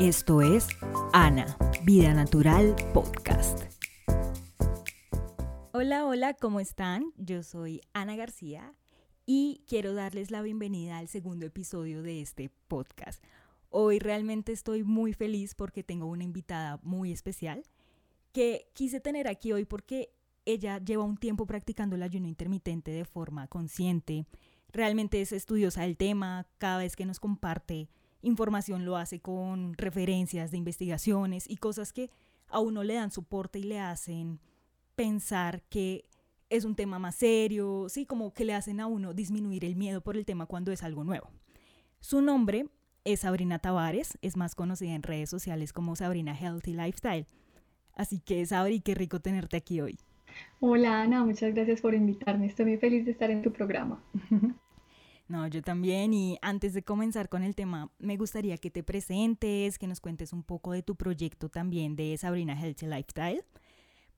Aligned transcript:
Esto 0.00 0.40
es 0.40 0.68
Ana, 1.12 1.56
Vida 1.84 2.14
Natural 2.14 2.74
Podcast. 2.94 3.64
Hola, 5.72 6.06
hola, 6.06 6.34
¿cómo 6.34 6.60
están? 6.60 7.12
Yo 7.16 7.42
soy 7.42 7.82
Ana 7.92 8.16
García 8.16 8.74
y 9.26 9.62
quiero 9.68 9.94
darles 9.94 10.30
la 10.30 10.40
bienvenida 10.40 10.98
al 10.98 11.08
segundo 11.08 11.44
episodio 11.44 12.02
de 12.02 12.22
este 12.22 12.50
podcast. 12.68 13.22
Hoy 13.68 13.98
realmente 13.98 14.52
estoy 14.52 14.82
muy 14.82 15.12
feliz 15.12 15.54
porque 15.54 15.84
tengo 15.84 16.06
una 16.06 16.24
invitada 16.24 16.80
muy 16.82 17.12
especial 17.12 17.62
que 18.32 18.70
quise 18.72 18.98
tener 19.00 19.28
aquí 19.28 19.52
hoy 19.52 19.66
porque 19.66 20.10
ella 20.46 20.78
lleva 20.78 21.04
un 21.04 21.18
tiempo 21.18 21.46
practicando 21.46 21.96
el 21.96 22.02
ayuno 22.02 22.28
intermitente 22.28 22.90
de 22.90 23.04
forma 23.04 23.46
consciente. 23.46 24.26
Realmente 24.72 25.20
es 25.20 25.32
estudiosa 25.32 25.82
del 25.82 25.98
tema, 25.98 26.46
cada 26.58 26.78
vez 26.78 26.96
que 26.96 27.04
nos 27.04 27.20
comparte 27.20 27.90
información 28.22 28.84
lo 28.84 28.96
hace 28.96 29.20
con 29.20 29.74
referencias 29.74 30.50
de 30.50 30.58
investigaciones 30.58 31.48
y 31.48 31.56
cosas 31.56 31.92
que 31.92 32.10
a 32.48 32.60
uno 32.60 32.84
le 32.84 32.94
dan 32.94 33.10
soporte 33.10 33.58
y 33.58 33.64
le 33.64 33.80
hacen 33.80 34.40
pensar 34.94 35.62
que 35.68 36.04
es 36.50 36.64
un 36.64 36.74
tema 36.74 36.98
más 36.98 37.14
serio, 37.14 37.86
sí, 37.88 38.04
como 38.04 38.34
que 38.34 38.44
le 38.44 38.54
hacen 38.54 38.80
a 38.80 38.86
uno 38.86 39.14
disminuir 39.14 39.64
el 39.64 39.74
miedo 39.74 40.02
por 40.02 40.16
el 40.16 40.26
tema 40.26 40.46
cuando 40.46 40.70
es 40.70 40.82
algo 40.82 41.02
nuevo. 41.02 41.30
Su 42.00 42.20
nombre 42.20 42.66
es 43.04 43.20
Sabrina 43.20 43.58
Tavares, 43.58 44.18
es 44.22 44.36
más 44.36 44.54
conocida 44.54 44.92
en 44.92 45.02
redes 45.02 45.30
sociales 45.30 45.72
como 45.72 45.96
Sabrina 45.96 46.36
Healthy 46.36 46.74
Lifestyle. 46.74 47.26
Así 47.94 48.20
que 48.20 48.44
Sabri, 48.44 48.80
qué 48.80 48.94
rico 48.94 49.20
tenerte 49.20 49.56
aquí 49.56 49.80
hoy. 49.80 49.98
Hola 50.60 51.02
Ana, 51.02 51.24
muchas 51.24 51.54
gracias 51.54 51.80
por 51.80 51.94
invitarme. 51.94 52.46
Estoy 52.46 52.66
muy 52.66 52.76
feliz 52.78 53.04
de 53.04 53.12
estar 53.12 53.30
en 53.30 53.42
tu 53.42 53.52
programa. 53.52 54.02
No, 55.32 55.46
yo 55.46 55.62
también. 55.62 56.12
Y 56.12 56.38
antes 56.42 56.74
de 56.74 56.82
comenzar 56.82 57.30
con 57.30 57.42
el 57.42 57.54
tema, 57.54 57.90
me 57.98 58.18
gustaría 58.18 58.58
que 58.58 58.70
te 58.70 58.82
presentes, 58.82 59.78
que 59.78 59.86
nos 59.86 59.98
cuentes 59.98 60.34
un 60.34 60.42
poco 60.42 60.72
de 60.72 60.82
tu 60.82 60.94
proyecto 60.94 61.48
también 61.48 61.96
de 61.96 62.14
Sabrina 62.18 62.52
Healthy 62.52 62.84
Lifestyle. 62.84 63.42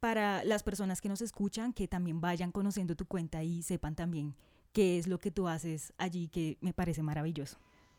Para 0.00 0.42
las 0.42 0.64
personas 0.64 1.00
que 1.00 1.08
nos 1.08 1.22
escuchan, 1.22 1.72
que 1.72 1.86
también 1.86 2.20
vayan 2.20 2.50
conociendo 2.50 2.96
tu 2.96 3.06
cuenta 3.06 3.44
y 3.44 3.62
sepan 3.62 3.94
también 3.94 4.34
qué 4.72 4.98
es 4.98 5.06
lo 5.06 5.18
que 5.18 5.30
tú 5.30 5.46
haces 5.46 5.92
allí, 5.98 6.26
que 6.26 6.58
me 6.60 6.72
parece 6.72 7.04
maravilloso. 7.04 7.58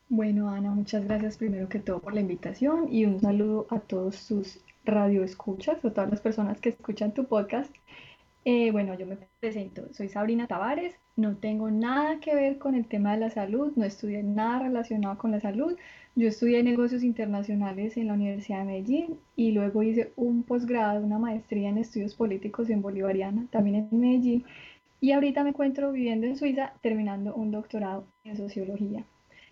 Bueno, 0.10 0.50
Ana, 0.50 0.72
muchas 0.72 1.06
gracias 1.06 1.38
primero 1.38 1.70
que 1.70 1.80
todo 1.80 2.02
por 2.02 2.14
la 2.14 2.20
invitación 2.20 2.92
y 2.92 3.06
un 3.06 3.22
saludo 3.22 3.66
a 3.70 3.80
todos 3.80 4.28
tus 4.28 4.60
radioescuchas, 4.84 5.78
a 5.86 5.94
todas 5.94 6.10
las 6.10 6.20
personas 6.20 6.60
que 6.60 6.68
escuchan 6.68 7.14
tu 7.14 7.24
podcast. 7.24 7.74
Eh, 8.48 8.70
bueno, 8.72 8.94
yo 8.94 9.08
me 9.08 9.18
presento, 9.40 9.92
soy 9.92 10.08
Sabrina 10.08 10.46
Tavares, 10.46 10.96
no 11.16 11.36
tengo 11.36 11.72
nada 11.72 12.20
que 12.20 12.36
ver 12.36 12.60
con 12.60 12.76
el 12.76 12.86
tema 12.86 13.14
de 13.14 13.20
la 13.20 13.32
salud, 13.32 13.74
no 13.76 13.84
estudié 13.86 14.22
nada 14.22 14.60
relacionado 14.60 15.18
con 15.18 15.32
la 15.32 15.40
salud. 15.40 15.76
Yo 16.16 16.28
estudié 16.28 16.62
negocios 16.62 17.04
internacionales 17.04 17.98
en 17.98 18.06
la 18.08 18.14
Universidad 18.14 18.60
de 18.60 18.66
Medellín 18.66 19.20
y 19.36 19.52
luego 19.52 19.82
hice 19.82 20.12
un 20.16 20.44
posgrado, 20.44 21.04
una 21.04 21.18
maestría 21.18 21.70
en 21.70 21.80
estudios 21.80 22.14
políticos 22.14 22.70
en 22.70 22.84
Bolivariana, 22.84 23.48
también 23.50 23.88
en 23.92 24.00
Medellín. 24.00 24.46
Y 25.02 25.12
ahorita 25.14 25.44
me 25.44 25.50
encuentro 25.50 25.92
viviendo 25.92 26.28
en 26.28 26.38
Suiza 26.38 26.74
terminando 26.82 27.34
un 27.34 27.50
doctorado 27.50 28.06
en 28.24 28.38
sociología. 28.38 29.04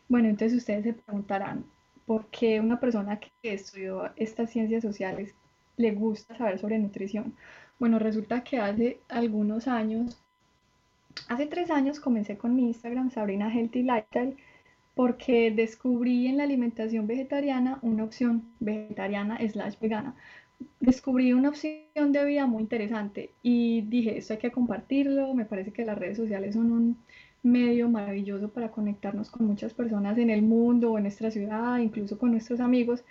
Bueno, 0.08 0.30
entonces 0.30 0.60
ustedes 0.60 0.84
se 0.84 0.94
preguntarán, 0.94 1.66
¿por 2.06 2.28
qué 2.28 2.60
una 2.60 2.80
persona 2.80 3.20
que 3.20 3.32
estudió 3.42 4.12
estas 4.18 4.52
ciencias 4.52 4.84
sociales 4.84 5.34
le 5.78 5.92
gusta 5.92 6.38
saber 6.38 6.60
sobre 6.60 6.78
nutrición? 6.78 7.34
Bueno, 7.80 8.00
resulta 8.00 8.44
que 8.44 8.60
hace 8.60 9.00
algunos 9.10 9.68
años, 9.68 10.22
hace 11.28 11.46
tres 11.48 11.70
años 11.70 12.00
comencé 12.00 12.38
con 12.38 12.56
mi 12.56 12.64
Instagram, 12.68 13.12
Sabrina 13.12 13.54
Healthy 13.54 13.84
Lifestyle, 13.84 14.38
porque 14.96 15.52
descubrí 15.52 16.28
en 16.28 16.38
la 16.38 16.44
alimentación 16.44 17.08
vegetariana 17.08 17.80
una 17.82 18.04
opción 18.04 18.44
vegetariana 18.60 19.40
slash 19.48 19.80
vegana. 19.80 20.16
Descubrí 20.80 21.34
una 21.34 21.50
opción 21.50 22.12
de 22.12 22.26
vida 22.26 22.46
muy 22.46 22.62
interesante 22.62 23.32
y 23.42 23.82
dije, 23.82 24.18
esto 24.18 24.34
hay 24.34 24.40
que 24.40 24.52
compartirlo, 24.52 25.34
me 25.34 25.46
parece 25.46 25.74
que 25.74 25.84
las 25.84 25.98
redes 25.98 26.18
sociales 26.18 26.54
son 26.54 26.72
un 26.72 26.98
medio 27.42 27.90
maravilloso 27.90 28.50
para 28.50 28.72
conectarnos 28.72 29.30
con 29.30 29.46
muchas 29.46 29.74
personas 29.74 30.18
en 30.18 30.30
el 30.30 30.42
mundo 30.42 30.92
o 30.92 30.98
en 30.98 31.04
nuestra 31.04 31.32
ciudad, 31.32 31.80
incluso 31.80 32.18
con 32.18 32.32
nuestros 32.32 32.60
amigos. 32.60 33.04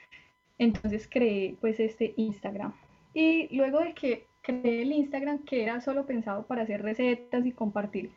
Entonces 0.58 1.08
creé 1.10 1.56
pues 1.60 1.80
este 1.80 2.14
Instagram. 2.16 2.72
Y 3.12 3.54
luego 3.54 3.80
de 3.80 3.92
que 3.92 4.26
creé 4.42 4.82
el 4.82 4.92
Instagram 4.92 5.44
que 5.44 5.62
era 5.62 5.80
solo 5.80 6.06
pensado 6.06 6.46
para 6.46 6.62
hacer 6.62 6.82
recetas 6.82 7.46
y 7.46 7.52
compartir 7.52 8.10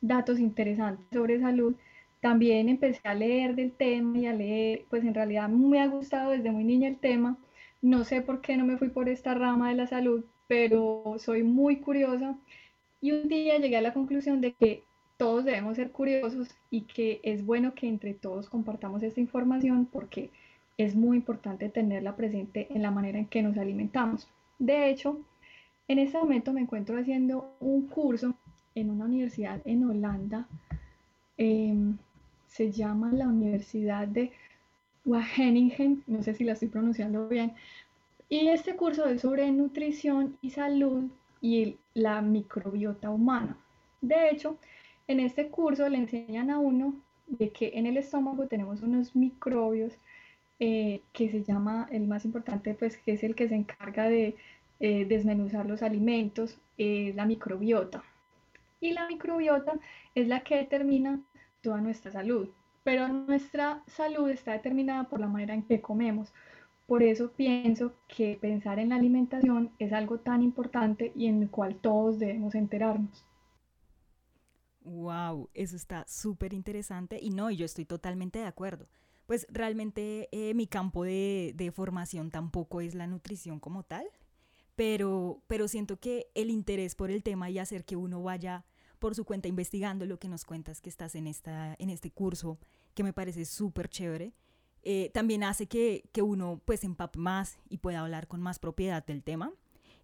datos 0.00 0.38
interesantes 0.38 1.06
sobre 1.12 1.40
salud, 1.40 1.74
también 2.20 2.68
empecé 2.68 3.00
a 3.04 3.14
leer 3.14 3.54
del 3.54 3.72
tema 3.72 4.18
y 4.18 4.26
a 4.26 4.32
leer, 4.32 4.84
pues 4.90 5.04
en 5.04 5.14
realidad 5.14 5.48
me 5.48 5.80
ha 5.80 5.86
gustado 5.86 6.32
desde 6.32 6.50
muy 6.50 6.64
niña 6.64 6.88
el 6.88 6.98
tema. 6.98 7.38
No 7.80 8.04
sé 8.04 8.22
por 8.22 8.40
qué 8.40 8.56
no 8.56 8.64
me 8.64 8.76
fui 8.76 8.88
por 8.88 9.08
esta 9.08 9.34
rama 9.34 9.68
de 9.68 9.76
la 9.76 9.86
salud, 9.86 10.24
pero 10.48 11.14
soy 11.18 11.44
muy 11.44 11.76
curiosa 11.76 12.36
y 13.00 13.12
un 13.12 13.28
día 13.28 13.58
llegué 13.58 13.76
a 13.76 13.82
la 13.82 13.94
conclusión 13.94 14.40
de 14.40 14.52
que 14.54 14.82
todos 15.16 15.44
debemos 15.44 15.76
ser 15.76 15.92
curiosos 15.92 16.48
y 16.70 16.82
que 16.82 17.20
es 17.22 17.44
bueno 17.44 17.74
que 17.74 17.88
entre 17.88 18.14
todos 18.14 18.48
compartamos 18.48 19.02
esta 19.02 19.20
información 19.20 19.86
porque 19.86 20.30
es 20.76 20.94
muy 20.94 21.16
importante 21.16 21.68
tenerla 21.68 22.16
presente 22.16 22.68
en 22.70 22.82
la 22.82 22.90
manera 22.90 23.18
en 23.18 23.26
que 23.26 23.42
nos 23.42 23.56
alimentamos. 23.58 24.28
De 24.58 24.90
hecho, 24.90 25.20
en 25.88 25.98
este 25.98 26.18
momento 26.18 26.52
me 26.52 26.60
encuentro 26.60 26.98
haciendo 26.98 27.56
un 27.60 27.88
curso 27.88 28.34
en 28.74 28.90
una 28.90 29.06
universidad 29.06 29.60
en 29.64 29.84
Holanda. 29.84 30.46
Em, 31.38 31.96
se 32.46 32.70
llama 32.70 33.12
la 33.12 33.26
Universidad 33.26 34.06
de 34.06 34.32
Wageningen, 35.04 36.04
no 36.06 36.22
sé 36.22 36.34
si 36.34 36.44
la 36.44 36.52
estoy 36.52 36.68
pronunciando 36.68 37.28
bien. 37.28 37.54
Y 38.28 38.48
este 38.48 38.76
curso 38.76 39.06
es 39.06 39.22
sobre 39.22 39.50
nutrición 39.50 40.36
y 40.42 40.50
salud 40.50 41.04
y 41.40 41.76
la 41.94 42.20
microbiota 42.20 43.08
humana. 43.10 43.56
De 44.02 44.30
hecho, 44.30 44.58
en 45.06 45.20
este 45.20 45.48
curso 45.48 45.88
le 45.88 45.98
enseñan 45.98 46.50
a 46.50 46.58
uno 46.58 46.94
de 47.26 47.50
que 47.50 47.72
en 47.74 47.86
el 47.86 47.96
estómago 47.96 48.46
tenemos 48.46 48.82
unos 48.82 49.16
microbios 49.16 49.94
eh, 50.60 51.02
que 51.12 51.30
se 51.30 51.44
llama, 51.44 51.88
el 51.90 52.06
más 52.06 52.24
importante, 52.24 52.74
pues 52.74 52.98
que 52.98 53.12
es 53.12 53.22
el 53.22 53.34
que 53.34 53.48
se 53.48 53.54
encarga 53.54 54.08
de 54.08 54.36
eh, 54.80 55.04
desmenuzar 55.06 55.66
los 55.66 55.82
alimentos, 55.82 56.58
es 56.76 57.14
la 57.14 57.26
microbiota. 57.26 58.04
Y 58.80 58.92
la 58.92 59.08
microbiota 59.08 59.74
es 60.14 60.28
la 60.28 60.40
que 60.40 60.56
determina 60.56 61.20
toda 61.62 61.80
nuestra 61.80 62.12
salud. 62.12 62.48
Pero 62.84 63.08
nuestra 63.08 63.82
salud 63.86 64.30
está 64.30 64.52
determinada 64.52 65.04
por 65.04 65.20
la 65.20 65.26
manera 65.26 65.54
en 65.54 65.62
que 65.62 65.80
comemos. 65.80 66.32
Por 66.86 67.02
eso 67.02 67.32
pienso 67.32 67.92
que 68.08 68.38
pensar 68.40 68.78
en 68.78 68.90
la 68.90 68.96
alimentación 68.96 69.72
es 69.78 69.92
algo 69.92 70.20
tan 70.20 70.42
importante 70.42 71.12
y 71.14 71.26
en 71.26 71.42
el 71.42 71.50
cual 71.50 71.76
todos 71.76 72.18
debemos 72.18 72.54
enterarnos. 72.54 73.26
Wow, 74.80 75.50
eso 75.52 75.76
está 75.76 76.06
súper 76.08 76.54
interesante 76.54 77.18
y 77.20 77.28
no, 77.28 77.50
yo 77.50 77.66
estoy 77.66 77.84
totalmente 77.84 78.38
de 78.38 78.46
acuerdo. 78.46 78.88
Pues 79.26 79.46
realmente 79.50 80.30
eh, 80.32 80.54
mi 80.54 80.66
campo 80.66 81.04
de, 81.04 81.52
de 81.54 81.70
formación 81.72 82.30
tampoco 82.30 82.80
es 82.80 82.94
la 82.94 83.06
nutrición 83.06 83.60
como 83.60 83.82
tal, 83.82 84.06
pero, 84.78 85.42
pero 85.48 85.66
siento 85.66 85.98
que 85.98 86.30
el 86.36 86.50
interés 86.50 86.94
por 86.94 87.10
el 87.10 87.24
tema 87.24 87.50
y 87.50 87.58
hacer 87.58 87.84
que 87.84 87.96
uno 87.96 88.22
vaya 88.22 88.64
por 89.00 89.16
su 89.16 89.24
cuenta 89.24 89.48
investigando 89.48 90.06
lo 90.06 90.20
que 90.20 90.28
nos 90.28 90.44
cuentas 90.44 90.80
que 90.80 90.88
estás 90.88 91.16
en, 91.16 91.26
esta, 91.26 91.74
en 91.80 91.90
este 91.90 92.12
curso, 92.12 92.60
que 92.94 93.02
me 93.02 93.12
parece 93.12 93.44
súper 93.44 93.88
chévere, 93.88 94.34
eh, 94.84 95.10
también 95.12 95.42
hace 95.42 95.66
que, 95.66 96.08
que 96.12 96.22
uno 96.22 96.62
pues 96.64 96.84
empape 96.84 97.18
más 97.18 97.58
y 97.68 97.78
pueda 97.78 97.98
hablar 97.98 98.28
con 98.28 98.40
más 98.40 98.60
propiedad 98.60 99.04
del 99.04 99.24
tema. 99.24 99.52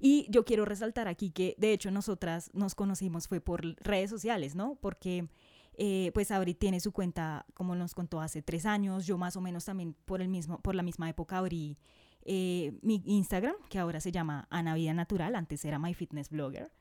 Y 0.00 0.26
yo 0.28 0.44
quiero 0.44 0.64
resaltar 0.64 1.06
aquí 1.06 1.30
que 1.30 1.54
de 1.56 1.72
hecho 1.72 1.92
nosotras 1.92 2.50
nos 2.52 2.74
conocimos 2.74 3.28
fue 3.28 3.40
por 3.40 3.62
redes 3.80 4.10
sociales, 4.10 4.56
¿no? 4.56 4.74
Porque 4.80 5.28
eh, 5.76 6.10
pues 6.14 6.32
Abri 6.32 6.54
tiene 6.54 6.80
su 6.80 6.90
cuenta, 6.90 7.46
como 7.54 7.76
nos 7.76 7.94
contó 7.94 8.20
hace 8.20 8.42
tres 8.42 8.66
años, 8.66 9.06
yo 9.06 9.18
más 9.18 9.36
o 9.36 9.40
menos 9.40 9.64
también 9.64 9.94
por, 10.04 10.20
el 10.20 10.28
mismo, 10.28 10.60
por 10.60 10.74
la 10.74 10.82
misma 10.82 11.08
época 11.08 11.38
abrí 11.38 11.78
eh, 12.24 12.78
mi 12.82 13.02
Instagram, 13.06 13.54
que 13.68 13.78
ahora 13.78 14.00
se 14.00 14.12
llama 14.12 14.46
Ana 14.50 14.74
Vida 14.74 14.94
Natural, 14.94 15.34
antes 15.34 15.64
era 15.64 15.78
My 15.78 15.94
Fitness 15.94 16.30
Blogger. 16.30 16.72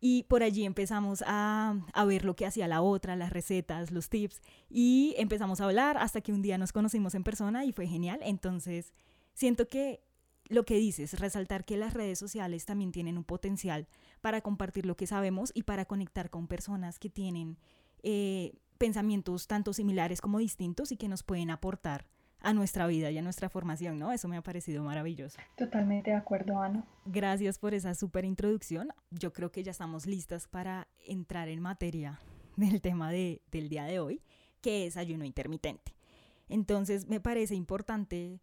Y 0.00 0.24
por 0.24 0.42
allí 0.42 0.64
empezamos 0.64 1.22
a, 1.26 1.76
a, 1.92 2.04
ver 2.04 2.24
lo 2.24 2.34
que 2.34 2.44
hacía 2.44 2.66
la 2.66 2.82
otra, 2.82 3.14
las 3.14 3.32
recetas, 3.32 3.92
los 3.92 4.08
tips, 4.08 4.42
y 4.68 5.14
empezamos 5.16 5.60
a 5.60 5.64
hablar 5.64 5.96
hasta 5.96 6.20
que 6.20 6.32
un 6.32 6.42
día 6.42 6.58
nos 6.58 6.72
conocimos 6.72 7.14
en 7.14 7.22
persona 7.22 7.64
y 7.64 7.72
fue 7.72 7.86
genial. 7.86 8.18
Entonces, 8.22 8.92
siento 9.32 9.68
que 9.68 10.00
lo 10.48 10.64
que 10.64 10.76
dices, 10.76 11.18
resaltar 11.18 11.64
que 11.64 11.76
las 11.76 11.94
redes 11.94 12.18
sociales 12.18 12.66
también 12.66 12.92
tienen 12.92 13.16
un 13.16 13.24
potencial 13.24 13.88
para 14.20 14.40
compartir 14.40 14.86
lo 14.86 14.96
que 14.96 15.06
sabemos 15.06 15.50
y 15.54 15.62
para 15.62 15.84
conectar 15.84 16.30
con 16.30 16.46
personas 16.46 16.98
que 16.98 17.10
tienen 17.10 17.58
eh, 18.02 18.52
pensamientos 18.78 19.46
tanto 19.46 19.72
similares 19.72 20.20
como 20.20 20.38
distintos 20.38 20.92
y 20.92 20.96
que 20.96 21.08
nos 21.08 21.22
pueden 21.22 21.50
aportar 21.50 22.06
a 22.42 22.52
nuestra 22.52 22.86
vida 22.86 23.10
y 23.10 23.18
a 23.18 23.22
nuestra 23.22 23.48
formación, 23.48 23.98
¿no? 23.98 24.12
Eso 24.12 24.28
me 24.28 24.36
ha 24.36 24.42
parecido 24.42 24.82
maravilloso. 24.82 25.38
Totalmente 25.56 26.10
de 26.10 26.16
acuerdo, 26.16 26.58
Ana. 26.58 26.84
Gracias 27.04 27.58
por 27.58 27.74
esa 27.74 27.94
súper 27.94 28.24
introducción. 28.24 28.88
Yo 29.10 29.32
creo 29.32 29.50
que 29.50 29.62
ya 29.62 29.70
estamos 29.70 30.06
listas 30.06 30.48
para 30.48 30.88
entrar 31.06 31.48
en 31.48 31.60
materia 31.60 32.20
del 32.56 32.80
tema 32.80 33.10
de, 33.10 33.42
del 33.50 33.68
día 33.68 33.84
de 33.84 34.00
hoy, 34.00 34.22
que 34.60 34.86
es 34.86 34.96
ayuno 34.96 35.24
intermitente. 35.24 35.94
Entonces, 36.48 37.08
me 37.08 37.20
parece 37.20 37.54
importante 37.54 38.40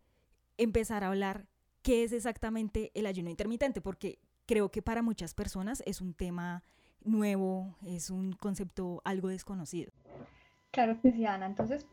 empezar 0.58 1.04
a 1.04 1.08
hablar 1.08 1.48
qué 1.82 2.04
es 2.04 2.12
exactamente 2.12 2.92
el 2.94 3.06
ayuno 3.06 3.30
intermitente, 3.30 3.82
porque 3.82 4.20
creo 4.46 4.72
que 4.72 4.82
para 4.82 5.02
muchas 5.02 5.34
personas 5.34 5.84
es 5.86 6.02
un 6.02 6.14
tema 6.14 6.64
nuevo, 7.04 7.78
es 7.86 8.10
un 8.10 8.34
concepto 8.34 9.02
algo 9.06 9.28
desconocido. 9.30 9.92
Claro 10.72 11.00
que. 11.02 11.10
Entonces, 11.46 11.88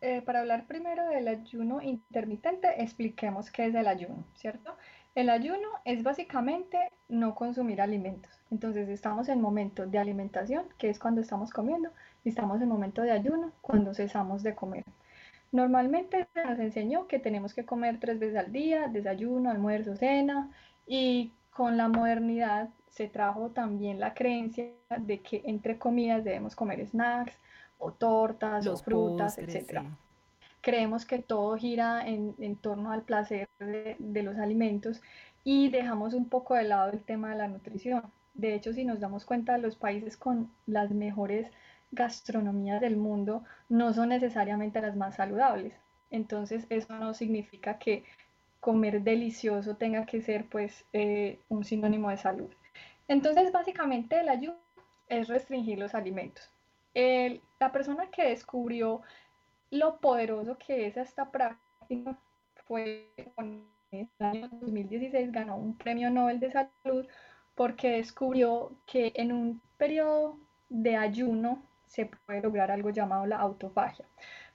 eh, 0.00 0.22
para 0.22 0.40
hablar 0.40 0.66
primero 0.66 1.06
del 1.08 1.28
ayuno 1.28 1.82
intermitente, 1.82 2.82
expliquemos 2.82 3.50
qué 3.50 3.66
es 3.66 3.74
el 3.74 3.86
ayuno, 3.86 4.24
¿cierto? 4.34 4.76
El 5.14 5.28
ayuno 5.28 5.68
es 5.84 6.02
básicamente 6.02 6.78
no 7.08 7.34
consumir 7.34 7.80
alimentos. 7.80 8.32
Entonces, 8.50 8.88
estamos 8.88 9.28
en 9.28 9.40
momento 9.40 9.86
de 9.86 9.98
alimentación, 9.98 10.64
que 10.78 10.88
es 10.90 10.98
cuando 10.98 11.20
estamos 11.20 11.50
comiendo, 11.52 11.90
y 12.24 12.30
estamos 12.30 12.60
en 12.62 12.68
momento 12.68 13.02
de 13.02 13.10
ayuno, 13.12 13.52
cuando 13.60 13.92
cesamos 13.94 14.42
de 14.42 14.54
comer. 14.54 14.84
Normalmente 15.52 16.28
se 16.34 16.44
nos 16.44 16.58
enseñó 16.58 17.06
que 17.08 17.18
tenemos 17.18 17.54
que 17.54 17.64
comer 17.66 17.98
tres 18.00 18.18
veces 18.18 18.36
al 18.38 18.52
día, 18.52 18.88
desayuno, 18.88 19.50
almuerzo, 19.50 19.96
cena, 19.96 20.50
y 20.86 21.32
con 21.50 21.76
la 21.76 21.88
modernidad 21.88 22.68
se 22.90 23.08
trajo 23.08 23.50
también 23.50 24.00
la 24.00 24.14
creencia 24.14 24.66
de 24.98 25.20
que 25.20 25.42
entre 25.44 25.78
comidas 25.78 26.24
debemos 26.24 26.54
comer 26.56 26.86
snacks, 26.86 27.36
o 27.80 27.92
tortas 27.92 28.66
o 28.66 28.76
frutas, 28.76 29.38
etc. 29.38 29.82
Creemos 30.60 31.06
que 31.06 31.18
todo 31.18 31.56
gira 31.56 32.06
en, 32.06 32.56
torno 32.56 32.92
al 32.92 33.02
placer 33.02 33.48
de, 33.58 34.22
los 34.22 34.36
alimentos 34.36 35.00
y 35.42 35.70
dejamos 35.70 36.14
un 36.14 36.28
poco 36.28 36.54
de 36.54 36.64
lado 36.64 36.92
el 36.92 37.02
tema 37.02 37.30
de 37.30 37.38
la 37.38 37.48
nutrición. 37.48 38.02
De 38.34 38.54
hecho, 38.54 38.72
si 38.72 38.84
nos 38.84 39.00
damos 39.00 39.24
cuenta, 39.24 39.58
los 39.58 39.76
países 39.76 40.16
con 40.16 40.50
las 40.66 40.90
mejores 40.90 41.50
gastronomías 41.90 42.80
del 42.80 42.96
mundo 42.96 43.42
no 43.68 43.92
son 43.92 44.10
necesariamente 44.10 44.80
las 44.80 44.96
más 44.96 45.16
saludables. 45.16 45.74
Entonces, 46.10 46.66
eso 46.68 46.94
no 46.94 47.14
significa 47.14 47.78
que 47.78 48.04
comer 48.60 49.02
delicioso 49.02 49.76
tenga 49.76 50.04
que 50.04 50.20
ser 50.20 50.44
pues 50.44 50.84
eh, 50.92 51.40
un 51.48 51.64
sinónimo 51.64 52.10
de 52.10 52.18
salud. 52.18 52.50
Entonces, 53.08 53.50
básicamente 53.50 54.20
el 54.20 54.28
ayuno 54.28 54.58
es 55.08 55.28
restringir 55.28 55.78
los 55.78 55.94
alimentos 55.94 56.50
la 57.60 57.70
persona 57.70 58.10
que 58.10 58.30
descubrió 58.30 59.02
lo 59.70 59.98
poderoso 59.98 60.58
que 60.58 60.86
es 60.86 60.96
esta 60.96 61.30
práctica 61.30 62.18
fue 62.66 63.12
en 63.36 63.64
el 63.92 64.08
año 64.18 64.48
2016 64.48 65.30
ganó 65.30 65.56
un 65.56 65.76
premio 65.76 66.10
Nobel 66.10 66.40
de 66.40 66.50
Salud 66.50 67.06
porque 67.54 67.90
descubrió 67.90 68.72
que 68.86 69.12
en 69.14 69.32
un 69.32 69.60
periodo 69.76 70.38
de 70.68 70.96
ayuno 70.96 71.62
se 71.84 72.06
puede 72.06 72.40
lograr 72.40 72.70
algo 72.70 72.90
llamado 72.90 73.26
la 73.26 73.38
autofagia. 73.38 74.06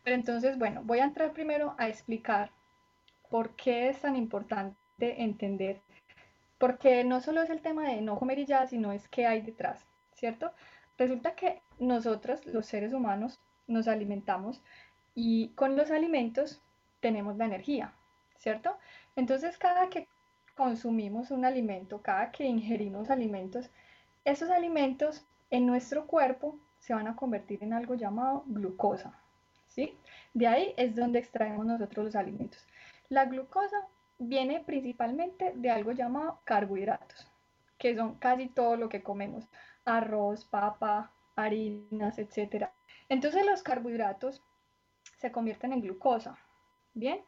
Pero 0.04 0.16
entonces, 0.16 0.58
bueno, 0.58 0.81
voy 0.84 1.00
a 1.00 1.04
entrar 1.04 1.34
primero 1.34 1.75
a 1.78 1.88
explicar 1.88 2.51
por 3.30 3.56
qué 3.56 3.90
es 3.90 4.00
tan 4.00 4.16
importante 4.16 4.78
entender, 5.00 5.81
porque 6.58 7.04
no 7.04 7.19
solo 7.19 7.42
es 7.42 7.50
el 7.50 7.62
tema 7.62 7.90
de 7.90 8.01
no 8.01 8.18
comer 8.18 8.40
y 8.40 8.46
ya, 8.46 8.66
sino 8.66 8.92
es 8.92 9.08
qué 9.10 9.25
hay 9.25 9.42
detrás, 9.42 9.86
¿cierto? 10.13 10.54
Resulta 10.98 11.36
que 11.36 11.62
nosotros, 11.80 12.45
los 12.45 12.66
seres 12.66 12.94
humanos, 12.94 13.39
nos 13.68 13.88
alimentamos 13.88 14.62
y 15.13 15.50
con 15.50 15.75
los 15.75 15.92
alimentos 15.92 16.62
tenemos 17.00 17.38
la 17.38 17.45
energía, 17.45 17.94
¿cierto? 18.38 18.77
Entonces, 19.16 19.57
cada 19.57 19.89
que 19.89 20.07
consumimos 20.56 21.31
un 21.31 21.45
alimento, 21.45 22.01
cada 22.01 22.31
que 22.31 22.45
ingerimos 22.45 23.10
alimentos, 23.10 23.69
esos 24.24 24.50
alimentos 24.50 25.25
en 25.50 25.66
nuestro 25.66 26.07
cuerpo 26.07 26.57
se 26.80 26.94
van 26.94 27.07
a 27.07 27.16
convertir 27.16 27.63
en 27.63 27.74
algo 27.74 27.95
llamado 27.95 28.44
glucosa, 28.48 29.19
¿sí? 29.68 29.98
De 30.33 30.48
ahí 30.48 30.74
es 30.77 30.95
donde 30.95 31.19
extraemos 31.19 31.66
nosotros 31.66 32.06
los 32.06 32.16
alimentos. 32.16 32.66
La 33.10 33.25
glucosa 33.25 33.88
viene 34.18 34.63
principalmente 34.66 35.54
de 35.56 35.69
algo 35.69 35.92
llamado 35.92 36.39
carbohidratos, 36.44 37.27
que 37.77 37.95
son 37.95 38.16
casi 38.16 38.48
todo 38.48 38.77
lo 38.77 38.89
que 38.89 39.04
comemos 39.04 39.45
arroz, 39.86 40.45
papa, 40.45 41.12
harinas, 41.36 42.18
etc. 42.18 42.70
Entonces 43.10 43.46
los 43.46 43.64
carbohidratos 43.64 44.44
se 45.18 45.32
convierten 45.32 45.74
en 45.74 45.82
glucosa, 45.82 46.38
¿bien? 46.94 47.22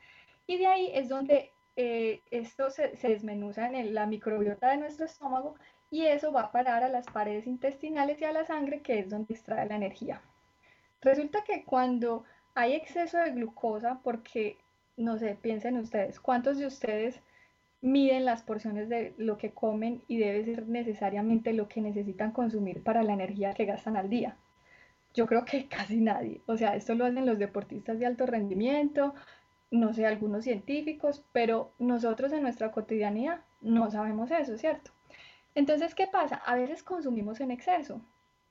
Y 0.46 0.58
de 0.58 0.68
ahí 0.68 0.92
es 0.94 1.10
donde 1.10 1.52
eh, 1.76 2.22
esto 2.32 2.70
se, 2.70 2.90
desmenuza 3.02 3.68
en 3.68 3.94
la 3.94 4.06
microbiota 4.06 4.72
de 4.72 4.78
nuestro 4.78 5.06
estómago 5.06 5.56
y 5.92 6.06
eso 6.06 6.32
va 6.32 6.42
a 6.42 6.52
parar 6.52 6.84
a 6.84 6.90
las 6.90 7.06
paredes 7.06 7.48
intestinales 7.48 8.20
y 8.22 8.26
a 8.26 8.32
la 8.32 8.46
sangre, 8.46 8.82
que 8.82 9.00
es 9.00 9.10
donde 9.10 9.34
extrae 9.34 9.68
la 9.68 9.76
energía. 9.76 10.22
Resulta 11.02 11.44
que 11.44 11.64
cuando 11.64 12.24
hay 12.56 12.74
exceso 12.74 13.20
de 13.20 13.32
glucosa, 13.32 14.00
porque, 14.04 14.58
no 14.98 15.18
sé, 15.18 15.38
piensen 15.40 15.78
ustedes, 15.78 16.20
¿cuántos 16.20 16.58
de 16.58 16.66
ustedes 16.66 17.22
miden 17.82 18.26
las 18.26 18.44
porciones 18.44 18.90
de 18.90 19.14
lo 19.18 19.38
que 19.38 19.52
comen 19.52 20.04
y 20.08 20.18
debe 20.18 20.44
ser 20.46 20.68
necesariamente 20.68 21.54
lo 21.54 21.68
que 21.68 21.82
necesitan 21.82 22.32
consumir 22.32 22.84
para 22.84 23.04
la 23.04 23.14
energía 23.14 23.54
que 23.54 23.66
gastan 23.66 23.98
al 23.98 24.10
día. 24.10 24.38
Yo 25.14 25.28
creo 25.28 25.46
que 25.46 25.68
casi 25.70 25.98
nadie. 25.98 26.42
O 26.46 26.58
sea, 26.58 26.76
esto 26.76 26.96
lo 26.96 27.06
hacen 27.06 27.26
los 27.26 27.40
deportistas 27.40 28.00
de 28.00 28.06
alto 28.06 28.26
rendimiento, 28.26 29.14
no 29.72 29.94
sé, 29.94 30.06
algunos 30.06 30.44
científicos, 30.44 31.24
pero 31.34 31.72
nosotros 31.80 32.32
en 32.32 32.44
nuestra 32.44 32.72
cotidianidad 32.72 33.42
no 33.62 33.92
sabemos 33.92 34.32
eso, 34.32 34.58
¿cierto? 34.58 34.92
Entonces, 35.56 35.96
¿qué 35.96 36.08
pasa? 36.08 36.36
A 36.36 36.56
veces 36.56 36.84
consumimos 36.84 37.40
en 37.42 37.52
exceso 37.52 38.02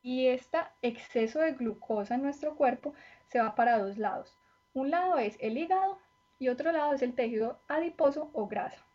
y 0.02 0.26
este 0.26 0.58
exceso 0.82 1.40
de 1.40 1.52
glucosa 1.52 2.14
en 2.14 2.22
nuestro 2.22 2.54
cuerpo 2.56 2.94
se 3.26 3.40
va 3.40 3.54
para 3.54 3.78
dos 3.78 3.98
lados. 3.98 4.36
Un 4.74 4.90
lado 4.90 5.18
es 5.18 5.36
el 5.40 5.56
hígado 5.56 5.98
y 6.38 6.48
otro 6.48 6.70
lado 6.70 6.92
es 6.94 7.02
el 7.02 7.14
tejido 7.14 7.58
adiposo 7.68 8.30
o 8.32 8.46
grasa. 8.46 8.85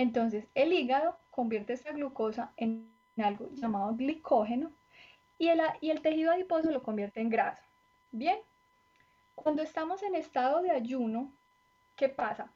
Entonces, 0.00 0.48
el 0.54 0.72
hígado 0.72 1.18
convierte 1.30 1.74
esta 1.74 1.92
glucosa 1.92 2.54
en 2.56 2.90
algo 3.18 3.50
llamado 3.52 3.94
glicógeno 3.96 4.72
y 5.36 5.48
el, 5.48 6.00
tejido 6.00 6.32
adiposo 6.32 6.70
lo 6.70 6.82
convierte 6.82 7.20
en 7.20 7.28
grasa. 7.28 7.62
Bien, 8.10 8.38
cuando 9.34 9.62
estamos 9.62 10.02
en 10.02 10.14
estado 10.14 10.62
de 10.62 10.70
ayuno, 10.70 11.30
¿qué 11.96 12.08
pasa? 12.08 12.50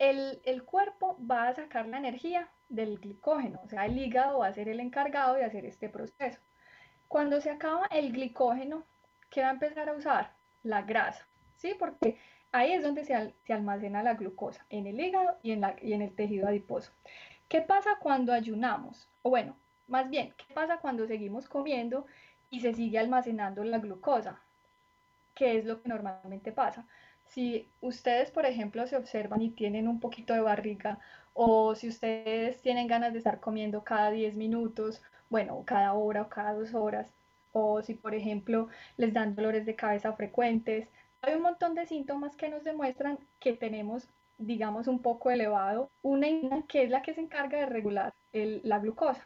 El, 0.00 0.40
el, 0.42 0.64
cuerpo 0.64 1.16
va 1.24 1.46
a 1.46 1.54
sacar 1.54 1.86
la 1.86 1.98
energía 1.98 2.48
del 2.68 2.98
glicógeno, 2.98 3.60
o 3.64 3.68
sea, 3.68 3.86
el 3.86 3.96
hígado 3.96 4.40
va 4.40 4.48
a 4.48 4.52
ser 4.52 4.68
el 4.68 4.80
encargado 4.80 5.34
de 5.34 5.44
hacer 5.44 5.64
este 5.64 5.88
proceso. 5.88 6.40
Cuando 7.06 7.40
se 7.40 7.50
acaba 7.50 7.86
el 7.92 8.12
glicógeno, 8.12 8.82
¿qué 9.30 9.42
va 9.42 9.50
a 9.50 9.52
empezar 9.52 9.88
a 9.88 9.94
usar? 9.94 10.32
La 10.64 10.82
grasa, 10.82 11.28
¿sí? 11.58 11.76
Porque 11.78 12.18
Ahí 12.52 12.72
es 12.72 12.82
donde 12.82 13.04
se, 13.04 13.34
almacena 13.52 14.02
la 14.02 14.14
glucosa, 14.14 14.64
en 14.68 14.86
el 14.86 15.00
hígado 15.00 15.38
y 15.42 15.52
en, 15.52 15.64
y 15.80 15.94
en 15.94 16.02
el 16.02 16.14
tejido 16.14 16.46
adiposo. 16.46 16.92
¿Qué 17.48 17.62
pasa 17.62 17.96
cuando 18.00 18.32
ayunamos? 18.32 19.08
O 19.22 19.30
bueno, 19.30 19.56
más 19.88 20.08
bien, 20.10 20.34
¿qué 20.36 20.54
pasa 20.54 20.78
cuando 20.78 21.06
seguimos 21.06 21.48
comiendo 21.48 22.06
y 22.50 22.60
se 22.60 22.74
sigue 22.74 22.98
almacenando 22.98 23.64
la 23.64 23.78
glucosa? 23.78 24.40
¿Qué 25.34 25.58
es 25.58 25.64
lo 25.64 25.82
que 25.82 25.88
normalmente 25.88 26.52
pasa? 26.52 26.86
Si 27.28 27.66
ustedes, 27.80 28.30
por 28.30 28.44
ejemplo, 28.44 28.86
se 28.86 28.96
observan 28.96 29.40
y 29.40 29.50
tienen 29.50 29.88
un 29.88 30.00
poquito 30.00 30.34
de 30.34 30.40
barriga, 30.40 30.98
o 31.34 31.74
si 31.74 31.88
ustedes 31.88 32.60
tienen 32.60 32.86
ganas 32.86 33.12
de 33.12 33.18
estar 33.18 33.40
comiendo 33.40 33.82
cada 33.84 34.10
10 34.10 34.34
minutos, 34.34 35.02
bueno, 35.30 35.62
cada 35.64 35.94
hora 35.94 36.22
o 36.22 36.28
cada 36.28 36.52
dos 36.52 36.74
horas, 36.74 37.06
o 37.52 37.82
si, 37.82 37.94
por 37.94 38.14
ejemplo, 38.14 38.68
les 38.98 39.14
dan 39.14 39.34
dolores 39.34 39.64
de 39.64 39.74
cabeza 39.74 40.12
frecuentes, 40.12 40.88
hay 41.22 41.34
un 41.34 41.42
montón 41.42 41.74
de 41.74 41.86
síntomas 41.86 42.36
que 42.36 42.48
nos 42.48 42.64
demuestran 42.64 43.18
que 43.38 43.52
tenemos, 43.52 44.08
digamos, 44.38 44.88
un 44.88 45.00
poco 45.00 45.30
elevado 45.30 45.88
una 46.02 46.26
insulina 46.28 46.66
que 46.66 46.82
es 46.82 46.90
la 46.90 47.02
que 47.02 47.14
se 47.14 47.20
encarga 47.20 47.58
de 47.58 47.66
regular 47.66 48.12
la 48.32 48.80
glucosa. 48.80 49.24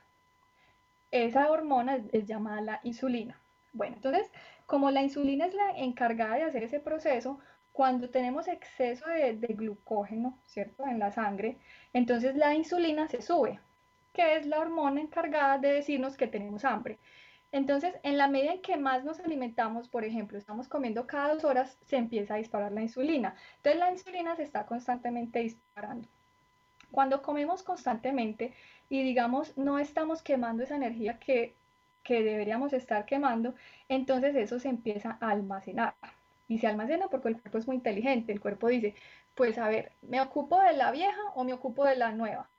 Esa 1.10 1.50
hormona 1.50 1.98
es, 2.12 2.26
llamada 2.26 2.60
la 2.60 2.80
insulina. 2.82 3.40
Bueno, 3.72 3.96
entonces, 3.96 4.30
como 4.66 4.90
la 4.90 5.02
insulina 5.02 5.46
es 5.46 5.54
la 5.54 5.70
encargada 5.70 6.36
de 6.36 6.42
hacer 6.42 6.64
ese 6.64 6.80
proceso, 6.80 7.38
cuando 7.72 8.10
tenemos 8.10 8.46
exceso 8.48 9.08
de, 9.08 9.34
de, 9.34 9.54
glucógeno, 9.54 10.38
¿cierto?, 10.46 10.86
en 10.86 10.98
la 10.98 11.12
sangre, 11.12 11.56
entonces 11.92 12.34
la 12.36 12.54
insulina 12.54 13.08
se 13.08 13.22
sube, 13.22 13.60
que 14.12 14.36
es 14.36 14.46
la 14.46 14.60
hormona 14.60 15.00
encargada 15.00 15.58
de 15.58 15.72
decirnos 15.72 16.16
que 16.16 16.26
tenemos 16.26 16.64
hambre. 16.64 16.98
Entonces, 17.56 17.94
en 18.02 18.18
la 18.18 18.28
medida 18.28 18.52
en 18.52 18.60
que 18.60 18.76
más 18.76 19.02
nos 19.02 19.18
alimentamos, 19.18 19.88
por 19.88 20.04
ejemplo, 20.04 20.36
estamos 20.36 20.68
comiendo 20.68 21.06
cada 21.06 21.32
dos 21.32 21.42
horas, 21.42 21.78
se 21.86 21.96
empieza 21.96 22.34
a 22.34 22.36
disparar 22.36 22.70
la 22.70 22.82
insulina. 22.82 23.34
Entonces, 23.56 23.80
la 23.80 23.90
insulina 23.90 24.36
se 24.36 24.42
está 24.42 24.66
constantemente 24.66 25.38
disparando. 25.38 26.06
Cuando 26.90 27.22
comemos 27.22 27.62
constantemente 27.62 28.52
y 28.90 29.02
digamos 29.02 29.56
no 29.56 29.78
estamos 29.78 30.20
quemando 30.22 30.64
esa 30.64 30.76
energía 30.76 31.18
que, 31.18 31.54
que 32.02 32.22
deberíamos 32.22 32.74
estar 32.74 33.06
quemando, 33.06 33.54
entonces 33.88 34.36
eso 34.36 34.60
se 34.60 34.68
empieza 34.68 35.16
a 35.22 35.30
almacenar. 35.30 35.94
Y 36.48 36.58
se 36.58 36.66
almacena 36.66 37.08
porque 37.08 37.28
el 37.28 37.40
cuerpo 37.40 37.56
es 37.56 37.66
muy 37.66 37.76
inteligente. 37.76 38.32
El 38.32 38.40
cuerpo 38.40 38.68
dice, 38.68 38.94
pues 39.34 39.56
a 39.56 39.68
ver, 39.68 39.92
¿me 40.02 40.20
ocupo 40.20 40.60
de 40.60 40.74
la 40.74 40.90
vieja 40.90 41.22
o 41.34 41.42
me 41.44 41.54
ocupo 41.54 41.86
de 41.86 41.96
la 41.96 42.12
nueva? 42.12 42.50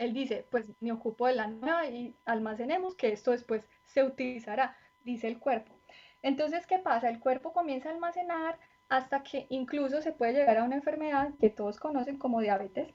Él 0.00 0.14
dice, 0.14 0.46
pues 0.50 0.64
me 0.80 0.92
ocupo 0.92 1.26
de 1.26 1.34
la 1.34 1.46
nueva 1.46 1.86
y 1.86 2.14
almacenemos 2.24 2.94
que 2.94 3.12
esto 3.12 3.32
después 3.32 3.68
se 3.84 4.02
utilizará, 4.02 4.74
dice 5.04 5.28
el 5.28 5.38
cuerpo. 5.38 5.74
Entonces, 6.22 6.66
¿qué 6.66 6.78
pasa? 6.78 7.10
El 7.10 7.20
cuerpo 7.20 7.52
comienza 7.52 7.90
a 7.90 7.92
almacenar 7.92 8.58
hasta 8.88 9.22
que 9.22 9.46
incluso 9.50 10.00
se 10.00 10.12
puede 10.12 10.32
llegar 10.32 10.56
a 10.56 10.64
una 10.64 10.76
enfermedad 10.76 11.32
que 11.38 11.50
todos 11.50 11.78
conocen 11.78 12.16
como 12.16 12.40
diabetes 12.40 12.94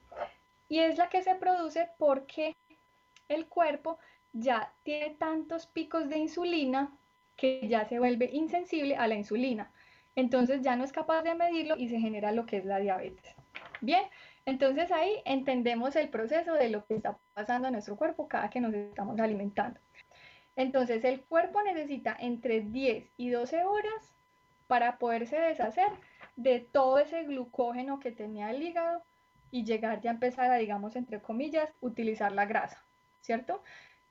y 0.68 0.80
es 0.80 0.98
la 0.98 1.08
que 1.10 1.22
se 1.22 1.36
produce 1.36 1.90
porque 2.00 2.56
el 3.28 3.46
cuerpo 3.46 4.00
ya 4.34 4.74
tiene 4.82 5.12
tantos 5.12 5.68
picos 5.68 6.10
de 6.10 6.18
insulina 6.18 6.92
que 7.38 7.68
ya 7.68 7.86
se 7.86 8.00
vuelve 8.00 8.32
insensible 8.34 8.96
a 8.96 9.08
la 9.08 9.14
insulina. 9.14 9.72
Entonces 10.16 10.64
ya 10.64 10.76
no 10.76 10.84
es 10.84 10.92
capaz 10.92 11.22
de 11.22 11.36
medirlo 11.36 11.78
y 11.78 11.88
se 11.88 12.00
genera 12.00 12.32
lo 12.32 12.48
que 12.48 12.58
es 12.58 12.66
la 12.66 12.80
diabetes. 12.80 13.36
Bien, 13.82 14.06
entonces 14.46 14.92
ahí 14.92 15.22
entendemos 15.26 15.96
el 15.96 16.10
proceso 16.10 16.54
de 16.54 16.70
lo 16.70 16.86
que 16.86 16.96
está 16.96 17.18
pasando 17.34 17.68
en 17.68 17.74
nuestro 17.74 17.96
cuerpo 17.96 18.28
cada 18.28 18.50
que 18.50 18.62
nos 18.62 18.74
estamos 18.74 19.20
alimentando. 19.20 19.80
Entonces 20.56 21.04
el 21.04 21.22
cuerpo 21.22 21.62
necesita 21.64 22.16
entre 22.20 22.62
10 22.62 23.10
y 23.18 23.30
12 23.30 23.66
horas 23.66 24.16
para 24.68 24.98
poderse 24.98 25.38
deshacer 25.38 25.90
de 26.36 26.60
todo 26.60 27.00
ese 27.00 27.24
glucógeno 27.24 28.00
que 28.00 28.12
tenía 28.12 28.52
el 28.52 28.62
hígado 28.62 29.02
y 29.52 29.64
llegar 29.64 30.02
ya 30.02 30.12
a 30.12 30.14
empezar 30.14 30.52
a, 30.52 30.58
digamos, 30.58 30.96
entre 30.96 31.22
comillas, 31.22 31.72
utilizar 31.82 32.32
la 32.32 32.46
grasa, 32.46 32.84
¿cierto? 33.22 33.62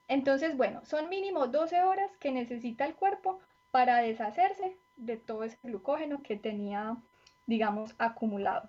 Entonces, 0.09 0.57
bueno, 0.57 0.85
son 0.85 1.09
mínimo 1.09 1.47
12 1.47 1.83
horas 1.83 2.11
que 2.19 2.31
necesita 2.31 2.85
el 2.85 2.95
cuerpo 2.95 3.41
para 3.71 3.99
deshacerse 3.99 4.77
de 4.97 5.17
todo 5.17 5.45
ese 5.45 5.59
glucógeno 5.63 6.23
que 6.23 6.37
tenía, 6.37 6.97
digamos, 7.47 7.95
acumulado. 7.99 8.69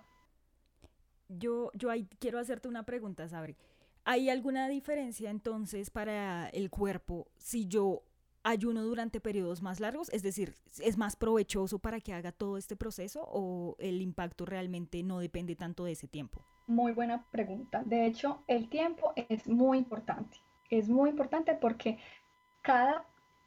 Yo, 1.28 1.70
yo 1.74 1.90
quiero 2.18 2.38
hacerte 2.38 2.68
una 2.68 2.84
pregunta, 2.84 3.28
Sabri. 3.28 3.56
¿Hay 4.04 4.30
alguna 4.30 4.68
diferencia 4.68 5.30
entonces 5.30 5.90
para 5.90 6.48
el 6.50 6.70
cuerpo 6.70 7.26
si 7.38 7.66
yo 7.66 8.02
ayuno 8.44 8.84
durante 8.84 9.20
periodos 9.20 9.62
más 9.62 9.80
largos? 9.80 10.08
Es 10.10 10.22
decir, 10.22 10.54
¿es 10.78 10.96
más 10.96 11.16
provechoso 11.16 11.80
para 11.80 12.00
que 12.00 12.12
haga 12.12 12.30
todo 12.30 12.56
este 12.56 12.76
proceso 12.76 13.24
o 13.26 13.74
el 13.80 14.00
impacto 14.00 14.46
realmente 14.46 15.02
no 15.02 15.18
depende 15.18 15.56
tanto 15.56 15.84
de 15.84 15.92
ese 15.92 16.06
tiempo? 16.06 16.40
Muy 16.68 16.92
buena 16.92 17.24
pregunta. 17.30 17.82
De 17.84 18.06
hecho, 18.06 18.44
el 18.46 18.68
tiempo 18.68 19.12
es 19.28 19.48
muy 19.48 19.78
importante. 19.78 20.38
Es 20.70 20.88
muy 20.88 21.10
importante 21.10 21.54
porque 21.54 21.98
cada, 22.62 23.04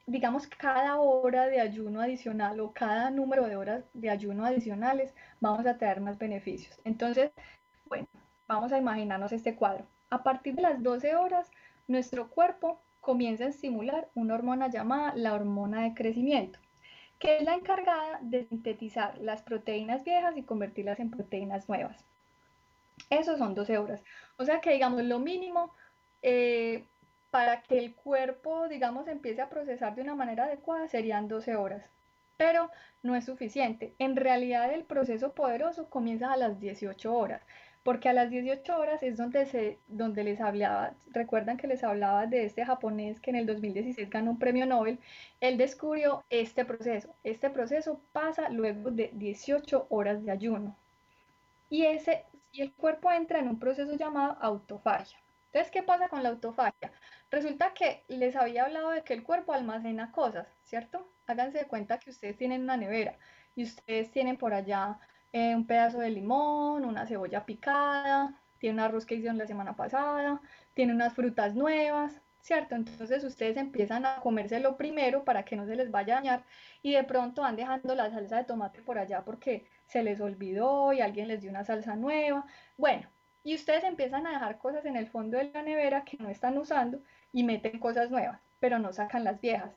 digamos, 0.08 0.48
cada 0.48 1.00
hora 1.00 1.48
de 1.48 1.62
ayuno 1.62 2.02
adicional 2.02 2.60
o 2.60 2.74
cada 2.74 3.12
número 3.12 3.46
de 3.48 3.56
horas 3.56 3.86
de 3.94 4.10
ayuno 4.10 4.46
adicionales 4.46 5.14
vamos 5.40 5.66
a 5.66 5.78
traer 5.78 6.02
más 6.02 6.18
beneficios. 6.18 6.80
Entonces, 6.84 7.32
bueno, 7.90 8.08
vamos 8.48 8.72
a 8.72 8.78
imaginarnos 8.78 9.32
este 9.34 9.56
cuadro. 9.56 9.86
A 10.10 10.24
partir 10.24 10.56
de 10.56 10.62
las 10.62 10.82
12 10.82 11.16
horas, 11.16 11.52
nuestro 11.88 12.30
cuerpo 12.30 12.80
comienza 13.02 13.46
a 13.46 13.50
estimular 13.50 14.08
una 14.16 14.36
hormona 14.36 14.70
llamada 14.70 15.16
la 15.16 15.34
hormona 15.34 15.84
de 15.84 15.94
crecimiento, 15.94 16.60
que 17.18 17.38
es 17.38 17.44
la 17.44 17.56
encargada 17.56 18.20
de 18.22 18.46
sintetizar 18.46 19.18
las 19.18 19.42
proteínas 19.42 20.04
viejas 20.04 20.38
y 20.38 20.44
convertirlas 20.44 21.00
en 21.00 21.12
proteínas 21.12 21.68
nuevas. 21.68 22.06
Eso 23.10 23.38
son 23.38 23.56
12 23.56 23.78
horas. 23.78 24.02
O 24.38 24.46
sea 24.46 24.62
que, 24.62 24.72
digamos, 24.72 25.04
lo 25.04 25.20
mínimo 25.20 25.74
eh, 26.22 26.86
para 27.32 27.62
que 27.62 27.78
el 27.78 27.96
cuerpo, 27.96 28.68
digamos, 28.68 29.08
empiece 29.08 29.42
a 29.42 29.50
procesar 29.50 29.96
de 29.96 30.02
una 30.02 30.16
manera 30.16 30.46
adecuada 30.46 30.88
serían 30.88 31.28
12 31.28 31.56
horas. 31.56 31.84
Pero 32.38 32.70
no 33.04 33.16
es 33.16 33.26
suficiente. 33.26 33.94
En 34.00 34.16
realidad 34.16 34.74
el 34.74 34.84
proceso 34.84 35.34
poderoso 35.34 35.90
comienza 35.90 36.32
a 36.32 36.38
las 36.38 36.60
18 36.60 37.14
horas, 37.14 37.42
porque 37.84 38.10
a 38.10 38.14
las 38.14 38.30
18 38.30 38.78
horas 38.78 39.04
es 39.04 39.18
donde, 39.18 39.46
se, 39.46 39.80
donde 39.88 40.24
les 40.24 40.42
hablaba, 40.42 40.94
recuerdan 41.12 41.58
que 41.58 41.68
les 41.68 41.84
hablaba 41.84 42.26
de 42.28 42.46
este 42.46 42.66
japonés 42.66 43.20
que 43.20 43.32
en 43.32 43.38
el 43.38 43.46
2016 43.46 44.10
ganó 44.10 44.32
un 44.32 44.40
premio 44.40 44.66
Nobel, 44.66 45.00
él 45.40 45.58
descubrió 45.58 46.24
este 46.30 46.66
proceso. 46.66 47.16
Este 47.24 47.50
proceso 47.50 48.02
pasa 48.12 48.50
luego 48.50 48.92
de 48.92 49.12
18 49.14 49.88
horas 49.90 50.24
de 50.24 50.32
ayuno. 50.32 50.76
Y 51.70 51.86
ese 51.86 52.26
y 52.52 52.62
el 52.62 52.74
cuerpo 52.74 53.12
entra 53.12 53.40
en 53.40 53.48
un 53.48 53.60
proceso 53.60 53.96
llamado 53.96 54.38
autofagia. 54.42 55.20
Entonces, 55.48 55.72
¿qué 55.72 55.84
pasa 55.84 56.10
con 56.10 56.24
la 56.24 56.30
autofagia? 56.30 56.92
Resulta 57.32 57.74
que 57.74 58.04
les 58.08 58.36
había 58.36 58.66
hablado 58.66 58.92
de 58.92 59.04
que 59.04 59.14
el 59.14 59.24
cuerpo 59.24 59.54
almacena 59.54 60.12
cosas, 60.12 60.48
¿cierto? 60.64 61.08
Háganse 61.28 61.60
de 61.60 61.66
cuenta 61.66 62.00
que 62.00 62.10
ustedes 62.12 62.38
tienen 62.38 62.64
una 62.64 62.78
nevera 62.78 63.18
y 63.56 63.64
ustedes 63.64 64.12
tienen 64.12 64.38
por 64.38 64.54
allá 64.54 65.00
eh, 65.34 65.56
un 65.56 65.66
pedazo 65.68 66.00
de 66.00 66.10
limón, 66.10 66.86
una 66.86 67.06
cebolla 67.06 67.46
picada, 67.46 68.34
tiene 68.60 68.76
un 68.76 68.80
arroz 68.82 69.06
que 69.06 69.16
hicieron 69.16 69.38
la 69.38 69.48
semana 69.48 69.76
pasada, 69.76 70.42
tiene 70.74 70.94
unas 70.94 71.14
frutas 71.14 71.56
nuevas, 71.56 72.22
¿cierto? 72.42 72.76
Entonces 72.76 73.24
ustedes 73.24 73.58
empiezan 73.58 74.06
a 74.06 74.18
comérselo 74.22 74.78
primero 74.78 75.24
para 75.24 75.44
que 75.46 75.56
no 75.56 75.66
se 75.66 75.76
les 75.76 75.92
vaya 75.92 76.16
a 76.16 76.18
dañar 76.18 76.44
y 76.82 76.94
de 76.94 77.04
pronto 77.04 77.42
van 77.42 77.56
dejando 77.56 77.96
la 77.96 78.10
salsa 78.12 78.38
de 78.38 78.44
tomate 78.46 78.82
por 78.82 78.98
allá 78.98 79.24
porque 79.24 79.66
se 79.86 80.04
les 80.04 80.22
olvidó 80.22 80.94
y 80.94 81.02
alguien 81.02 81.28
les 81.28 81.42
dio 81.42 81.50
una 81.52 81.64
salsa 81.66 81.96
nueva. 81.96 82.46
Bueno, 82.78 83.08
y 83.44 83.56
ustedes 83.56 83.84
empiezan 83.84 84.28
a 84.28 84.32
dejar 84.32 84.58
cosas 84.58 84.86
en 84.86 84.96
el 84.96 85.08
fondo 85.08 85.38
de 85.38 85.52
la 85.52 85.64
nevera 85.64 86.04
que 86.04 86.18
no 86.18 86.30
están 86.30 86.58
usando 86.58 87.02
y 87.32 87.44
meten 87.44 87.80
cosas 87.80 88.10
nuevas, 88.12 88.40
pero 88.60 88.80
no 88.80 88.94
sacan 88.94 89.24
las 89.24 89.40
viejas. 89.42 89.72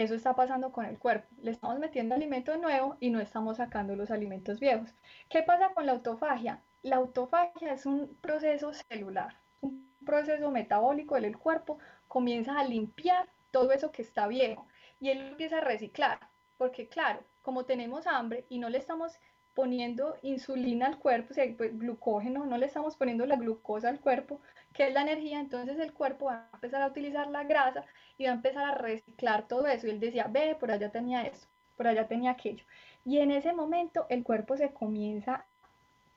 Eso 0.00 0.14
está 0.14 0.34
pasando 0.34 0.72
con 0.72 0.86
el 0.86 0.98
cuerpo. 0.98 1.28
Le 1.42 1.50
estamos 1.50 1.78
metiendo 1.78 2.14
alimento 2.14 2.56
nuevo 2.56 2.96
y 3.00 3.10
no 3.10 3.20
estamos 3.20 3.58
sacando 3.58 3.94
los 3.96 4.10
alimentos 4.10 4.58
viejos. 4.58 4.94
¿Qué 5.28 5.42
pasa 5.42 5.74
con 5.74 5.84
la 5.84 5.92
autofagia? 5.92 6.62
La 6.80 6.96
autofagia 6.96 7.74
es 7.74 7.84
un 7.84 8.16
proceso 8.22 8.72
celular, 8.72 9.36
un 9.60 9.94
proceso 10.06 10.50
metabólico 10.50 11.20
del 11.20 11.36
cuerpo. 11.36 11.80
Comienza 12.08 12.58
a 12.58 12.64
limpiar 12.64 13.28
todo 13.50 13.72
eso 13.72 13.92
que 13.92 14.00
está 14.00 14.26
viejo 14.26 14.66
y 15.00 15.10
él 15.10 15.20
empieza 15.20 15.58
a 15.58 15.64
reciclar. 15.64 16.18
Porque 16.56 16.88
claro, 16.88 17.22
como 17.42 17.66
tenemos 17.66 18.06
hambre 18.06 18.46
y 18.48 18.58
no 18.58 18.70
le 18.70 18.78
estamos 18.78 19.20
poniendo 19.54 20.16
insulina 20.22 20.86
al 20.86 20.98
cuerpo, 20.98 21.28
o 21.32 21.34
sea, 21.34 21.44
pues, 21.56 21.76
glucógeno, 21.78 22.46
no 22.46 22.56
le 22.56 22.66
estamos 22.66 22.96
poniendo 22.96 23.26
la 23.26 23.36
glucosa 23.36 23.88
al 23.88 24.00
cuerpo, 24.00 24.40
que 24.72 24.86
es 24.88 24.94
la 24.94 25.02
energía, 25.02 25.40
entonces 25.40 25.78
el 25.78 25.92
cuerpo 25.92 26.26
va 26.26 26.48
a 26.52 26.56
empezar 26.56 26.82
a 26.82 26.86
utilizar 26.86 27.28
la 27.28 27.44
grasa 27.44 27.84
y 28.16 28.24
va 28.24 28.30
a 28.30 28.34
empezar 28.34 28.64
a 28.64 28.74
reciclar 28.74 29.48
todo 29.48 29.66
eso. 29.66 29.86
Y 29.86 29.90
él 29.90 30.00
decía, 30.00 30.26
ve, 30.28 30.56
por 30.58 30.70
allá 30.70 30.90
tenía 30.90 31.22
esto, 31.22 31.46
por 31.76 31.88
allá 31.88 32.06
tenía 32.06 32.32
aquello. 32.32 32.64
Y 33.04 33.18
en 33.18 33.30
ese 33.30 33.52
momento 33.52 34.06
el 34.08 34.22
cuerpo 34.22 34.56
se 34.56 34.70
comienza 34.70 35.44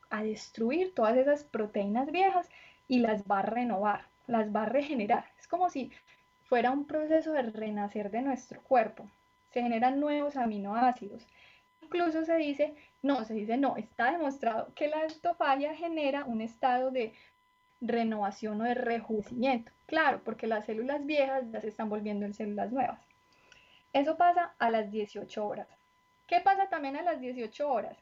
a 0.10 0.24
destruir 0.24 0.94
todas 0.94 1.18
esas 1.18 1.44
proteínas 1.44 2.12
viejas 2.12 2.50
y 2.88 3.00
las 3.00 3.24
va 3.24 3.40
a 3.40 3.44
renovar, 3.44 4.06
las 4.28 4.54
va 4.56 4.64
a 4.64 4.68
regenerar. 4.68 5.26
Es 5.40 5.48
como 5.48 5.70
si 5.70 5.92
fuera 6.44 6.72
un 6.72 6.86
proceso 6.86 7.32
de 7.32 7.42
renacer 7.42 8.12
de 8.12 8.22
nuestro 8.22 8.62
cuerpo. 8.62 9.10
Se 9.52 9.62
generan 9.62 10.00
nuevos 10.00 10.36
aminoácidos. 10.36 11.26
Incluso 11.94 12.26
se 12.26 12.36
dice 12.38 12.74
no, 13.04 13.26
se 13.26 13.34
dice 13.34 13.58
no, 13.58 13.76
está 13.78 14.12
demostrado 14.12 14.74
que 14.74 14.88
la 14.88 15.04
autofagia 15.04 15.76
genera 15.76 16.24
un 16.26 16.42
estado 16.42 16.90
de 16.90 17.14
renovación 17.82 18.62
o 18.62 18.64
de 18.64 18.74
rejuvenecimiento. 18.74 19.72
Claro, 19.86 20.22
porque 20.24 20.48
las 20.48 20.66
células 20.66 21.06
viejas 21.06 21.44
ya 21.52 21.62
se 21.62 21.68
están 21.68 21.90
volviendo 21.90 22.26
en 22.26 22.34
células 22.34 22.72
nuevas. 22.72 23.00
Eso 23.92 24.18
pasa 24.18 24.56
a 24.58 24.72
las 24.72 24.90
18 24.90 25.46
horas. 25.46 25.68
¿Qué 26.28 26.40
pasa 26.40 26.70
también 26.70 26.96
a 26.96 27.04
las 27.04 27.20
18 27.20 27.70
horas? 27.70 27.98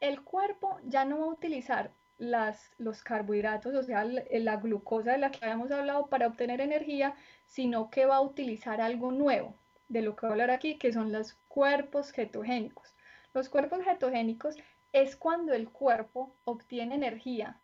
El 0.00 0.22
cuerpo 0.22 0.78
ya 0.84 1.04
no 1.04 1.20
va 1.20 1.24
a 1.26 1.28
utilizar 1.28 1.90
las, 2.18 2.72
los 2.78 3.02
carbohidratos, 3.02 3.74
o 3.74 3.82
sea, 3.82 4.04
la 4.04 4.56
glucosa 4.56 5.12
de 5.12 5.18
la 5.18 5.30
que 5.30 5.44
habíamos 5.44 5.70
hablado 5.70 6.06
para 6.06 6.26
obtener 6.26 6.60
energía, 6.60 7.14
sino 7.46 7.88
que 7.90 8.04
va 8.04 8.16
a 8.16 8.20
utilizar 8.20 8.80
algo 8.80 9.12
nuevo, 9.12 9.54
de 9.88 10.02
lo 10.02 10.14
que 10.16 10.26
voy 10.26 10.30
a 10.30 10.32
hablar 10.32 10.50
aquí, 10.50 10.76
que 10.76 10.92
son 10.92 11.12
los 11.12 11.34
cuerpos 11.48 12.12
ketogénicos. 12.12 12.93
Los 13.34 13.48
cuerpos 13.48 13.84
cetogénicos 13.84 14.56
es 14.92 15.16
cuando 15.16 15.52
el 15.52 15.68
cuerpo 15.68 16.32
obtiene 16.44 16.94
energía 16.94 17.58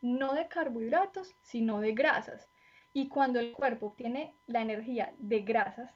no 0.00 0.32
de 0.32 0.48
carbohidratos, 0.48 1.34
sino 1.42 1.80
de 1.80 1.92
grasas. 1.92 2.48
Y 2.94 3.08
cuando 3.08 3.38
el 3.38 3.52
cuerpo 3.52 3.88
obtiene 3.88 4.34
la 4.46 4.62
energía 4.62 5.12
de 5.18 5.40
grasas, 5.40 5.90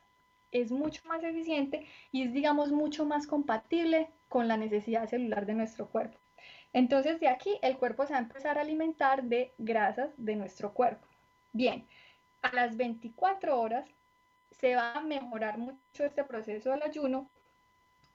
es 0.53 0.71
mucho 0.71 1.03
más 1.09 1.25
eficiente 1.25 1.87
y 2.13 2.25
es, 2.25 2.35
digamos, 2.35 2.71
mucho 2.71 3.07
más 3.07 3.27
compatible 3.27 4.11
con 4.29 4.47
la 4.47 4.59
necesidad 4.59 5.09
celular 5.09 5.47
de 5.47 5.55
nuestro 5.55 5.89
cuerpo. 5.89 6.19
Entonces, 6.75 7.19
de 7.19 7.29
aquí 7.29 7.59
el 7.63 7.79
cuerpo 7.79 8.05
se 8.05 8.13
va 8.13 8.19
a 8.19 8.23
empezar 8.23 8.59
a 8.59 8.61
alimentar 8.61 9.25
de 9.25 9.53
grasas 9.57 10.11
de 10.19 10.37
nuestro 10.37 10.75
cuerpo. 10.75 11.07
Bien, 11.53 11.87
a 12.43 12.55
las 12.55 12.77
24 12.77 13.59
horas 13.59 13.89
se 14.51 14.77
va 14.77 14.93
a 14.93 15.01
mejorar 15.01 15.57
mucho 15.57 16.05
este 16.05 16.25
proceso 16.25 16.71
del 16.71 16.83
ayuno 16.83 17.31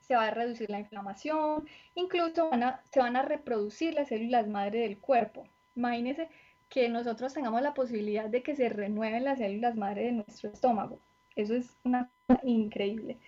se 0.09 0.15
va 0.15 0.25
a 0.25 0.31
reducir 0.31 0.71
la 0.71 0.79
inflamación, 0.79 1.69
incluso 1.93 2.49
se 2.91 2.99
van 2.99 3.15
a 3.15 3.21
reproducir 3.21 3.93
las 3.93 4.07
células 4.07 4.47
madre 4.47 4.79
del 4.79 4.97
cuerpo. 4.97 5.47
Imagínense 5.75 6.29
que 6.67 6.89
nosotros 6.89 7.31
tengamos 7.31 7.61
la 7.61 7.75
posibilidad 7.75 8.25
de 8.25 8.41
que 8.41 8.55
se 8.55 8.69
renueven 8.69 9.23
las 9.23 9.37
células 9.37 9.75
madre 9.75 10.05
de 10.05 10.11
nuestro 10.13 10.49
estómago. 10.49 10.97
Eso 11.35 11.53
es 11.53 11.77
una 11.83 12.09
cosa 12.25 12.41
increíble. 12.43 13.19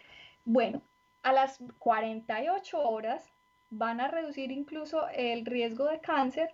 Bueno, 0.43 0.81
a 1.21 1.31
las 1.33 1.59
48 1.77 2.79
horas 2.79 3.31
van 3.69 4.01
a 4.01 4.07
reducir 4.07 4.51
incluso 4.51 5.07
el 5.09 5.45
riesgo 5.45 5.85
de 5.85 5.99
cáncer 5.99 6.49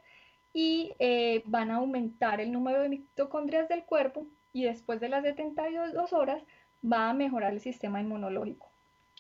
y 0.51 0.91
eh, 1.00 1.41
van 1.46 1.72
a 1.72 1.77
aumentar 1.77 2.41
el 2.41 2.51
número 2.51 2.81
de 2.81 2.89
mitocondrias 2.89 3.69
del 3.69 3.86
cuerpo 3.86 4.27
y 4.51 4.65
después 4.65 5.00
de 5.00 5.07
las 5.07 5.24
72 5.24 6.12
horas 6.12 6.43
va 6.84 7.10
a 7.10 7.13
mejorar 7.13 7.53
el 7.53 7.62
sistema 7.62 8.01
inmunológico. 8.01 8.69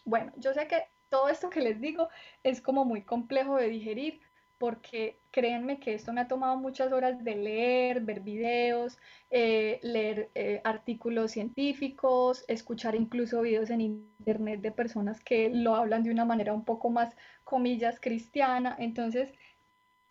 Bueno, 0.03 0.31
yo 0.37 0.53
sé 0.53 0.67
que 0.67 0.83
todo 1.09 1.29
esto 1.29 1.49
que 1.49 1.61
les 1.61 1.79
digo 1.79 2.09
es 2.43 2.61
como 2.61 2.85
muy 2.85 3.03
complejo 3.03 3.57
de 3.57 3.69
digerir 3.69 4.21
porque 4.57 5.19
créanme 5.31 5.79
que 5.79 5.93
esto 5.93 6.13
me 6.13 6.21
ha 6.21 6.27
tomado 6.27 6.57
muchas 6.57 6.91
horas 6.91 7.23
de 7.23 7.35
leer, 7.35 8.01
ver 8.01 8.21
videos, 8.21 8.97
eh, 9.29 9.79
leer 9.83 10.31
eh, 10.33 10.61
artículos 10.63 11.31
científicos, 11.31 12.43
escuchar 12.47 12.95
incluso 12.95 13.41
videos 13.41 13.69
en 13.69 13.81
internet 13.81 14.61
de 14.61 14.71
personas 14.71 15.23
que 15.23 15.49
lo 15.49 15.75
hablan 15.75 16.03
de 16.03 16.11
una 16.11 16.25
manera 16.25 16.53
un 16.53 16.65
poco 16.65 16.89
más, 16.89 17.15
comillas, 17.43 17.99
cristiana. 17.99 18.75
Entonces, 18.79 19.31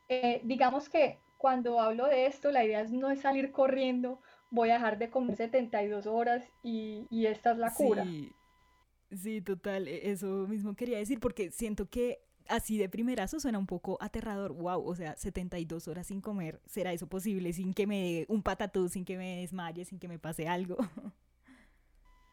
eh, 0.09 0.41
digamos 0.45 0.89
que 0.89 1.19
cuando 1.37 1.81
hablo 1.81 2.07
de 2.07 2.27
esto, 2.27 2.53
la 2.53 2.65
idea 2.65 2.81
es 2.81 2.93
no 2.93 3.11
es 3.11 3.21
salir 3.21 3.51
corriendo, 3.51 4.21
voy 4.51 4.71
a 4.71 4.75
dejar 4.75 4.99
de 4.99 5.11
comer 5.11 5.37
72 5.37 6.07
horas 6.07 6.49
y, 6.63 7.09
y 7.11 7.27
esta 7.27 7.51
es 7.51 7.59
la 7.59 7.75
cura. 7.75 8.07
Sí, 9.11 9.41
total, 9.41 9.89
e-, 9.89 10.11
eso 10.11 10.47
mismo 10.49 10.75
quería 10.75 10.99
decir, 10.99 11.21
porque 11.21 11.51
siento 11.51 11.89
que 11.89 12.21
así 12.49 12.79
de 12.79 12.89
primerazo 12.89 13.41
suena 13.41 13.59
un 13.59 13.67
poco 13.67 13.99
aterrador. 14.01 14.53
Wow, 14.53 14.87
o 14.87 14.95
sea, 14.95 15.17
72 15.17 15.89
horas 15.89 16.07
sin 16.07 16.21
comer, 16.21 16.61
¿será 16.67 16.93
eso 16.93 17.09
posible 17.09 17.53
sin 17.53 17.75
que 17.75 17.87
me 17.87 18.03
dé 18.03 18.27
un 18.29 18.43
patatú, 18.43 18.89
sin 18.89 19.05
que 19.05 19.17
me 19.17 19.39
desmaye, 19.39 19.85
sin 19.85 19.99
que 19.99 20.09
me 20.09 20.19
pase 20.19 20.49
algo? 20.49 20.77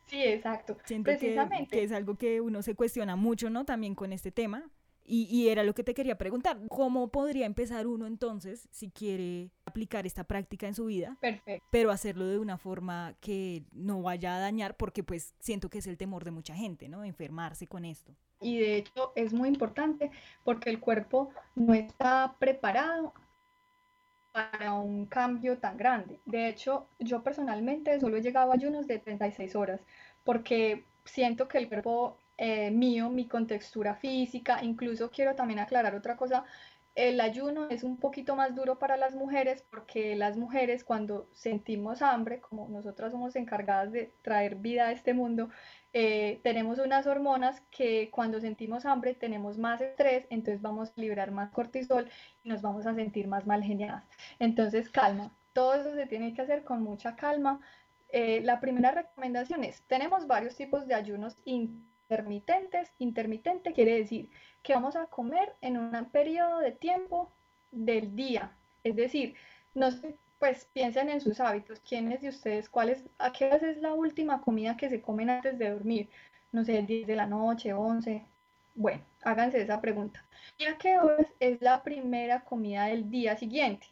Sí, 0.06 0.22
exacto. 0.22 0.78
Siento 0.86 1.12
Precisamente. 1.12 1.70
Que, 1.70 1.78
que, 1.78 1.84
es 1.86 1.92
algo 1.92 2.16
que 2.16 2.42
uno 2.42 2.62
se 2.62 2.76
cuestiona 2.76 3.16
mucho, 3.16 3.50
¿no? 3.50 3.66
También 3.66 3.96
con 3.96 4.12
este 4.12 4.32
tema. 4.32 4.70
Y, 5.06 5.24
y, 5.26 5.50
era 5.50 5.64
lo 5.64 5.74
que 5.74 5.84
te 5.84 5.94
quería 5.94 6.18
preguntar, 6.18 6.58
¿cómo 6.70 7.10
podría 7.10 7.46
empezar 7.46 7.88
uno 7.88 8.08
entonces 8.08 8.70
si 8.72 8.90
quiere 8.90 9.52
aplicar 9.66 10.06
esta 10.06 10.24
práctica 10.24 10.66
en 10.68 10.76
su 10.76 10.86
vida? 10.86 11.18
Perfecto. 11.20 11.68
Pero 11.72 11.92
hacerlo 11.92 12.26
de 12.28 12.40
una 12.40 12.58
forma 12.58 13.14
que 13.20 13.64
no 13.74 14.02
vaya 14.02 14.36
a 14.36 14.40
dañar, 14.40 14.78
porque 14.78 15.04
pues 15.04 15.34
siento 15.40 15.70
que 15.70 15.80
es 15.80 15.88
el 15.88 15.98
temor 15.98 16.24
de 16.24 16.32
mucha 16.32 16.56
gente, 16.56 16.88
¿no? 16.88 17.04
Enfermarse 17.04 17.68
con 17.68 17.84
esto. 17.84 18.16
Y 18.40 18.60
de 18.60 18.78
hecho 18.78 19.12
es 19.16 19.34
muy 19.34 19.50
importante 19.50 20.12
porque 20.44 20.70
el 20.70 20.80
cuerpo 20.80 21.30
no 21.56 21.74
está 21.74 22.36
preparado 22.40 23.14
para 24.32 24.74
un 24.74 25.06
cambio 25.06 25.58
tan 25.60 25.78
grande. 25.78 26.20
De 26.26 26.50
hecho, 26.50 26.88
yo 27.00 27.24
personalmente 27.24 28.00
solo 28.00 28.18
he 28.18 28.22
llegado 28.22 28.52
a 28.52 28.56
ayunos 28.56 28.88
de 28.88 29.00
36 29.00 29.56
horas 29.56 29.80
porque 30.24 30.84
siento 31.06 31.48
que 31.48 31.60
el 31.60 31.70
cuerpo 31.70 32.18
eh, 32.38 32.72
mío, 32.72 33.10
mi 33.10 33.28
contextura 33.28 33.96
física, 33.96 34.64
incluso 34.64 35.10
quiero 35.12 35.36
también 35.36 35.60
aclarar 35.60 35.96
otra 35.96 36.18
cosa, 36.18 36.46
el 36.96 37.20
ayuno 37.22 37.70
es 37.70 37.84
un 37.84 37.98
poquito 37.98 38.36
más 38.36 38.54
duro 38.56 38.78
para 38.78 38.98
las 38.98 39.16
mujeres 39.16 39.64
porque 39.72 40.16
las 40.16 40.38
mujeres 40.38 40.84
cuando 40.84 41.28
sentimos 41.34 42.04
hambre, 42.04 42.40
como 42.40 42.70
nosotras 42.70 43.12
somos 43.12 43.36
encargadas 43.36 43.92
de 43.92 44.14
traer 44.22 44.56
vida 44.56 44.88
a 44.88 44.92
este 44.92 45.14
mundo, 45.14 45.50
eh, 45.94 46.40
tenemos 46.44 46.78
unas 46.80 47.08
hormonas 47.08 47.62
que 47.72 48.12
cuando 48.12 48.40
sentimos 48.40 48.86
hambre 48.86 49.16
tenemos 49.16 49.58
más 49.58 49.82
estrés, 49.82 50.28
entonces 50.30 50.62
vamos 50.62 50.90
a 50.96 51.02
liberar 51.02 51.32
más 51.32 51.52
cortisol 51.52 52.10
y 52.44 52.50
nos 52.50 52.62
vamos 52.62 52.86
a 52.86 52.94
sentir 52.94 53.28
más 53.28 53.48
mal 53.48 53.64
geniadas. 53.64 54.04
Entonces, 54.38 54.90
calma, 54.90 55.32
todo 55.54 55.74
eso 55.76 55.96
se 55.96 56.06
tiene 56.06 56.34
que 56.34 56.42
hacer 56.42 56.64
con 56.64 56.84
mucha 56.84 57.16
calma. 57.16 57.60
Eh, 58.10 58.42
la 58.44 58.60
primera 58.60 58.92
recomendación 58.92 59.64
es, 59.64 59.82
tenemos 59.84 60.28
varios 60.28 60.56
tipos 60.56 60.86
de 60.88 60.94
ayunos 60.94 61.38
intermitentes. 62.14 62.92
Intermitente 63.00 63.74
quiere 63.74 63.98
decir 63.98 64.30
que 64.62 64.74
vamos 64.74 64.96
a 64.96 65.08
comer 65.08 65.54
en 65.62 65.78
un 65.78 66.06
periodo 66.12 66.60
de 66.60 66.72
tiempo 66.72 67.32
del 67.72 68.16
día. 68.16 68.52
Es 68.84 68.96
decir, 68.96 69.36
no 69.74 69.90
pues 70.40 70.66
piensen 70.74 71.10
en 71.10 71.22
sus 71.22 71.40
hábitos. 71.40 71.80
¿Quiénes 71.80 72.22
de 72.22 72.30
ustedes, 72.30 72.70
cuáles, 72.70 73.04
a 73.18 73.32
qué 73.32 73.46
hora 73.46 73.70
es 73.70 73.78
la 73.78 73.94
última 73.94 74.42
comida 74.42 74.78
que 74.78 74.90
se 74.90 75.02
comen 75.02 75.30
antes 75.30 75.58
de 75.58 75.72
dormir? 75.72 76.10
No 76.52 76.64
sé, 76.64 76.82
10 76.82 77.08
de 77.08 77.16
la 77.16 77.26
noche, 77.26 77.74
11. 77.74 78.24
Bueno, 78.76 79.02
háganse 79.24 79.62
esa 79.62 79.82
pregunta. 79.82 80.24
¿Y 80.58 80.66
a 80.66 80.78
qué 80.78 81.00
horas 81.00 81.28
es 81.40 81.62
la 81.62 81.82
primera 81.82 82.42
comida 82.42 82.88
del 82.88 83.10
día 83.10 83.38
siguiente? 83.38 83.88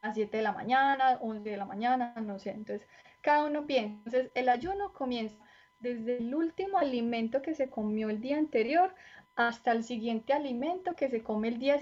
A 0.00 0.14
7 0.14 0.36
de 0.36 0.42
la 0.42 0.52
mañana, 0.52 1.18
11 1.20 1.50
de 1.50 1.56
la 1.56 1.64
mañana, 1.66 2.14
no 2.22 2.38
sé. 2.38 2.50
Entonces, 2.50 2.86
cada 3.20 3.44
uno 3.44 3.66
piensa. 3.66 3.96
Entonces, 4.06 4.30
el 4.34 4.48
ayuno 4.48 4.92
comienza 4.92 5.36
desde 5.80 6.18
el 6.18 6.34
último 6.34 6.78
alimento 6.78 7.42
que 7.42 7.54
se 7.54 7.68
comió 7.68 8.10
el 8.10 8.20
día 8.20 8.38
anterior 8.38 8.94
hasta 9.34 9.72
el 9.72 9.84
siguiente 9.84 10.32
alimento 10.32 10.94
que 10.94 11.08
se 11.08 11.22
come 11.22 11.48
el 11.48 11.58
día 11.58 11.78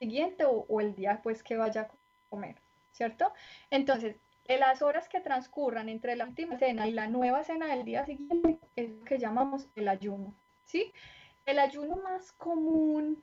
siguiente 0.00 0.44
o, 0.46 0.80
el 0.80 0.94
día 0.94 1.20
pues 1.22 1.42
que 1.42 1.56
vaya 1.56 1.82
a 1.82 1.88
comer, 2.30 2.56
¿cierto? 2.92 3.32
Entonces, 3.70 4.16
en 4.46 4.60
las 4.60 4.80
horas 4.80 5.08
que 5.08 5.20
transcurran 5.20 5.88
entre 5.88 6.16
la 6.16 6.24
última 6.24 6.58
cena 6.58 6.88
y 6.88 6.92
la 6.92 7.06
nueva 7.06 7.44
cena 7.44 7.66
del 7.66 7.84
día 7.84 8.06
siguiente 8.06 8.58
es 8.76 8.90
lo 8.90 9.04
que 9.04 9.18
llamamos 9.18 9.66
el 9.76 9.88
ayuno, 9.88 10.34
¿sí? 10.64 10.92
El 11.44 11.58
ayuno 11.58 11.96
más 11.96 12.32
común, 12.32 13.22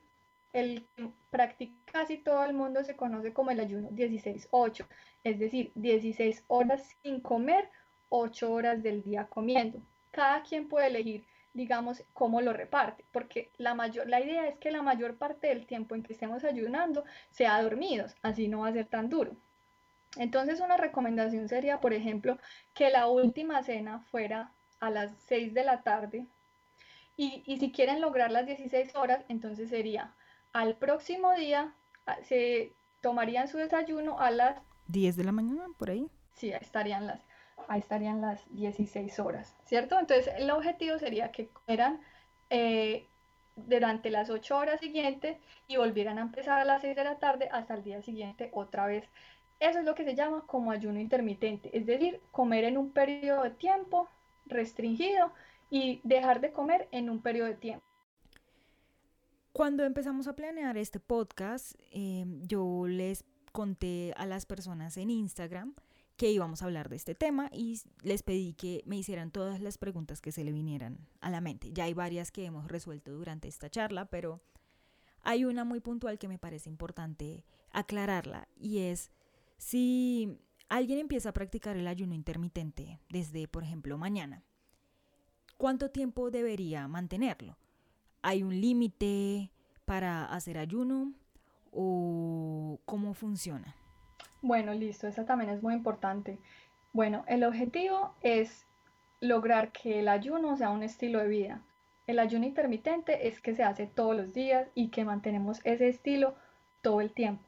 el 0.53 0.85
que 0.95 1.09
practica 1.31 1.75
casi 1.91 2.17
todo 2.17 2.45
el 2.45 2.53
mundo 2.53 2.83
se 2.83 2.95
conoce 2.95 3.33
como 3.33 3.51
el 3.51 3.59
ayuno 3.59 3.89
16-8, 3.89 4.85
es 5.23 5.39
decir, 5.39 5.71
16 5.75 6.43
horas 6.47 6.95
sin 7.01 7.19
comer, 7.21 7.69
8 8.09 8.53
horas 8.53 8.83
del 8.83 9.03
día 9.03 9.25
comiendo. 9.25 9.81
Cada 10.15 10.43
quien 10.43 10.69
puede 10.69 10.87
elegir 10.87 11.25
digamos, 11.55 12.03
cómo 12.13 12.41
lo 12.41 12.51
reparte, 12.51 13.05
porque 13.13 13.49
la, 13.57 13.73
mayor, 13.73 14.07
la 14.07 14.19
idea 14.19 14.45
es 14.45 14.57
que 14.57 14.71
la 14.71 14.81
mayor 14.81 15.15
parte 15.15 15.47
del 15.47 15.65
tiempo 15.65 15.95
en 15.95 16.03
que 16.03 16.11
estemos 16.11 16.43
ayunando 16.43 17.05
sea 17.31 17.61
dormidos, 17.61 18.13
así 18.21 18.49
no 18.49 18.59
va 18.59 18.67
a 18.67 18.73
ser 18.73 18.87
tan 18.87 19.09
duro. 19.09 19.31
Entonces 20.17 20.59
una 20.59 20.75
recomendación 20.75 21.47
sería, 21.47 21.79
por 21.79 21.93
ejemplo, 21.93 22.37
que 22.73 22.89
la 22.89 23.07
última 23.07 23.63
cena 23.63 24.01
fuera 24.11 24.51
a 24.81 24.89
las 24.89 25.11
6 25.27 25.53
de 25.53 25.63
la 25.63 25.81
tarde 25.81 26.25
y, 27.15 27.41
y 27.45 27.57
si 27.57 27.71
quieren 27.71 28.01
lograr 28.01 28.31
las 28.31 28.45
16 28.45 28.93
horas, 28.95 29.23
entonces 29.29 29.69
sería 29.69 30.13
al 30.51 30.75
próximo 30.75 31.33
día 31.35 31.73
se 32.23 32.73
tomarían 32.99 33.47
su 33.47 33.57
desayuno 33.57 34.19
a 34.19 34.29
las 34.29 34.57
10 34.87 35.15
de 35.15 35.23
la 35.23 35.31
mañana, 35.31 35.67
por 35.77 35.89
ahí. 35.89 36.09
Sí, 36.33 36.51
estarían 36.51 37.07
las 37.07 37.21
ahí 37.67 37.79
estarían 37.79 38.21
las 38.21 38.43
16 38.53 39.19
horas, 39.19 39.55
¿cierto? 39.65 39.99
Entonces 39.99 40.33
el 40.37 40.49
objetivo 40.51 40.97
sería 40.99 41.31
que 41.31 41.49
fueran 41.65 42.01
eh, 42.49 43.07
durante 43.55 44.09
las 44.09 44.29
8 44.29 44.57
horas 44.57 44.79
siguientes 44.79 45.37
y 45.67 45.77
volvieran 45.77 46.17
a 46.17 46.21
empezar 46.21 46.59
a 46.59 46.65
las 46.65 46.81
6 46.81 46.95
de 46.95 47.03
la 47.03 47.17
tarde 47.19 47.49
hasta 47.51 47.75
el 47.75 47.83
día 47.83 48.01
siguiente 48.01 48.49
otra 48.53 48.85
vez. 48.85 49.05
Eso 49.59 49.79
es 49.79 49.85
lo 49.85 49.95
que 49.95 50.03
se 50.03 50.15
llama 50.15 50.43
como 50.47 50.71
ayuno 50.71 50.99
intermitente, 50.99 51.75
es 51.77 51.85
decir, 51.85 52.21
comer 52.31 52.65
en 52.65 52.77
un 52.77 52.91
periodo 52.91 53.43
de 53.43 53.51
tiempo 53.51 54.09
restringido 54.45 55.31
y 55.69 56.01
dejar 56.03 56.41
de 56.41 56.51
comer 56.51 56.87
en 56.91 57.09
un 57.09 57.21
periodo 57.21 57.47
de 57.47 57.55
tiempo. 57.55 57.85
Cuando 59.53 59.85
empezamos 59.85 60.27
a 60.27 60.35
planear 60.35 60.77
este 60.77 60.99
podcast, 60.99 61.75
eh, 61.93 62.25
yo 62.41 62.87
les 62.87 63.23
conté 63.53 64.13
a 64.17 64.25
las 64.25 64.45
personas 64.45 64.97
en 64.97 65.09
Instagram 65.09 65.73
que 66.17 66.31
íbamos 66.31 66.61
a 66.61 66.65
hablar 66.65 66.89
de 66.89 66.95
este 66.95 67.15
tema 67.15 67.49
y 67.51 67.81
les 68.01 68.23
pedí 68.23 68.53
que 68.53 68.83
me 68.85 68.97
hicieran 68.97 69.31
todas 69.31 69.59
las 69.59 69.77
preguntas 69.77 70.21
que 70.21 70.31
se 70.31 70.43
le 70.43 70.51
vinieran 70.51 71.07
a 71.19 71.29
la 71.29 71.41
mente. 71.41 71.71
Ya 71.73 71.85
hay 71.85 71.93
varias 71.93 72.31
que 72.31 72.45
hemos 72.45 72.67
resuelto 72.67 73.11
durante 73.11 73.47
esta 73.47 73.69
charla, 73.69 74.05
pero 74.05 74.41
hay 75.21 75.43
una 75.43 75.65
muy 75.65 75.81
puntual 75.81 76.17
que 76.17 76.27
me 76.27 76.39
parece 76.39 76.69
importante 76.69 77.43
aclararla 77.71 78.47
y 78.55 78.79
es 78.79 79.11
si 79.57 80.39
alguien 80.69 80.99
empieza 80.99 81.29
a 81.29 81.33
practicar 81.33 81.75
el 81.75 81.87
ayuno 81.87 82.13
intermitente 82.13 82.99
desde, 83.09 83.47
por 83.47 83.63
ejemplo, 83.63 83.97
mañana, 83.97 84.43
¿cuánto 85.57 85.89
tiempo 85.89 86.31
debería 86.31 86.87
mantenerlo? 86.87 87.57
¿Hay 88.21 88.43
un 88.43 88.59
límite 88.61 89.51
para 89.83 90.25
hacer 90.25 90.57
ayuno 90.57 91.13
o 91.71 92.79
cómo 92.85 93.13
funciona? 93.13 93.75
Bueno, 94.45 94.75
listo, 94.75 95.07
esa 95.07 95.25
también 95.25 95.49
es 95.49 95.63
muy 95.63 95.73
importante. 95.73 96.37
Bueno, 96.93 97.25
el 97.27 97.43
objetivo 97.43 98.13
es 98.21 98.67
lograr 99.19 99.71
que 99.71 100.01
el 100.01 100.07
ayuno 100.07 100.55
sea 100.55 100.69
un 100.69 100.83
estilo 100.83 101.17
de 101.17 101.27
vida. 101.27 101.61
El 102.05 102.19
ayuno 102.19 102.45
intermitente 102.45 103.27
es 103.27 103.41
que 103.41 103.55
se 103.55 103.63
hace 103.63 103.87
todos 103.87 104.15
los 104.15 104.33
días 104.33 104.67
y 104.75 104.89
que 104.89 105.03
mantenemos 105.03 105.61
ese 105.63 105.87
estilo 105.89 106.35
todo 106.83 107.01
el 107.01 107.11
tiempo. 107.11 107.41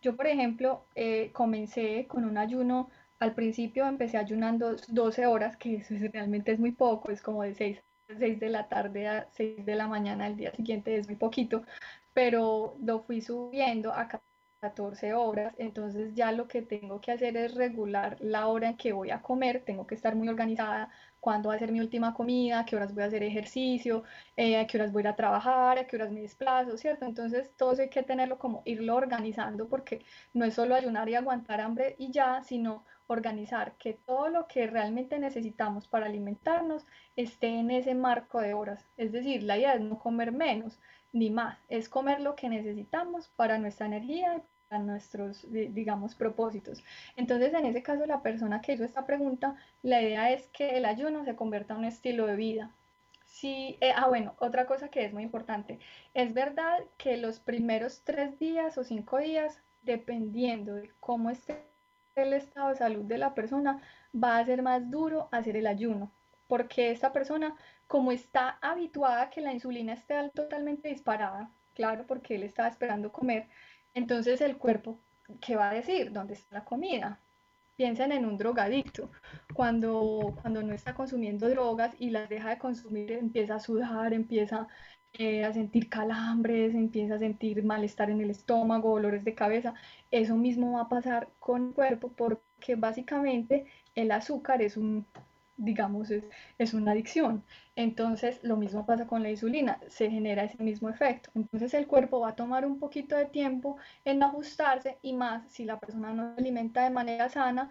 Yo, 0.00 0.14
por 0.14 0.28
ejemplo, 0.28 0.84
eh, 0.94 1.30
comencé 1.32 2.06
con 2.06 2.24
un 2.24 2.38
ayuno, 2.38 2.88
al 3.18 3.34
principio 3.34 3.88
empecé 3.88 4.16
ayunando 4.16 4.76
12 4.86 5.26
horas, 5.26 5.56
que 5.56 5.78
eso 5.78 5.96
realmente 6.12 6.52
es 6.52 6.60
muy 6.60 6.70
poco, 6.70 7.10
es 7.10 7.20
como 7.20 7.42
de 7.42 7.54
6, 7.56 7.82
6 8.16 8.38
de 8.38 8.48
la 8.50 8.68
tarde 8.68 9.08
a 9.08 9.26
6 9.32 9.66
de 9.66 9.74
la 9.74 9.88
mañana, 9.88 10.28
el 10.28 10.36
día 10.36 10.52
siguiente 10.52 10.96
es 10.96 11.08
muy 11.08 11.16
poquito, 11.16 11.64
pero 12.12 12.76
lo 12.80 13.00
fui 13.00 13.20
subiendo 13.22 13.92
a 13.92 14.08
14 14.64 15.12
horas, 15.14 15.54
entonces 15.58 16.14
ya 16.14 16.32
lo 16.32 16.48
que 16.48 16.62
tengo 16.62 17.00
que 17.00 17.12
hacer 17.12 17.36
es 17.36 17.54
regular 17.54 18.16
la 18.20 18.46
hora 18.48 18.70
en 18.70 18.76
que 18.78 18.92
voy 18.92 19.10
a 19.10 19.20
comer, 19.20 19.62
tengo 19.64 19.86
que 19.86 19.94
estar 19.94 20.14
muy 20.16 20.28
organizada, 20.28 20.90
cuándo 21.20 21.48
va 21.48 21.54
a 21.54 21.58
ser 21.58 21.72
mi 21.72 21.80
última 21.80 22.14
comida, 22.14 22.64
qué 22.66 22.76
horas 22.76 22.94
voy 22.94 23.02
a 23.02 23.06
hacer 23.06 23.22
ejercicio, 23.22 24.04
eh, 24.36 24.58
a 24.58 24.66
qué 24.66 24.78
horas 24.78 24.92
voy 24.92 25.06
a 25.06 25.10
a 25.10 25.16
trabajar, 25.16 25.78
a 25.78 25.86
qué 25.86 25.96
horas 25.96 26.10
me 26.12 26.20
desplazo, 26.22 26.76
¿cierto? 26.78 27.04
Entonces 27.04 27.50
todo 27.56 27.72
eso 27.72 27.82
hay 27.82 27.90
que 27.90 28.02
tenerlo 28.02 28.38
como 28.38 28.62
irlo 28.64 28.94
organizando 28.96 29.68
porque 29.68 30.04
no 30.32 30.44
es 30.44 30.54
solo 30.54 30.74
ayunar 30.74 31.08
y 31.08 31.14
aguantar 31.14 31.60
hambre 31.60 31.94
y 31.98 32.10
ya, 32.10 32.42
sino 32.44 32.84
organizar 33.06 33.74
que 33.78 33.94
todo 34.06 34.28
lo 34.28 34.46
que 34.46 34.66
realmente 34.66 35.18
necesitamos 35.18 35.88
para 35.88 36.06
alimentarnos 36.06 36.86
esté 37.16 37.48
en 37.48 37.70
ese 37.70 37.94
marco 37.94 38.40
de 38.40 38.54
horas. 38.54 38.86
Es 38.96 39.12
decir, 39.12 39.42
la 39.42 39.58
idea 39.58 39.74
es 39.74 39.80
no 39.82 39.98
comer 39.98 40.32
menos 40.32 40.78
ni 41.12 41.30
más, 41.30 41.58
es 41.68 41.88
comer 41.88 42.20
lo 42.20 42.34
que 42.34 42.48
necesitamos 42.48 43.28
para 43.28 43.58
nuestra 43.58 43.86
energía 43.86 44.42
nuestros, 44.78 45.46
digamos, 45.50 46.14
propósitos. 46.14 46.82
Entonces, 47.16 47.54
en 47.54 47.66
ese 47.66 47.82
caso, 47.82 48.06
la 48.06 48.22
persona 48.22 48.60
que 48.60 48.72
hizo 48.74 48.84
esta 48.84 49.06
pregunta, 49.06 49.56
la 49.82 50.02
idea 50.02 50.30
es 50.32 50.48
que 50.48 50.76
el 50.76 50.84
ayuno 50.84 51.24
se 51.24 51.36
convierta 51.36 51.74
en 51.74 51.80
un 51.80 51.84
estilo 51.86 52.26
de 52.26 52.36
vida. 52.36 52.70
Sí, 53.24 53.78
eh, 53.80 53.92
ah, 53.96 54.08
bueno, 54.08 54.34
otra 54.38 54.66
cosa 54.66 54.88
que 54.88 55.04
es 55.04 55.12
muy 55.12 55.22
importante. 55.22 55.78
Es 56.14 56.32
verdad 56.34 56.78
que 56.96 57.16
los 57.16 57.40
primeros 57.40 58.02
tres 58.04 58.38
días 58.38 58.78
o 58.78 58.84
cinco 58.84 59.18
días, 59.18 59.60
dependiendo 59.82 60.74
de 60.74 60.92
cómo 61.00 61.30
esté 61.30 61.64
el 62.14 62.32
estado 62.32 62.68
de 62.68 62.76
salud 62.76 63.04
de 63.04 63.18
la 63.18 63.34
persona, 63.34 63.82
va 64.14 64.38
a 64.38 64.44
ser 64.44 64.62
más 64.62 64.88
duro 64.90 65.28
hacer 65.32 65.56
el 65.56 65.66
ayuno, 65.66 66.12
porque 66.46 66.90
esta 66.90 67.12
persona 67.12 67.56
como 67.86 68.12
está 68.12 68.58
habituada 68.62 69.22
a 69.22 69.30
que 69.30 69.40
la 69.40 69.52
insulina 69.52 69.92
esté 69.94 70.30
totalmente 70.30 70.88
disparada, 70.88 71.50
claro, 71.74 72.06
porque 72.06 72.36
él 72.36 72.44
estaba 72.44 72.68
esperando 72.68 73.12
comer, 73.12 73.48
entonces 73.94 74.40
el 74.40 74.56
cuerpo, 74.58 75.00
¿qué 75.40 75.56
va 75.56 75.70
a 75.70 75.74
decir? 75.74 76.12
¿Dónde 76.12 76.34
está 76.34 76.58
la 76.58 76.64
comida? 76.64 77.20
Piensen 77.76 78.12
en 78.12 78.24
un 78.26 78.36
drogadicto. 78.38 79.10
Cuando, 79.54 80.36
cuando 80.42 80.62
no 80.62 80.74
está 80.74 80.94
consumiendo 80.94 81.48
drogas 81.48 81.94
y 81.98 82.10
las 82.10 82.28
deja 82.28 82.50
de 82.50 82.58
consumir, 82.58 83.12
empieza 83.12 83.56
a 83.56 83.60
sudar, 83.60 84.12
empieza 84.12 84.68
eh, 85.14 85.44
a 85.44 85.52
sentir 85.52 85.88
calambres, 85.88 86.74
empieza 86.74 87.14
a 87.14 87.18
sentir 87.18 87.62
malestar 87.64 88.10
en 88.10 88.20
el 88.20 88.30
estómago, 88.30 88.90
dolores 88.90 89.24
de 89.24 89.34
cabeza. 89.34 89.74
Eso 90.10 90.36
mismo 90.36 90.72
va 90.72 90.82
a 90.82 90.88
pasar 90.88 91.28
con 91.38 91.68
el 91.68 91.74
cuerpo 91.74 92.12
porque 92.16 92.74
básicamente 92.76 93.66
el 93.94 94.10
azúcar 94.10 94.60
es 94.62 94.76
un 94.76 95.06
digamos, 95.56 96.10
es, 96.10 96.24
es, 96.58 96.74
una 96.74 96.92
adicción. 96.92 97.44
Entonces, 97.76 98.42
lo 98.42 98.56
mismo 98.56 98.86
pasa 98.86 99.06
con 99.06 99.22
la 99.22 99.30
insulina, 99.30 99.80
se 99.88 100.10
genera 100.10 100.44
ese 100.44 100.62
mismo 100.62 100.88
efecto. 100.88 101.30
Entonces, 101.34 101.74
el 101.74 101.86
cuerpo 101.86 102.20
va 102.20 102.30
a 102.30 102.36
tomar 102.36 102.66
un 102.66 102.78
poquito 102.78 103.16
de 103.16 103.26
tiempo 103.26 103.76
en 104.04 104.22
ajustarse 104.22 104.98
y 105.02 105.12
más 105.12 105.48
si 105.50 105.64
la 105.64 105.78
persona 105.78 106.12
no 106.12 106.34
se 106.34 106.40
alimenta 106.40 106.84
de 106.84 106.90
manera 106.90 107.28
sana, 107.28 107.70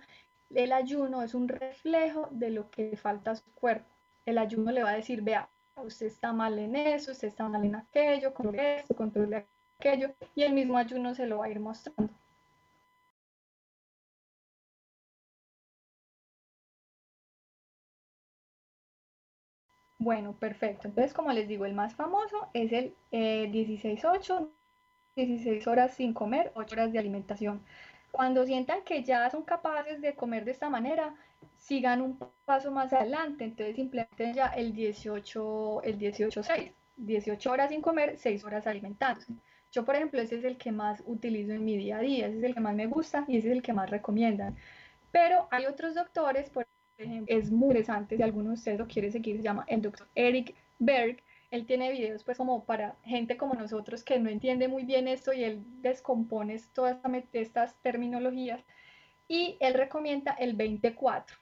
el 0.53 0.71
ayuno 0.71 1.23
es 1.23 1.33
un 1.33 1.47
reflejo 1.47 2.29
de 2.31 2.51
lo 2.51 2.69
que 2.69 2.91
le 2.91 2.97
falta 2.97 3.31
a 3.31 3.35
su 3.35 3.51
cuerpo. 3.53 3.89
El 4.25 4.37
ayuno 4.37 4.71
le 4.71 4.83
va 4.83 4.91
a 4.91 4.95
decir, 4.95 5.21
vea, 5.21 5.49
usted 5.75 6.05
está 6.05 6.31
mal 6.33 6.59
en 6.59 6.75
eso, 6.75 7.11
usted 7.11 7.27
está 7.27 7.47
mal 7.47 7.65
en 7.65 7.75
aquello, 7.75 8.33
controle 8.33 8.79
esto, 8.79 8.95
controle 8.95 9.47
aquello, 9.79 10.13
y 10.35 10.43
el 10.43 10.53
mismo 10.53 10.77
ayuno 10.77 11.15
se 11.15 11.25
lo 11.25 11.39
va 11.39 11.45
a 11.45 11.49
ir 11.49 11.59
mostrando. 11.59 12.13
Bueno, 20.03 20.33
perfecto. 20.33 20.89
Entonces, 20.89 21.13
como 21.13 21.31
les 21.31 21.47
digo, 21.47 21.65
el 21.65 21.73
más 21.73 21.95
famoso 21.95 22.49
es 22.53 22.73
el 22.73 22.93
16-8, 23.11 24.49
eh, 25.15 25.25
16 25.25 25.65
horas 25.67 25.93
sin 25.93 26.13
comer, 26.13 26.51
8 26.55 26.75
horas 26.75 26.91
de 26.91 26.99
alimentación. 26.99 27.63
Cuando 28.11 28.45
sientan 28.45 28.83
que 28.83 29.03
ya 29.03 29.29
son 29.29 29.43
capaces 29.43 30.01
de 30.01 30.13
comer 30.13 30.43
de 30.43 30.51
esta 30.51 30.69
manera, 30.69 31.15
sigan 31.57 32.01
un 32.01 32.19
paso 32.43 32.69
más 32.71 32.91
adelante. 32.91 33.45
Entonces, 33.45 33.77
implementen 33.77 34.33
ya 34.33 34.47
el 34.47 34.73
18, 34.73 35.83
el 35.83 35.97
18-6, 35.97 36.73
18 36.97 37.51
horas 37.51 37.69
sin 37.69 37.81
comer, 37.81 38.17
6 38.17 38.43
horas 38.43 38.67
alimentándose. 38.67 39.33
Yo, 39.71 39.85
por 39.85 39.95
ejemplo, 39.95 40.19
ese 40.21 40.35
es 40.37 40.43
el 40.43 40.57
que 40.57 40.73
más 40.73 41.01
utilizo 41.05 41.53
en 41.53 41.63
mi 41.63 41.77
día 41.77 41.97
a 41.97 42.01
día, 42.01 42.27
ese 42.27 42.39
es 42.39 42.43
el 42.43 42.53
que 42.53 42.59
más 42.59 42.75
me 42.75 42.87
gusta 42.87 43.23
y 43.29 43.37
ese 43.37 43.47
es 43.47 43.53
el 43.53 43.61
que 43.61 43.73
más 43.73 43.89
recomiendan. 43.89 44.57
Pero 45.11 45.47
hay 45.51 45.65
otros 45.65 45.95
doctores, 45.95 46.49
por 46.49 46.67
es 47.27 47.51
muy 47.51 47.69
interesante, 47.69 48.17
si 48.17 48.23
alguno 48.23 48.49
de 48.49 48.55
ustedes 48.55 48.79
lo 48.79 48.87
quiere 48.87 49.11
seguir, 49.11 49.37
se 49.37 49.43
llama 49.43 49.65
el 49.67 49.81
doctor 49.81 50.07
Eric 50.15 50.55
Berg. 50.79 51.17
Él 51.51 51.65
tiene 51.65 51.91
videos 51.91 52.23
pues 52.23 52.37
como 52.37 52.63
para 52.63 52.95
gente 53.03 53.37
como 53.37 53.53
nosotros 53.53 54.03
que 54.03 54.19
no 54.19 54.29
entiende 54.29 54.67
muy 54.67 54.85
bien 54.85 55.07
esto 55.07 55.33
y 55.33 55.43
él 55.43 55.63
descompone 55.81 56.59
todas 56.73 56.97
estas 57.33 57.75
terminologías 57.83 58.63
y 59.27 59.57
él 59.59 59.75
recomienda 59.75 60.31
el 60.33 60.55
24. 60.55 61.37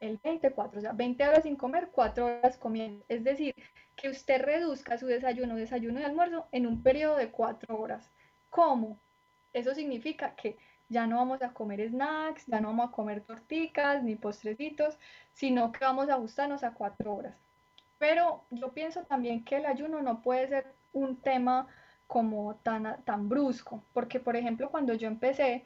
El 0.00 0.18
24, 0.22 0.78
o 0.78 0.82
sea, 0.82 0.92
20 0.92 1.28
horas 1.28 1.44
sin 1.44 1.56
comer, 1.56 1.88
4 1.92 2.26
horas 2.26 2.56
comiendo. 2.58 3.04
Es 3.08 3.22
decir, 3.24 3.54
que 3.96 4.08
usted 4.08 4.42
reduzca 4.42 4.98
su 4.98 5.06
desayuno, 5.06 5.54
desayuno 5.56 6.00
y 6.00 6.04
almuerzo 6.04 6.46
en 6.52 6.66
un 6.66 6.82
periodo 6.82 7.16
de 7.16 7.30
4 7.30 7.78
horas. 7.78 8.10
¿Cómo? 8.50 8.98
Eso 9.52 9.74
significa 9.74 10.34
que 10.34 10.56
ya 10.88 11.06
no 11.06 11.16
vamos 11.16 11.42
a 11.42 11.52
comer 11.52 11.88
snacks, 11.88 12.46
ya 12.46 12.60
no 12.60 12.68
vamos 12.68 12.88
a 12.88 12.92
comer 12.92 13.20
torticas 13.22 14.02
ni 14.02 14.16
postrecitos, 14.16 14.98
sino 15.32 15.72
que 15.72 15.84
vamos 15.84 16.08
a 16.08 16.14
ajustarnos 16.14 16.64
a 16.64 16.72
cuatro 16.72 17.14
horas. 17.14 17.34
Pero 17.98 18.44
yo 18.50 18.72
pienso 18.72 19.02
también 19.02 19.44
que 19.44 19.56
el 19.56 19.66
ayuno 19.66 20.02
no 20.02 20.20
puede 20.22 20.48
ser 20.48 20.66
un 20.92 21.16
tema 21.16 21.66
como 22.06 22.56
tan, 22.56 23.02
tan 23.04 23.28
brusco, 23.28 23.82
porque 23.92 24.20
por 24.20 24.36
ejemplo 24.36 24.70
cuando 24.70 24.94
yo 24.94 25.08
empecé, 25.08 25.64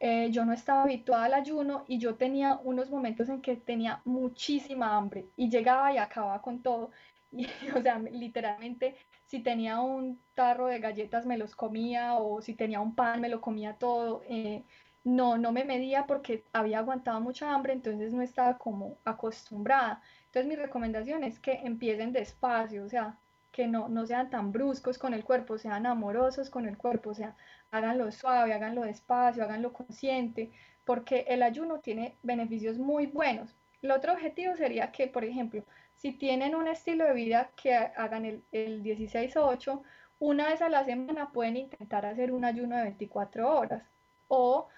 eh, 0.00 0.30
yo 0.30 0.44
no 0.44 0.52
estaba 0.52 0.82
habituada 0.82 1.24
al 1.26 1.34
ayuno 1.34 1.84
y 1.88 1.98
yo 1.98 2.16
tenía 2.16 2.58
unos 2.64 2.90
momentos 2.90 3.28
en 3.28 3.40
que 3.40 3.56
tenía 3.56 4.00
muchísima 4.04 4.96
hambre 4.96 5.26
y 5.36 5.48
llegaba 5.50 5.92
y 5.92 5.98
acababa 5.98 6.42
con 6.42 6.62
todo. 6.62 6.90
Y, 7.36 7.48
o 7.76 7.82
sea, 7.82 7.98
literalmente 7.98 8.96
si 9.34 9.40
tenía 9.40 9.80
un 9.80 10.20
tarro 10.36 10.68
de 10.68 10.78
galletas 10.78 11.26
me 11.26 11.36
los 11.36 11.56
comía 11.56 12.14
o 12.14 12.40
si 12.40 12.54
tenía 12.54 12.80
un 12.80 12.94
pan 12.94 13.20
me 13.20 13.28
lo 13.28 13.40
comía 13.40 13.74
todo. 13.74 14.22
Eh, 14.28 14.62
no, 15.02 15.38
no 15.38 15.50
me 15.50 15.64
medía 15.64 16.06
porque 16.06 16.44
había 16.52 16.78
aguantado 16.78 17.20
mucha 17.20 17.52
hambre, 17.52 17.72
entonces 17.72 18.12
no 18.14 18.22
estaba 18.22 18.58
como 18.58 18.96
acostumbrada. 19.04 20.00
Entonces 20.26 20.46
mi 20.46 20.54
recomendación 20.54 21.24
es 21.24 21.40
que 21.40 21.54
empiecen 21.64 22.12
despacio, 22.12 22.84
o 22.84 22.88
sea, 22.88 23.18
que 23.50 23.66
no, 23.66 23.88
no 23.88 24.06
sean 24.06 24.30
tan 24.30 24.52
bruscos 24.52 24.98
con 24.98 25.14
el 25.14 25.24
cuerpo, 25.24 25.58
sean 25.58 25.84
amorosos 25.84 26.48
con 26.48 26.66
el 26.68 26.78
cuerpo, 26.78 27.10
o 27.10 27.14
sea, 27.14 27.34
háganlo 27.72 28.12
suave, 28.12 28.52
háganlo 28.52 28.82
despacio, 28.82 29.42
háganlo 29.42 29.72
consciente, 29.72 30.52
porque 30.84 31.24
el 31.28 31.42
ayuno 31.42 31.80
tiene 31.80 32.14
beneficios 32.22 32.78
muy 32.78 33.06
buenos. 33.06 33.52
El 33.82 33.90
otro 33.90 34.12
objetivo 34.12 34.54
sería 34.54 34.92
que, 34.92 35.08
por 35.08 35.24
ejemplo, 35.24 35.64
si 35.96 36.12
tienen 36.12 36.54
un 36.54 36.68
estilo 36.68 37.04
de 37.04 37.14
vida 37.14 37.50
que 37.56 37.74
hagan 37.74 38.24
el, 38.24 38.42
el 38.52 38.82
16-8, 38.82 39.82
una 40.18 40.48
vez 40.48 40.62
a 40.62 40.68
la 40.68 40.84
semana 40.84 41.32
pueden 41.32 41.56
intentar 41.56 42.06
hacer 42.06 42.32
un 42.32 42.44
ayuno 42.44 42.76
de 42.76 42.84
24 42.84 43.58
horas 43.58 43.82
o 44.28 44.68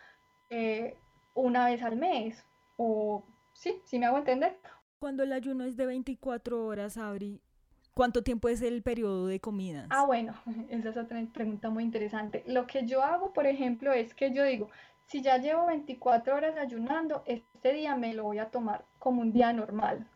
eh, 0.51 0.97
una 1.35 1.67
vez 1.67 1.83
al 1.83 1.97
mes. 1.97 2.45
O 2.77 3.25
sí, 3.53 3.81
sí 3.85 3.99
me 3.99 4.07
hago 4.07 4.19
entender. 4.19 4.59
Cuando 4.99 5.23
el 5.23 5.33
ayuno 5.33 5.65
es 5.65 5.77
de 5.77 5.87
24 5.87 6.67
horas, 6.67 6.97
Abri, 6.97 7.41
¿cuánto 7.95 8.23
tiempo 8.23 8.49
es 8.49 8.63
el 8.63 8.83
periodo 8.83 9.27
de 9.27 9.41
comidas? 9.41 9.87
Ah, 9.91 10.05
bueno, 10.05 10.35
esa 10.69 10.91
es 10.91 10.97
otra 10.97 11.25
pregunta 11.33 11.71
muy 11.71 11.85
interesante. 11.85 12.43
Lo 12.47 12.67
que 12.67 12.87
yo 12.87 13.03
hago, 13.03 13.33
por 13.33 13.47
ejemplo, 13.47 13.93
es 13.93 14.15
que 14.15 14.33
yo 14.33 14.45
digo, 14.45 14.71
si 15.07 15.23
ya 15.23 15.39
llevo 15.39 15.67
24 15.67 16.35
horas 16.35 16.57
ayunando, 16.57 17.23
este 17.27 17.73
día 17.73 17.95
me 17.95 18.15
lo 18.15 18.25
voy 18.25 18.39
a 18.39 18.51
tomar 18.51 18.85
como 18.99 19.23
un 19.23 19.33
día 19.33 19.53
normal 19.53 20.07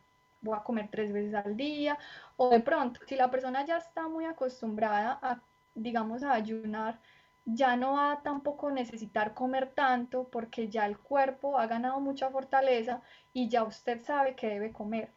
voy 0.41 0.57
a 0.57 0.63
comer 0.63 0.89
tres 0.91 1.13
veces 1.13 1.35
al 1.35 1.57
día, 1.57 1.99
o 2.37 2.51
de 2.51 2.61
pronto, 2.61 3.01
si 3.07 3.17
la 3.17 3.31
persona 3.31 3.65
ya 3.65 3.79
está 3.79 4.09
muy 4.09 4.25
acostumbrada 4.25 5.19
a, 5.23 5.41
digamos, 5.75 6.23
a 6.23 6.33
ayunar, 6.33 6.99
ya 7.45 7.77
no 7.77 7.95
va 7.95 8.13
a 8.13 8.23
tampoco 8.23 8.71
necesitar 8.71 9.35
comer 9.35 9.73
tanto 9.75 10.29
porque 10.29 10.69
ya 10.69 10.87
el 10.87 10.99
cuerpo 10.99 11.59
ha 11.59 11.67
ganado 11.67 12.01
mucha 12.01 12.31
fortaleza 12.31 13.03
y 13.33 13.49
ya 13.49 13.65
usted 13.65 14.03
sabe 14.03 14.35
que 14.35 14.49
debe 14.49 14.73
comer. 14.73 15.11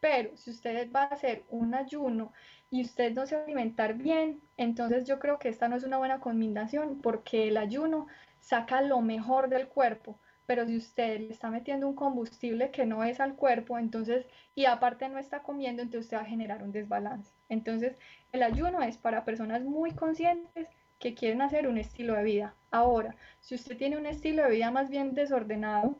Pero 0.00 0.36
si 0.36 0.50
usted 0.50 0.90
va 0.92 1.02
a 1.02 1.14
hacer 1.14 1.44
un 1.50 1.74
ayuno 1.74 2.32
y 2.70 2.82
usted 2.82 3.12
no 3.12 3.26
se 3.26 3.36
va 3.36 3.42
a 3.42 3.44
alimentar 3.44 3.94
bien, 3.94 4.40
entonces 4.56 5.04
yo 5.04 5.18
creo 5.18 5.38
que 5.38 5.48
esta 5.48 5.68
no 5.68 5.76
es 5.76 5.84
una 5.84 5.98
buena 5.98 6.20
combinación 6.20 7.00
porque 7.00 7.48
el 7.48 7.56
ayuno 7.56 8.06
saca 8.40 8.80
lo 8.80 9.00
mejor 9.00 9.48
del 9.48 9.68
cuerpo 9.68 10.18
pero 10.48 10.64
si 10.64 10.78
usted 10.78 11.20
le 11.20 11.28
está 11.28 11.50
metiendo 11.50 11.86
un 11.86 11.94
combustible 11.94 12.70
que 12.70 12.86
no 12.86 13.04
es 13.04 13.20
al 13.20 13.34
cuerpo, 13.34 13.78
entonces, 13.78 14.24
y 14.54 14.64
aparte 14.64 15.06
no 15.10 15.18
está 15.18 15.42
comiendo, 15.42 15.82
entonces 15.82 16.06
usted 16.06 16.16
va 16.16 16.22
a 16.22 16.24
generar 16.24 16.62
un 16.62 16.72
desbalance. 16.72 17.30
Entonces, 17.50 17.98
el 18.32 18.42
ayuno 18.42 18.80
es 18.80 18.96
para 18.96 19.26
personas 19.26 19.62
muy 19.62 19.90
conscientes 19.92 20.66
que 20.98 21.14
quieren 21.14 21.42
hacer 21.42 21.68
un 21.68 21.76
estilo 21.76 22.14
de 22.14 22.24
vida. 22.24 22.54
Ahora, 22.70 23.14
si 23.40 23.56
usted 23.56 23.76
tiene 23.76 23.98
un 23.98 24.06
estilo 24.06 24.42
de 24.42 24.52
vida 24.52 24.70
más 24.70 24.88
bien 24.88 25.14
desordenado, 25.14 25.98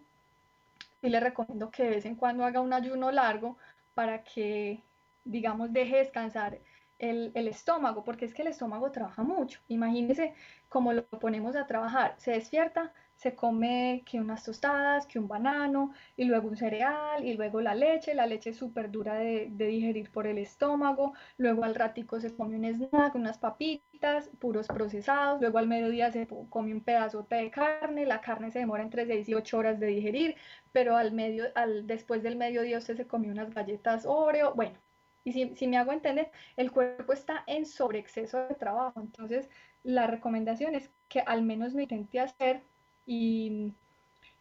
sí 1.03 1.11
le 1.11 1.21
recomiendo 1.21 1.71
que 1.71 1.83
de 1.83 1.91
vez 1.91 2.07
en 2.07 2.15
cuando 2.15 2.47
haga 2.47 2.63
un 2.63 2.73
ayuno 2.73 3.13
largo 3.13 3.59
para 3.93 4.25
que, 4.25 4.83
digamos, 5.27 5.75
deje 5.75 5.99
descansar 5.99 6.59
el, 6.99 7.49
estómago, 7.49 8.03
porque 8.03 8.25
es 8.25 8.33
que 8.33 8.41
el 8.41 8.49
estómago 8.49 8.91
trabaja 8.93 9.23
mucho. 9.23 9.61
Imagínense 9.69 10.33
cómo 10.71 10.95
lo 10.95 11.05
ponemos 11.07 11.55
a 11.55 11.67
trabajar. 11.67 12.15
Se 12.17 12.31
despierta, 12.31 12.95
se 13.19 13.35
come 13.35 14.05
que 14.07 14.21
unas 14.21 14.45
tostadas, 14.45 15.05
que 15.07 15.19
un 15.19 15.27
banano, 15.27 15.93
y 16.17 16.25
luego 16.25 16.49
un 16.49 16.57
cereal, 16.57 17.25
y 17.25 17.35
luego 17.35 17.61
la 17.61 17.75
leche. 17.75 18.15
La 18.15 18.27
leche 18.29 18.51
es 18.51 18.57
súper 18.57 18.93
dura 18.93 19.15
de, 19.15 19.49
digerir 19.51 20.11
por 20.13 20.29
el 20.29 20.39
estómago. 20.39 21.15
Luego 21.37 21.65
al 21.65 21.75
ratico 21.75 22.21
se 22.21 22.35
come 22.35 22.57
un 22.57 22.65
snack, 22.65 23.17
unas 23.17 23.37
papitas, 23.39 24.29
puros 24.39 24.69
procesados. 24.69 25.41
Luego 25.41 25.59
al 25.59 25.67
mediodía 25.67 26.13
se 26.13 26.29
come 26.49 26.73
un 26.73 26.81
pedazote 26.81 27.35
de 27.37 27.51
carne. 27.51 28.07
La 28.07 28.21
carne 28.21 28.53
se 28.53 28.61
demora 28.61 28.85
entre 28.85 29.05
6 29.05 29.29
y 29.29 29.35
8 29.35 29.59
horas 29.59 29.81
de 29.81 29.89
digerir, 29.89 30.37
pero 30.71 30.97
al 30.97 31.11
medio, 31.13 31.47
al, 31.57 31.89
después 31.89 32.23
del 32.23 32.37
mediodía 32.37 32.79
usted 32.79 32.97
se 32.97 33.09
come 33.09 33.33
unas 33.33 33.53
galletas 33.53 34.07
Oreo. 34.07 34.55
Bueno, 34.55 34.79
y 35.25 35.33
si, 35.33 35.67
me 35.67 35.77
hago 35.77 35.93
entender, 35.93 36.31
el 36.57 36.71
cuerpo 36.71 37.13
está 37.13 37.43
en 37.49 37.67
sobreexceso 37.67 38.47
de 38.47 38.55
trabajo. 38.55 39.01
Entonces, 39.01 39.51
la 39.83 40.07
recomendación 40.07 40.77
es 40.77 40.91
que 41.09 41.21
al 41.21 41.43
menos 41.43 41.73
lo 41.75 41.81
intente 41.81 42.21
hacer 42.21 42.63
y, 43.09 43.75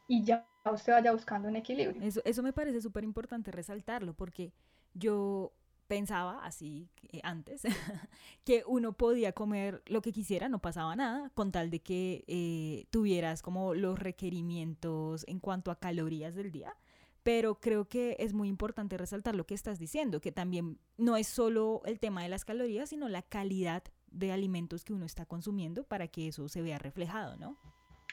ya 0.09 0.45
usted 0.71 0.93
vaya 0.93 1.13
buscando 1.13 1.47
un 1.47 1.55
equilibrio. 1.55 2.01
Eso, 2.01 2.21
eso 2.25 2.43
me 2.43 2.51
parece 2.53 2.81
súper 2.81 3.03
importante 3.03 3.51
resaltarlo 3.51 4.13
porque 4.13 4.51
yo 4.93 5.53
pensaba 5.87 6.45
así 6.45 6.89
antes 7.23 7.61
que 8.43 8.63
uno 8.67 8.91
podía 8.91 9.31
comer 9.31 9.81
lo 9.85 10.01
que 10.01 10.11
quisiera, 10.11 10.49
no 10.49 10.59
pasaba 10.59 10.95
nada, 10.97 11.29
con 11.33 11.53
tal 11.53 11.69
de 11.69 11.79
que 11.79 12.25
eh, 12.27 12.85
tuvieras 12.91 13.41
como 13.41 13.73
los 13.73 13.97
requerimientos 13.97 15.23
en 15.27 15.39
cuanto 15.39 15.71
a 15.71 15.79
calorías 15.79 16.35
del 16.35 16.51
día 16.51 16.75
pero 17.23 17.59
creo 17.59 17.89
que 17.89 18.15
es 18.19 18.31
muy 18.31 18.47
importante 18.47 18.95
resaltar 18.97 19.35
lo 19.35 19.45
que 19.45 19.53
estás 19.53 19.79
diciendo, 19.79 20.21
que 20.21 20.31
también 20.31 20.79
no 20.95 21.17
es 21.17 21.27
solo 21.27 21.81
el 21.83 21.99
tema 21.99 22.23
de 22.23 22.29
las 22.29 22.45
calorías, 22.45 22.87
sino 22.87 23.09
la 23.09 23.21
calidad 23.21 23.83
de 24.09 24.31
alimentos 24.31 24.85
que 24.85 24.93
uno 24.93 25.05
está 25.05 25.25
consumiendo 25.25 25.83
para 25.83 26.07
que 26.07 26.29
eso 26.29 26.47
se 26.47 26.61
vea 26.61 26.79
reflejado, 26.79 27.35
¿no? 27.35 27.57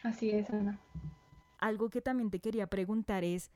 Así 0.04 0.30
es, 0.30 0.48
Ana. 0.50 0.78
Algo 1.58 1.90
que 1.90 2.00
también 2.00 2.30
te 2.30 2.38
quería 2.38 2.66
preguntar 2.68 3.24
es, 3.24 3.50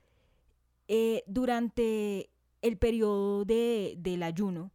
eh, 0.88 1.22
durante 1.26 2.30
el 2.62 2.78
periodo 2.78 3.44
de, 3.44 3.94
del 3.98 4.22
ayuno, 4.22 4.72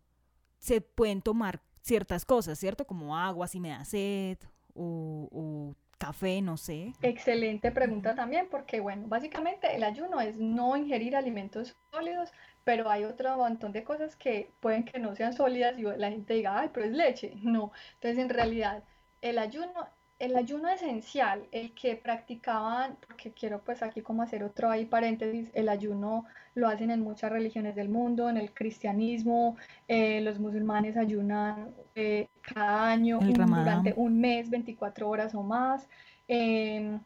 se 0.59 0.79
pueden 0.79 1.21
tomar 1.21 1.61
ciertas 1.81 2.23
cosas, 2.25 2.57
¿cierto? 2.59 2.85
Como 2.85 3.17
agua 3.17 3.47
si 3.47 3.59
me 3.59 3.69
da 3.69 3.83
sed 3.83 4.37
o, 4.75 5.27
o 5.31 5.75
café, 5.97 6.41
no 6.41 6.57
sé. 6.57 6.93
Excelente 7.01 7.71
pregunta 7.71 8.13
también, 8.13 8.47
porque 8.51 8.79
bueno, 8.79 9.07
básicamente 9.07 9.75
el 9.75 9.83
ayuno 9.83 10.21
es 10.21 10.37
no 10.37 10.77
ingerir 10.77 11.15
alimentos 11.15 11.75
sólidos, 11.91 12.31
pero 12.63 12.89
hay 12.89 13.03
otro 13.03 13.35
montón 13.37 13.71
de 13.71 13.83
cosas 13.83 14.15
que 14.15 14.51
pueden 14.59 14.83
que 14.83 14.99
no 14.99 15.15
sean 15.15 15.33
sólidas 15.33 15.77
y 15.79 15.83
la 15.83 16.09
gente 16.09 16.35
diga, 16.35 16.59
ay, 16.59 16.69
pero 16.71 16.85
es 16.85 16.93
leche. 16.93 17.33
No, 17.41 17.71
entonces 17.95 18.19
en 18.19 18.29
realidad 18.29 18.83
el 19.21 19.39
ayuno 19.39 19.87
el 20.19 20.35
ayuno 20.35 20.69
esencial, 20.69 21.43
el 21.51 21.73
que 21.73 21.95
practicaban, 21.95 22.97
porque 23.05 23.31
quiero 23.31 23.61
pues 23.61 23.81
aquí 23.83 24.01
como 24.01 24.21
hacer 24.21 24.43
otro 24.43 24.69
ahí 24.69 24.85
paréntesis, 24.85 25.49
el 25.53 25.69
ayuno 25.69 26.25
lo 26.55 26.67
hacen 26.67 26.91
en 26.91 27.01
muchas 27.01 27.31
religiones 27.31 27.75
del 27.75 27.89
mundo, 27.89 28.29
en 28.29 28.37
el 28.37 28.53
cristianismo, 28.53 29.57
eh, 29.87 30.21
los 30.21 30.39
musulmanes 30.39 30.97
ayunan 30.97 31.73
eh, 31.95 32.27
cada 32.41 32.89
año 32.89 33.19
durante 33.21 33.93
un 33.95 34.19
mes, 34.21 34.49
24 34.49 35.09
horas 35.09 35.35
o 35.35 35.43
más, 35.43 35.89
em, 36.27 36.99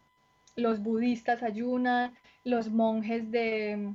los 0.55 0.81
budistas 0.83 1.43
ayunan, 1.43 2.13
los 2.43 2.69
monjes 2.69 3.31
de 3.31 3.93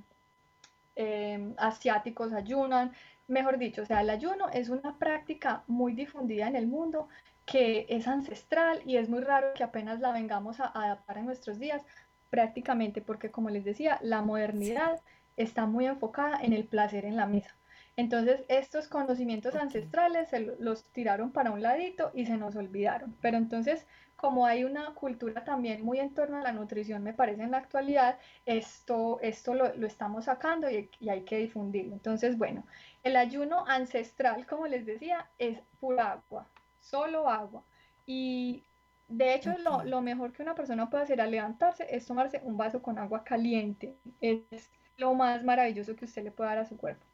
em, 0.97 1.55
asiáticos 1.59 2.33
ayunan, 2.33 2.93
mejor 3.29 3.59
dicho, 3.59 3.83
o 3.83 3.87
sea, 3.87 4.01
el 4.01 4.11
ayuno 4.11 4.49
es 4.51 4.69
una 4.69 4.99
práctica 4.99 5.63
muy 5.67 5.93
difundida 5.95 6.49
en 6.49 6.57
el 6.57 6.67
mundo 6.67 7.09
que 7.47 7.87
es 7.89 8.07
ancestral 8.09 8.83
y 8.87 8.97
es 8.97 9.09
muy 9.09 9.21
raro 9.21 9.49
que 9.55 9.65
apenas 9.65 10.01
la 10.01 10.13
vengamos 10.13 10.61
a 10.61 10.67
adaptar 10.67 11.19
en 11.19 11.27
nuestros 11.27 11.59
días, 11.59 11.83
prácticamente 12.31 13.03
porque, 13.03 13.31
como 13.31 13.51
les 13.51 13.65
decía, 13.65 13.99
la 14.03 14.23
modernidad 14.23 15.01
está 15.37 15.67
muy 15.67 15.87
enfocada 15.87 16.41
en 16.43 16.53
el 16.53 16.65
placer 16.65 17.05
en 17.05 17.17
la 17.17 17.27
mesa. 17.27 17.55
Entonces, 17.97 18.41
estos 18.49 18.89
conocimientos 18.89 19.55
ancestrales 19.55 20.31
se 20.31 20.41
los 20.41 20.85
tiraron 20.93 21.31
para 21.31 21.51
un 21.51 21.61
ladito 21.61 22.11
y 22.15 22.25
se 22.25 22.39
nos 22.39 22.57
olvidaron. 22.57 23.15
Pero 23.21 23.37
entonces, 23.37 23.87
como 24.17 24.47
hay 24.47 24.65
una 24.65 24.95
cultura 24.95 25.45
también 25.45 25.85
muy 25.85 25.99
en 25.99 26.15
torno 26.15 26.39
a 26.39 26.43
la 26.43 26.53
nutrición, 26.53 27.03
me 27.03 27.13
parece 27.13 27.43
en 27.43 27.51
la 27.51 27.59
actualidad, 27.59 28.19
esto, 28.47 29.19
esto 29.21 29.53
lo, 29.55 29.67
estamos 29.87 30.25
sacando 30.25 30.71
y, 30.71 30.89
y, 31.01 31.11
hay 31.11 31.23
que 31.23 31.39
difundirlo. 31.39 31.93
Entonces, 31.93 32.39
bueno, 32.39 32.65
el 33.03 33.17
ayuno 33.17 33.67
ancestral, 33.67 34.47
como 34.47 34.67
les 34.67 34.87
decía, 34.87 35.29
es 35.39 35.61
pura 35.81 36.13
agua 36.13 36.49
solo 36.83 37.29
agua. 37.29 37.65
Y 38.05 38.65
de 39.09 39.35
hecho, 39.35 39.55
lo, 39.59 40.03
mejor 40.03 40.33
que 40.33 40.43
una 40.43 40.55
persona 40.55 40.91
puede 40.91 41.05
hacer 41.05 41.21
al 41.21 41.31
levantarse 41.31 41.87
es 41.95 42.07
tomarse 42.07 42.41
un 42.45 42.57
vaso 42.57 42.83
con 42.83 42.99
agua 42.99 43.25
caliente. 43.25 43.97
Es 44.21 44.71
lo 44.97 45.15
más 45.15 45.43
maravilloso 45.45 45.97
que 45.97 46.05
usted 46.05 46.25
le 46.25 46.31
puede 46.31 46.51
dar 46.51 46.59
a 46.59 46.65
su 46.67 46.77
cuerpo. 46.77 47.05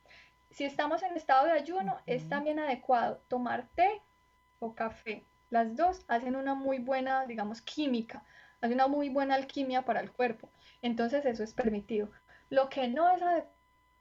Si 0.51 0.65
estamos 0.65 1.03
en 1.03 1.17
estado 1.17 1.47
de 1.47 1.53
ayuno, 1.53 1.99
es 2.07 2.29
también 2.29 2.59
adecuado 2.59 3.21
tomar 3.29 3.69
té 3.75 4.01
o 4.61 4.75
café. 4.75 5.25
Las 5.51 5.77
dos 5.77 6.05
hacen 6.09 6.37
una 6.37 6.55
muy 6.55 6.79
buena, 6.79 7.27
digamos, 7.27 7.63
química, 7.63 8.23
hacen 8.61 8.75
una 8.75 8.89
muy 8.89 9.09
buena 9.09 9.35
alquimia 9.35 9.83
para 9.83 10.01
el 10.01 10.11
cuerpo. 10.13 10.49
Entonces, 10.83 11.25
eso 11.27 11.43
es 11.43 11.53
permitido. 11.53 12.11
Lo 12.51 12.69
que 12.69 12.89
no 12.89 13.11
es 13.11 13.23
adecuado 13.23 13.59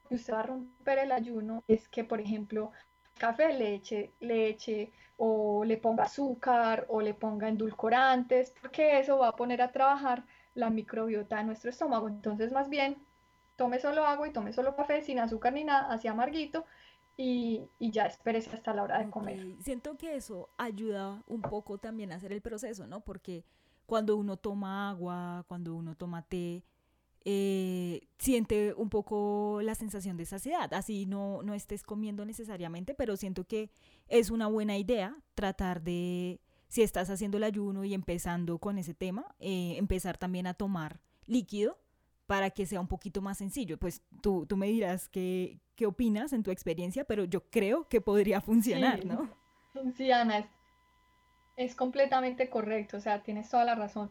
que 0.08 0.14
usted 0.14 0.32
va 0.32 0.40
a 0.40 0.44
romper 0.44 0.98
el 0.98 1.12
ayuno 1.12 1.62
es 1.68 1.88
que, 1.88 2.02
por 2.04 2.20
ejemplo, 2.20 2.72
café, 3.18 3.52
leche, 3.52 4.12
leche, 4.20 4.92
o 5.18 5.64
le 5.64 5.76
ponga 5.76 6.04
azúcar 6.04 6.86
o 6.88 7.00
le 7.00 7.12
ponga 7.12 7.48
endulcorantes, 7.48 8.54
porque 8.60 9.00
eso 9.00 9.18
va 9.18 9.28
a 9.28 9.36
poner 9.36 9.60
a 9.60 9.72
trabajar 9.72 10.24
la 10.54 10.70
microbiota 10.70 11.38
de 11.38 11.44
nuestro 11.44 11.70
estómago. 11.70 12.08
Entonces, 12.08 12.52
más 12.52 12.68
bien, 12.68 12.96
tome 13.56 13.80
solo 13.80 14.04
agua 14.04 14.28
y 14.28 14.32
tome 14.32 14.52
solo 14.52 14.76
café 14.76 15.02
sin 15.02 15.18
azúcar 15.18 15.52
ni 15.52 15.64
nada, 15.64 15.92
así 15.92 16.06
amarguito, 16.08 16.64
y, 17.16 17.68
y, 17.80 17.90
ya 17.90 18.06
espérese 18.06 18.54
hasta 18.54 18.72
la 18.72 18.84
hora 18.84 19.00
de 19.00 19.10
comer. 19.10 19.56
Siento 19.58 19.96
que 19.96 20.14
eso 20.14 20.50
ayuda 20.56 21.20
un 21.26 21.42
poco 21.42 21.78
también 21.78 22.12
a 22.12 22.14
hacer 22.14 22.32
el 22.32 22.40
proceso, 22.40 22.86
¿no? 22.86 23.00
Porque 23.00 23.44
cuando 23.86 24.16
uno 24.16 24.36
toma 24.36 24.88
agua, 24.90 25.44
cuando 25.48 25.74
uno 25.74 25.96
toma 25.96 26.22
té, 26.22 26.62
eh, 27.30 28.08
siente 28.16 28.72
un 28.72 28.88
poco 28.88 29.60
la 29.62 29.74
sensación 29.74 30.16
de 30.16 30.24
saciedad. 30.24 30.72
Así 30.72 31.04
no, 31.04 31.42
no 31.42 31.52
estés 31.52 31.82
comiendo 31.82 32.24
necesariamente, 32.24 32.94
pero 32.94 33.18
siento 33.18 33.44
que 33.44 33.70
es 34.06 34.30
una 34.30 34.46
buena 34.46 34.78
idea 34.78 35.14
tratar 35.34 35.82
de, 35.82 36.40
si 36.68 36.80
estás 36.80 37.10
haciendo 37.10 37.36
el 37.36 37.44
ayuno 37.44 37.84
y 37.84 37.92
empezando 37.92 38.58
con 38.58 38.78
ese 38.78 38.94
tema, 38.94 39.34
eh, 39.40 39.74
empezar 39.76 40.16
también 40.16 40.46
a 40.46 40.54
tomar 40.54 41.02
líquido 41.26 41.78
para 42.24 42.48
que 42.48 42.64
sea 42.64 42.80
un 42.80 42.88
poquito 42.88 43.20
más 43.20 43.36
sencillo. 43.36 43.76
Pues 43.76 44.00
tú, 44.22 44.46
tú 44.46 44.56
me 44.56 44.68
dirás 44.68 45.10
qué, 45.10 45.60
qué 45.74 45.84
opinas 45.84 46.32
en 46.32 46.42
tu 46.42 46.50
experiencia, 46.50 47.04
pero 47.04 47.24
yo 47.24 47.50
creo 47.50 47.90
que 47.90 48.00
podría 48.00 48.40
funcionar, 48.40 49.04
¿no? 49.04 49.28
Sí, 49.96 50.10
Ana, 50.10 50.38
es, 50.38 50.46
es 51.56 51.74
completamente 51.74 52.48
correcto, 52.48 52.96
o 52.96 53.00
sea, 53.00 53.22
tienes 53.22 53.50
toda 53.50 53.66
la 53.66 53.74
razón. 53.74 54.10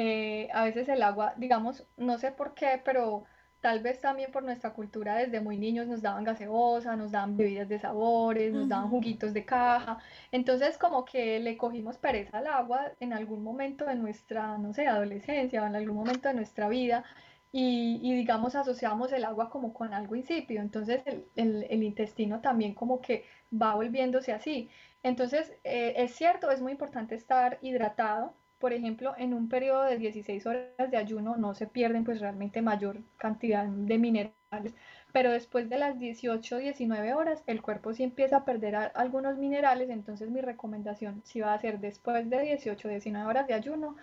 Eh, 0.00 0.48
a 0.52 0.62
veces 0.62 0.88
el 0.88 1.02
agua, 1.02 1.34
digamos, 1.38 1.84
no 1.96 2.18
sé 2.18 2.30
por 2.30 2.54
qué, 2.54 2.80
pero 2.84 3.24
tal 3.60 3.80
vez 3.80 4.00
también 4.00 4.30
por 4.30 4.44
nuestra 4.44 4.72
cultura 4.72 5.16
desde 5.16 5.40
muy 5.40 5.58
niños 5.58 5.88
nos 5.88 6.02
daban 6.02 6.22
gaseosa, 6.22 6.94
nos 6.94 7.10
daban 7.10 7.36
bebidas 7.36 7.68
de 7.68 7.80
sabores, 7.80 8.52
nos 8.54 8.68
daban 8.68 8.90
juguitos 8.90 9.34
de 9.34 9.44
caja. 9.44 9.98
Entonces 10.30 10.78
como 10.78 11.04
que 11.04 11.40
le 11.40 11.56
cogimos 11.56 11.98
pereza 11.98 12.38
al 12.38 12.46
agua 12.46 12.92
en 13.00 13.12
algún 13.12 13.42
momento 13.42 13.86
de 13.86 13.96
nuestra, 13.96 14.56
no 14.56 14.72
sé, 14.72 14.86
adolescencia 14.86 15.64
o 15.64 15.66
en 15.66 15.74
algún 15.74 15.96
momento 15.96 16.28
de 16.28 16.34
nuestra 16.34 16.68
vida 16.68 17.02
y, 17.50 18.14
digamos 18.14 18.54
asociamos 18.54 19.12
el 19.12 19.24
agua 19.24 19.50
como 19.50 19.74
con 19.74 19.94
algo 19.94 20.14
insípido. 20.14 20.62
Entonces 20.62 21.02
el, 21.34 21.82
intestino 21.82 22.40
también 22.40 22.72
como 22.72 23.00
que 23.00 23.24
va 23.52 23.74
volviéndose 23.74 24.32
así. 24.32 24.70
Entonces 25.02 25.52
eh, 25.64 25.94
es 25.96 26.14
cierto, 26.14 26.52
es 26.52 26.60
muy 26.62 26.70
importante 26.70 27.16
estar 27.16 27.58
hidratado 27.62 28.34
por 28.58 28.72
ejemplo, 28.72 29.14
en 29.16 29.34
un 29.34 29.48
periodo 29.48 29.84
de 29.84 29.98
16 29.98 30.46
horas 30.46 30.90
de 30.90 30.96
ayuno 30.96 31.36
no 31.36 31.54
se 31.54 31.66
pierden 31.66 32.04
pues 32.04 32.20
realmente 32.20 32.60
mayor 32.62 32.98
cantidad 33.16 33.64
de 33.66 33.98
minerales, 33.98 34.74
pero 35.12 35.30
después 35.30 35.68
de 35.68 35.78
las 35.78 35.98
18 35.98 36.56
o 36.56 36.58
19 36.58 37.14
horas 37.14 37.42
el 37.46 37.62
cuerpo 37.62 37.94
sí 37.94 38.02
empieza 38.02 38.38
a 38.38 38.44
perder 38.44 38.74
algunos 38.94 39.36
minerales, 39.38 39.90
entonces 39.90 40.30
mi 40.30 40.40
recomendación 40.40 41.22
si 41.24 41.40
va 41.40 41.54
a 41.54 41.60
ser 41.60 41.78
después 41.78 42.28
de 42.28 42.40
18 42.40 42.88
o 42.88 42.90
19 42.90 43.28
horas 43.28 43.46
de 43.46 43.54
ayuno, 43.54 43.96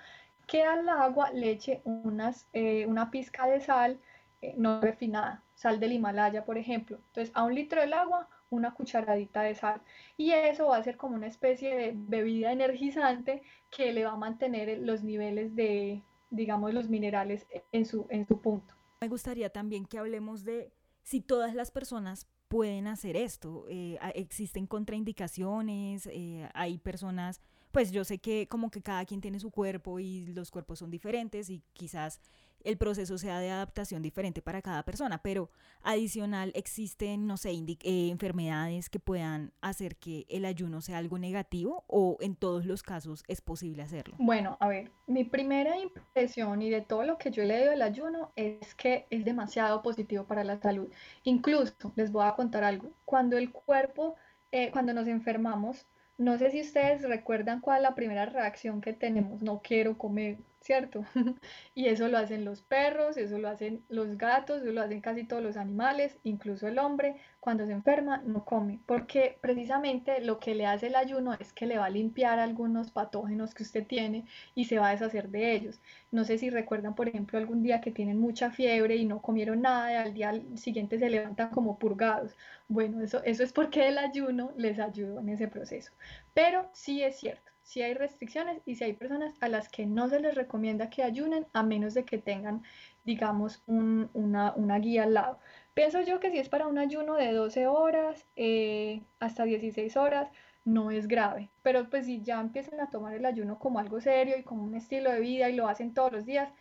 que 0.48 0.63
al 0.63 0.88
agua 0.89 1.32
le 1.32 1.52
eche 1.52 1.82
unas, 1.86 2.48
eh, 2.54 2.86
una 2.88 3.12
pizca 3.12 3.48
de 3.48 3.62
sal 3.62 4.00
eh, 4.41 4.54
no 4.58 4.80
refinada, 4.82 5.41
sal 5.56 5.80
del 5.80 5.94
Himalaya 5.94 6.46
por 6.46 6.58
ejemplo. 6.58 6.98
Entonces 7.08 7.32
a 7.36 7.44
un 7.44 7.56
litro 7.56 7.82
del 7.82 7.94
agua 7.94 8.28
una 8.50 8.74
cucharadita 8.74 9.42
de 9.42 9.56
sal 9.56 9.82
y 10.18 10.32
eso 10.32 10.68
va 10.68 10.78
a 10.78 10.84
ser 10.84 10.98
como 10.98 11.16
una 11.16 11.28
especie 11.28 11.76
de 11.76 11.94
bebida 11.96 12.52
energizante 12.52 13.42
que 13.72 13.92
le 13.92 14.06
va 14.06 14.12
a 14.12 14.18
mantener 14.18 14.80
los 14.80 15.04
niveles 15.04 15.56
de, 15.56 16.04
digamos, 16.30 16.74
los 16.74 16.90
minerales 16.90 17.48
en 17.72 17.86
su, 17.86 18.06
en 18.10 18.28
su 18.28 18.40
punto. 18.40 18.74
Me 19.02 19.08
gustaría 19.08 19.50
también 19.50 19.86
que 19.86 19.98
hablemos 19.98 20.44
de 20.44 20.72
si 21.04 21.22
todas 21.22 21.54
las 21.54 21.72
personas 21.72 22.28
pueden 22.48 22.88
hacer 22.88 23.18
esto? 23.18 23.66
Eh, 23.70 23.98
¿Existen 24.14 24.68
contraindicaciones? 24.68 26.08
Eh, 26.08 26.48
¿Hay 26.54 26.78
personas 26.78 27.42
pues 27.76 27.92
yo 27.92 28.06
sé 28.06 28.20
que 28.20 28.48
como 28.48 28.72
que 28.72 28.82
cada 28.82 29.04
quien 29.04 29.20
tiene 29.20 29.38
su 29.38 29.52
cuerpo 29.52 30.00
y 30.00 30.28
los 30.28 30.50
cuerpos 30.50 30.80
son 30.80 30.90
diferentes 30.90 31.50
y 31.50 31.62
quizás 31.74 32.22
el 32.65 32.78
proceso 32.78 33.17
sea 33.17 33.39
de 33.39 33.51
adaptación 33.51 34.01
diferente 34.01 34.41
para 34.41 34.62
cada 34.62 34.84
persona, 34.84 35.21
pero 35.21 35.49
adicional 35.82 36.51
existen, 36.56 37.28
no 37.28 37.38
sé, 37.38 37.51
eh, 37.51 38.10
enfermedades 38.10 38.89
que 38.89 38.99
puedan 38.99 39.54
hacer 39.62 39.95
que 39.95 40.25
el 40.30 40.45
ayuno 40.45 40.82
sea 40.82 40.97
algo 40.97 41.17
negativo 41.19 41.84
o 41.88 42.17
en 42.19 42.36
todos 42.36 42.65
los 42.65 42.84
casos 42.84 43.23
es 43.28 43.41
posible 43.41 43.84
hacerlo. 43.84 44.15
Bueno, 44.17 44.58
a 44.60 44.67
ver, 44.67 44.91
mi 45.08 45.23
primera 45.23 45.78
impresión 45.78 46.62
y 46.62 46.69
de 46.69 46.82
todo 46.82 47.04
lo 47.04 47.17
que 47.17 47.32
yo 47.32 47.43
he 47.43 47.45
leído 47.45 47.69
del 47.69 47.82
ayuno 47.82 48.32
es 48.36 48.73
que 48.75 49.06
es 49.10 49.23
demasiado 49.23 49.82
positivo 49.82 50.25
para 50.25 50.43
la 50.43 50.60
salud. 50.60 50.89
Incluso, 51.23 51.93
les 51.95 52.12
voy 52.12 52.25
a 52.25 52.36
contar 52.36 52.63
algo, 52.63 52.91
cuando 53.06 53.38
el 53.38 53.51
cuerpo, 53.51 54.15
eh, 54.51 54.71
cuando 54.71 54.93
nos 54.93 55.08
enfermamos, 55.08 55.86
no 56.17 56.38
sé 56.38 56.49
si 56.51 56.62
ustedes 56.62 57.01
recuerdan 57.04 57.60
cuál 57.60 57.78
es 57.78 57.84
la 57.84 57.95
primera 57.95 58.25
reacción 58.25 58.82
que 58.82 58.93
tenemos, 58.93 59.41
no 59.41 59.62
quiero 59.62 59.97
comer, 59.97 60.38
¿cierto? 60.65 61.06
y 61.75 61.88
eso 61.88 62.08
lo 62.08 62.17
hacen 62.17 62.43
los 62.43 62.63
perros, 62.63 63.17
eso 63.17 63.38
lo 63.38 63.49
hacen 63.49 63.84
los 63.88 64.17
gatos, 64.17 64.63
eso 64.63 64.71
lo 64.71 64.82
hacen 64.82 64.99
casi 64.99 65.23
todos 65.23 65.43
los 65.43 65.58
animales, 65.58 66.17
incluso 66.23 66.67
el 66.67 66.80
hombre, 66.80 67.17
cuando 67.39 67.67
se 67.67 67.71
enferma 67.73 68.17
no 68.25 68.43
come, 68.45 68.80
porque 68.88 69.38
precisamente 69.41 70.21
lo 70.21 70.39
que 70.39 70.56
le 70.56 70.65
hace 70.65 70.88
el 70.88 70.95
ayuno 70.95 71.36
es 71.39 71.54
que 71.54 71.67
le 71.67 71.78
va 71.78 71.86
a 71.86 71.91
limpiar 71.91 72.39
algunos 72.39 72.89
patógenos 72.89 73.54
que 73.54 73.62
usted 73.62 73.86
tiene 73.86 74.25
y 74.56 74.65
se 74.65 74.80
va 74.80 74.89
a 74.89 74.91
deshacer 74.91 75.30
de 75.30 75.54
ellos. 75.54 75.80
No 76.12 76.23
sé 76.23 76.39
si 76.39 76.49
recuerdan, 76.49 76.95
por 76.95 77.10
ejemplo, 77.10 77.38
algún 77.38 77.62
día 77.62 77.80
que 77.80 77.91
tienen 77.91 78.19
mucha 78.19 78.49
fiebre 78.49 78.95
y 78.95 79.06
no 79.06 79.21
comieron 79.21 79.62
nada 79.62 79.91
y 79.91 79.95
al 79.95 80.13
día 80.15 80.34
siguiente 80.56 80.97
se 80.97 81.12
levantan 81.12 81.51
como 81.51 81.78
purgados. 81.78 82.36
Bueno, 82.67 83.01
eso, 83.04 83.21
eso 83.23 83.43
es 83.43 83.54
porque 83.54 83.88
el 83.88 83.99
ayuno 83.99 84.51
les 84.58 84.80
ayudó 84.80 85.19
en 85.19 85.30
ese 85.30 85.47
proceso. 85.47 85.91
Pero 86.34 86.69
sí 86.73 87.04
es 87.04 87.19
cierto 87.19 87.55
si 87.65 87.82
hay 87.82 87.95
restricciones 87.95 88.62
y 88.65 88.75
si 88.75 88.84
hay 88.84 88.93
personas 88.93 89.34
a 89.41 89.49
las 89.49 89.69
que 89.69 89.88
no 89.88 90.08
se 90.08 90.19
les 90.19 90.36
recomienda 90.36 90.89
que 90.91 91.04
ayunen 91.04 91.47
a 91.51 91.63
menos 91.63 91.95
de 91.95 92.06
que 92.06 92.19
tengan, 92.19 92.63
digamos, 93.04 93.63
una, 93.65 94.54
guía 94.80 95.04
al 95.04 95.15
lado. 95.15 95.39
Pienso 95.73 95.99
yo 96.01 96.19
que 96.19 96.32
si 96.32 96.38
es 96.38 96.47
para 96.47 96.67
un 96.67 96.78
ayuno 96.78 97.15
de 97.15 97.34
12 97.34 97.67
horas 97.67 98.25
eh, 98.36 99.01
hasta 99.19 99.45
16 99.45 99.97
horas, 99.97 100.30
no 100.63 100.91
es 100.91 101.08
grave. 101.08 101.49
Pero 101.63 101.89
pues 101.89 102.06
si 102.06 102.21
ya 102.21 102.39
empiezan 102.39 102.80
a 102.80 102.89
tomar 102.91 103.15
el 103.15 103.25
ayuno 103.25 103.58
como 103.58 103.80
algo 103.80 103.99
serio 103.99 104.38
y 104.38 104.43
como 104.43 104.63
un 104.63 104.75
estilo 104.75 105.12
de 105.12 105.19
vida 105.19 105.49
y 105.49 105.56
lo 105.56 105.67
hacen 105.67 105.93
todos 105.95 106.12
los 106.12 106.25
días, 106.25 106.54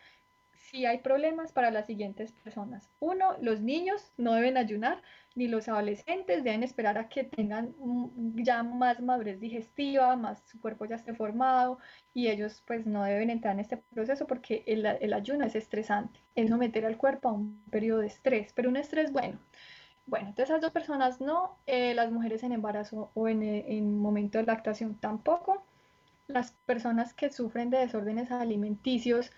sí 0.75 0.87
hay 0.87 0.99
problemas 0.99 1.53
para 1.53 1.71
las 1.71 1.87
siguientes 1.87 2.33
personas. 2.33 2.91
Uno, 2.99 3.37
los 3.41 3.61
niños 3.61 4.13
no 4.17 4.35
deben 4.35 4.57
ayunar 4.57 5.01
ni 5.37 5.47
los 5.47 5.69
adolescentes 5.69 6.43
deben 6.43 6.65
esperar 6.65 6.99
a 6.99 7.09
que 7.09 7.25
tengan 7.25 7.75
ya 8.37 8.63
más 8.65 9.01
madurez 9.01 9.39
digestiva, 9.41 10.17
más 10.17 10.43
su 10.47 10.61
cuerpo 10.61 10.85
ya 10.85 10.97
esté 10.97 11.15
formado 11.15 11.79
y 12.13 12.29
ellos 12.29 12.63
pues 12.67 12.87
no 12.87 13.05
deben 13.05 13.31
entrar 13.31 13.55
en 13.55 13.61
este 13.61 13.77
proceso 13.77 14.27
porque 14.27 14.65
el, 14.67 15.13
ayuno 15.13 15.45
es 15.45 15.55
estresante, 15.55 16.21
es 16.35 16.51
someter 16.51 16.87
al 16.87 16.97
cuerpo 16.97 17.29
a 17.29 17.33
un 17.33 17.63
periodo 17.71 18.01
de 18.01 18.09
estrés, 18.09 18.53
pero 18.53 18.69
un 18.69 18.77
estrés 18.77 19.13
bueno. 19.13 19.39
Bueno, 20.07 20.29
entonces 20.29 20.51
esas 20.51 20.61
dos 20.61 20.73
personas 20.73 21.21
no, 21.21 21.57
eh, 21.67 21.95
las 21.95 22.11
mujeres 22.11 22.43
en 22.43 22.53
embarazo 22.53 23.11
o 23.15 23.29
en, 23.29 23.43
en 23.43 23.99
momento 23.99 24.39
de 24.39 24.45
lactación 24.45 24.97
tampoco, 24.97 25.65
las 26.27 26.53
personas 26.67 27.15
que 27.15 27.31
sufren 27.33 27.71
de 27.71 27.79
desórdenes 27.79 28.31
alimenticios, 28.31 29.31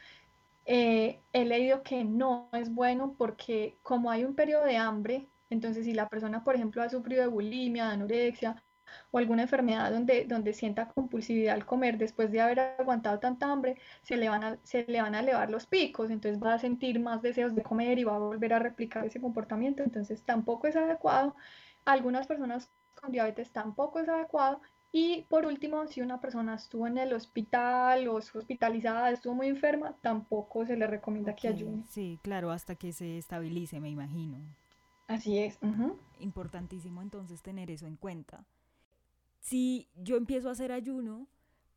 eh, 0.66 1.22
he 1.32 1.44
leído 1.44 1.82
que 1.82 2.04
no 2.04 2.48
es 2.52 2.72
bueno 2.74 3.14
porque 3.18 3.78
como 3.82 4.10
hay 4.10 4.24
un 4.24 4.34
periodo 4.34 4.64
de 4.64 4.76
hambre, 4.76 5.28
entonces, 5.50 5.84
si 5.84 5.94
la 5.94 6.08
persona, 6.08 6.42
por 6.44 6.54
ejemplo, 6.56 6.82
ha 6.82 6.88
sufrido 6.88 7.22
de 7.22 7.28
bulimia, 7.28 7.86
de 7.86 7.94
anorexia 7.94 8.62
o 9.10 9.18
alguna 9.18 9.42
enfermedad 9.42 9.90
donde, 9.90 10.24
donde 10.26 10.52
sienta 10.52 10.88
compulsividad 10.88 11.54
al 11.54 11.66
comer 11.66 11.98
después 11.98 12.30
de 12.30 12.40
haber 12.40 12.60
aguantado 12.60 13.18
tanta 13.18 13.50
hambre, 13.50 13.76
se 14.02 14.16
le, 14.16 14.28
van 14.28 14.44
a, 14.44 14.58
se 14.62 14.84
le 14.88 15.02
van 15.02 15.14
a 15.14 15.20
elevar 15.20 15.50
los 15.50 15.66
picos, 15.66 16.10
entonces 16.10 16.42
va 16.42 16.54
a 16.54 16.58
sentir 16.58 17.00
más 17.00 17.22
deseos 17.22 17.54
de 17.54 17.62
comer 17.62 17.98
y 17.98 18.04
va 18.04 18.16
a 18.16 18.18
volver 18.18 18.52
a 18.54 18.58
replicar 18.60 19.04
ese 19.04 19.20
comportamiento, 19.20 19.82
entonces 19.82 20.22
tampoco 20.24 20.66
es 20.68 20.76
adecuado. 20.76 21.34
Algunas 21.84 22.26
personas 22.26 22.70
con 22.94 23.12
diabetes 23.12 23.52
tampoco 23.52 24.00
es 24.00 24.08
adecuado. 24.08 24.60
Y 24.98 25.26
por 25.28 25.44
último, 25.44 25.86
si 25.88 26.00
una 26.00 26.22
persona 26.22 26.54
estuvo 26.54 26.86
en 26.86 26.96
el 26.96 27.12
hospital 27.12 28.08
o 28.08 28.18
estuvo 28.18 28.40
hospitalizada, 28.40 29.10
estuvo 29.10 29.34
muy 29.34 29.48
enferma, 29.48 29.94
tampoco 30.00 30.64
se 30.64 30.74
le 30.74 30.86
recomienda 30.86 31.36
que 31.36 31.48
ayune. 31.48 31.84
Sí, 31.86 32.18
claro, 32.22 32.50
hasta 32.50 32.76
que 32.76 32.94
se 32.94 33.18
estabilice, 33.18 33.78
me 33.78 33.90
imagino. 33.90 34.38
Así 35.06 35.36
es. 35.38 35.58
Importantísimo 36.18 37.02
entonces 37.02 37.42
tener 37.42 37.70
eso 37.70 37.86
en 37.86 37.96
cuenta. 37.96 38.46
Si 39.38 39.86
yo 39.96 40.16
empiezo 40.16 40.48
a 40.48 40.52
hacer 40.52 40.72
ayuno, 40.72 41.26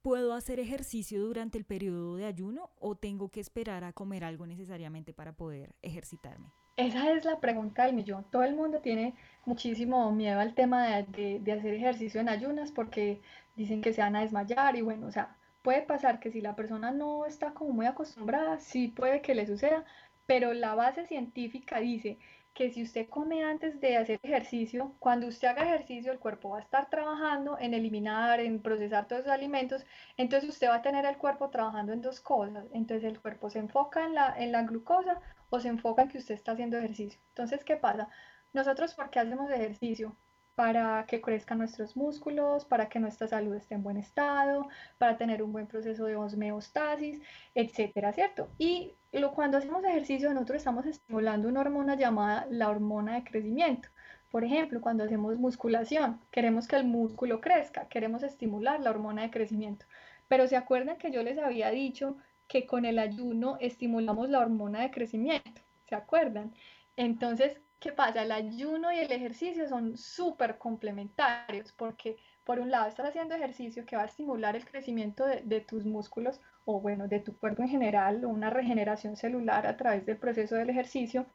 ¿puedo 0.01 0.33
hacer 0.33 0.61
ejercicio 0.61 1.21
durante 1.21 1.57
el 1.57 1.65
periodo 1.65 2.15
de 2.15 2.23
ayuno 2.23 2.69
o 2.79 2.95
tengo 2.95 3.27
que 3.27 3.41
esperar 3.41 3.83
a 3.83 3.91
comer 3.91 4.23
algo 4.23 4.47
necesariamente 4.47 5.13
para 5.13 5.33
poder 5.33 5.75
ejercitarme? 5.81 6.53
Esa 6.79 7.11
es 7.11 7.25
la 7.25 7.41
pregunta 7.41 7.85
del 7.85 7.93
millón. 7.93 8.23
Todo 8.31 8.43
el 8.43 8.55
mundo 8.55 8.79
tiene 8.79 9.13
muchísimo 9.43 10.09
miedo 10.13 10.39
al 10.39 10.53
tema 10.53 10.87
de, 11.01 11.39
de 11.41 11.51
hacer 11.51 11.73
ejercicio 11.73 12.21
en 12.21 12.29
ayunas 12.29 12.71
porque 12.71 13.21
dicen 13.57 13.81
que 13.81 13.91
se 13.91 13.99
van 13.99 14.15
a 14.15 14.21
desmayar 14.21 14.77
y 14.77 14.81
bueno, 14.81 15.07
o 15.07 15.11
sea, 15.11 15.35
puede 15.61 15.81
pasar 15.81 16.21
que 16.21 16.31
si 16.31 16.39
la 16.39 16.55
persona 16.55 16.91
no 16.91 17.25
está 17.25 17.53
como 17.53 17.73
muy 17.73 17.85
acostumbrada, 17.85 18.59
sí 18.59 18.87
puede 18.87 19.21
que 19.21 19.35
le 19.35 19.45
suceda, 19.45 19.83
pero 20.25 20.53
la 20.53 20.73
base 20.73 21.05
científica 21.05 21.81
dice 21.81 22.17
que 22.53 22.71
si 22.71 22.83
usted 22.83 23.09
come 23.09 23.43
antes 23.43 23.81
de 23.81 23.97
hacer 23.97 24.19
ejercicio, 24.23 24.95
cuando 24.99 25.27
usted 25.27 25.49
haga 25.49 25.63
ejercicio, 25.63 26.13
el 26.13 26.19
cuerpo 26.19 26.51
va 26.51 26.59
a 26.59 26.61
estar 26.61 26.89
trabajando 26.89 27.57
en 27.59 27.73
eliminar, 27.73 28.39
en 28.39 28.61
procesar 28.61 29.05
todos 29.05 29.23
esos 29.23 29.33
alimentos, 29.33 29.85
entonces 30.15 30.49
usted 30.49 30.69
va 30.69 30.75
a 30.75 30.81
tener 30.81 31.05
el 31.05 31.17
cuerpo 31.17 31.49
trabajando 31.49 31.91
en 31.91 32.01
dos 32.01 32.21
cosas. 32.21 32.65
Entonces 32.71 33.03
el 33.03 33.19
cuerpo 33.19 33.49
se 33.49 33.59
enfoca 33.59 34.05
en 34.05 34.15
la, 34.15 34.33
en 34.37 34.53
la 34.53 34.63
glucosa 34.63 35.19
o 35.49 35.59
se 35.59 35.67
enfoca 35.67 36.03
en 36.03 36.09
que 36.09 36.17
usted 36.17 36.35
está 36.35 36.51
haciendo 36.53 36.77
ejercicio. 36.77 37.19
Entonces, 37.29 37.63
¿qué 37.63 37.75
pasa? 37.75 38.09
Nosotros, 38.53 38.93
¿por 38.93 39.09
qué 39.09 39.19
hacemos 39.19 39.49
ejercicio? 39.51 40.15
Para 40.55 41.05
que 41.05 41.21
crezcan 41.21 41.59
nuestros 41.59 41.95
músculos, 41.95 42.65
para 42.65 42.89
que 42.89 42.99
nuestra 42.99 43.27
salud 43.27 43.55
esté 43.55 43.75
en 43.75 43.83
buen 43.83 43.97
estado, 43.97 44.67
para 44.97 45.17
tener 45.17 45.41
un 45.41 45.53
buen 45.53 45.67
proceso 45.67 46.05
de 46.05 46.15
osmeostasis, 46.15 47.21
etcétera, 47.55 48.11
¿cierto? 48.11 48.49
Y 48.57 48.95
cuando 49.33 49.57
hacemos 49.57 49.83
ejercicio, 49.85 50.33
nosotros 50.33 50.57
estamos 50.57 50.85
estimulando 50.85 51.47
una 51.47 51.61
hormona 51.61 51.95
llamada 51.95 52.45
la 52.49 52.69
hormona 52.69 53.15
de 53.15 53.23
crecimiento. 53.23 53.87
Por 54.29 54.43
ejemplo, 54.43 54.81
cuando 54.81 55.03
hacemos 55.05 55.39
musculación, 55.39 56.19
queremos 56.29 56.67
que 56.67 56.75
el 56.75 56.83
músculo 56.83 57.41
crezca, 57.41 57.87
queremos 57.87 58.21
estimular 58.21 58.79
la 58.79 58.91
hormona 58.91 59.23
de 59.23 59.31
crecimiento. 59.31 59.85
Pero 60.27 60.45
se 60.47 60.57
acuerdan 60.57 60.97
que 60.97 61.09
yo 61.09 61.23
les 61.23 61.39
había 61.39 61.71
dicho 61.71 62.17
que 62.49 62.65
con 62.65 62.83
el 62.83 62.99
ayuno 62.99 63.57
estimulamos 63.61 64.27
la 64.27 64.39
hormona 64.39 64.81
de 64.81 64.91
crecimiento. 64.91 65.61
¿Se 65.87 65.95
acuerdan? 65.95 66.53
Entonces, 66.97 67.61
¿qué 67.79 67.91
pasa? 67.93 68.23
El 68.23 68.31
ayuno 68.31 68.91
y 68.91 68.97
el 68.97 69.11
ejercicio 69.11 69.69
son 69.69 69.95
súper 69.95 70.57
complementarios 70.57 71.71
porque 71.71 72.17
por 72.43 72.59
un 72.59 72.71
lado 72.71 72.87
estás 72.87 73.09
haciendo 73.09 73.35
ejercicio 73.35 73.85
que 73.85 73.95
va 73.95 74.01
a 74.01 74.07
estimular 74.07 74.55
el 74.55 74.65
crecimiento 74.65 75.25
de, 75.25 75.61
tus 75.61 75.85
músculos 75.85 76.41
o 76.65 76.81
bueno, 76.81 77.07
de 77.07 77.19
tu 77.19 77.37
cuerpo 77.37 77.61
en 77.61 77.69
general, 77.69 78.25
una 78.25 78.49
regeneración 78.49 79.15
celular 79.15 79.67
a 79.67 79.77
través 79.77 80.05
del 80.07 80.17
proceso 80.17 80.55
del 80.55 80.71
ejercicio. 80.71 81.27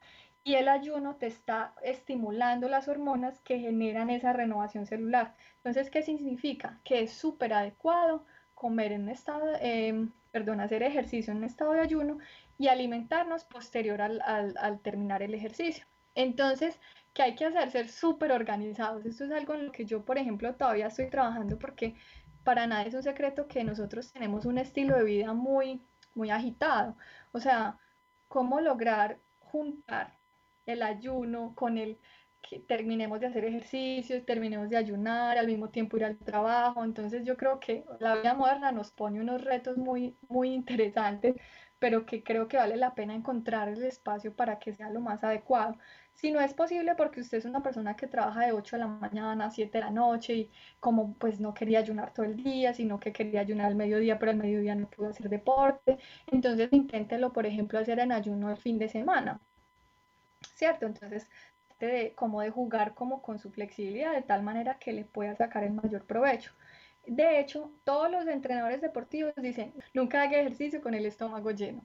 Y 0.42 0.57
el 0.57 0.68
ayuno 0.68 1.14
te 1.14 1.29
está 1.29 1.74
estimulando 1.83 2.68
las 2.68 2.88
hormonas 2.88 3.40
que 3.40 3.61
generan 3.61 4.11
esa 4.11 4.33
renovación 4.33 4.87
celular. 4.87 5.35
Entonces, 5.59 5.90
¿qué 5.90 6.03
significa? 6.03 6.81
Que 6.85 7.03
es 7.03 7.12
súper 7.12 7.55
adecuado 7.55 8.27
comer 8.54 8.92
en 8.92 9.08
estado, 9.08 9.46
eh, 9.60 10.08
perdón, 10.30 10.60
hacer 10.60 10.82
ejercicio 10.82 11.32
en 11.32 11.44
estado 11.44 11.72
de 11.72 11.80
ayuno 11.80 12.18
y 12.58 12.68
alimentarnos 12.68 13.44
posterior 13.44 14.00
al, 14.00 14.20
al, 14.22 14.80
terminar 14.80 15.22
el 15.22 15.34
ejercicio. 15.34 15.86
Entonces, 16.14 16.78
¿qué 17.12 17.22
hay 17.22 17.34
que 17.34 17.46
hacer? 17.46 17.70
Ser 17.70 17.88
súper 17.88 18.32
organizados. 18.32 19.04
Esto 19.06 19.24
es 19.24 19.32
algo 19.32 19.54
en 19.54 19.66
lo 19.66 19.72
que 19.72 19.84
yo, 19.84 20.04
por 20.04 20.18
ejemplo, 20.18 20.54
todavía 20.54 20.86
estoy 20.86 21.10
trabajando 21.10 21.58
porque 21.58 21.96
para 22.44 22.66
nada 22.66 22.84
es 22.84 22.94
un 22.94 23.02
secreto 23.02 23.48
que 23.48 23.64
nosotros 23.64 24.12
tenemos 24.12 24.44
un 24.46 24.58
estilo 24.58 24.96
de 24.96 25.04
vida 25.04 25.32
muy, 25.32 25.80
muy 26.14 26.30
agitado. 26.30 26.96
O 27.32 27.40
sea, 27.40 27.78
cómo 28.28 28.60
lograr 28.60 29.18
juntar 29.40 30.16
el 30.66 30.82
ayuno 30.82 31.54
con 31.54 31.78
el 31.78 31.98
que 32.48 32.61
terminemos 32.61 33.20
de 33.20 33.26
hacer 33.26 33.44
ejercicio, 33.44 34.22
terminemos 34.24 34.68
de 34.70 34.76
ayunar, 34.76 35.38
al 35.38 35.46
mismo 35.46 35.70
tiempo 35.70 35.96
ir 35.96 36.04
al 36.04 36.18
trabajo. 36.18 36.85
Entonces 36.85 37.24
yo 37.24 37.37
creo 37.37 37.61
que 37.61 37.85
la 38.00 38.16
vida 38.16 38.35
moderna 38.35 38.72
nos 38.72 38.90
pone 38.90 39.20
unos 39.20 39.42
retos 39.42 39.76
muy, 39.76 40.16
muy 40.28 40.52
interesantes, 40.52 41.35
pero 41.78 42.07
que 42.07 42.22
creo 42.22 42.48
que 42.48 42.57
vale 42.57 42.76
la 42.76 42.94
pena 42.94 43.14
encontrar 43.14 43.68
el 43.68 43.83
espacio 43.85 44.35
para 44.35 44.59
que 44.59 44.72
sea 44.74 44.90
lo 44.90 45.00
más 45.00 45.24
adecuado. 45.24 45.76
Si 46.14 46.30
no 46.30 46.40
es 46.40 46.54
posible 46.54 46.94
porque 46.94 47.20
usted 47.20 47.38
es 47.38 47.44
una 47.44 47.62
persona 47.62 47.96
que 47.96 48.07
trabaja 48.07 48.46
de 48.46 48.52
8 48.52 48.76
de 48.76 48.80
la 48.80 48.87
mañana 48.88 49.47
a 49.47 49.51
7 49.51 49.78
de 49.78 49.84
la 49.84 49.90
noche 49.90 50.34
y 50.34 50.51
como 50.80 51.14
pues 51.14 51.40
no 51.40 51.55
quería 51.55 51.80
ayunar 51.80 52.12
todo 52.14 52.26
el 52.26 52.36
día, 52.36 52.72
sino 52.74 53.01
que 53.01 53.12
quería 53.12 53.40
ayunar 53.40 53.66
al 53.66 53.74
mediodía, 53.74 54.18
pero 54.18 54.30
al 54.30 54.36
mediodía 54.38 54.74
no 54.74 54.88
pudo 54.88 55.09
hacer 55.09 55.28
deporte, 55.28 55.99
entonces 56.28 56.72
inténtelo, 56.72 57.32
por 57.32 57.47
ejemplo, 57.47 57.78
hacer 57.78 57.99
en 57.99 58.12
ayuno 58.12 58.51
el 58.51 58.57
fin 58.57 58.78
de 58.78 58.88
semana. 58.88 59.40
¿Cierto? 60.55 60.86
Entonces 60.86 61.28
de 61.87 62.14
como 62.14 62.41
de 62.41 62.51
jugar 62.51 62.95
como 62.95 63.22
con 63.22 63.39
su 63.39 63.51
flexibilidad 63.51 64.12
de 64.12 64.22
tal 64.22 64.43
manera 64.43 64.78
que 64.78 64.93
le 64.93 65.05
pueda 65.05 65.35
sacar 65.37 65.64
el 65.64 65.72
mayor 65.72 66.05
provecho. 66.05 66.53
De 67.07 67.41
hecho, 67.41 67.70
todos 67.85 68.11
los 68.11 68.26
entrenadores 68.26 68.80
deportivos 68.80 69.35
dicen, 69.37 69.74
nunca 69.93 70.22
haga 70.22 70.41
ejercicio 70.41 70.80
con 70.80 70.95
el 70.95 71.07
estómago 71.07 71.51
lleno. 71.51 71.85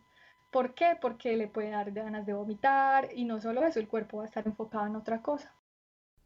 ¿Por 0.52 0.74
qué? 0.74 0.98
Porque 1.00 1.36
le 1.36 1.48
puede 1.48 1.70
dar 1.70 1.92
ganas 1.92 2.26
de 2.26 2.34
vomitar 2.34 3.10
y 3.14 3.26
no 3.26 3.40
solo 3.40 3.64
eso, 3.66 3.80
el 3.80 3.88
cuerpo 3.88 4.18
va 4.18 4.24
a 4.24 4.28
estar 4.28 4.48
enfocado 4.48 4.88
en 4.88 4.96
otra 4.96 5.22
cosa. 5.22 5.54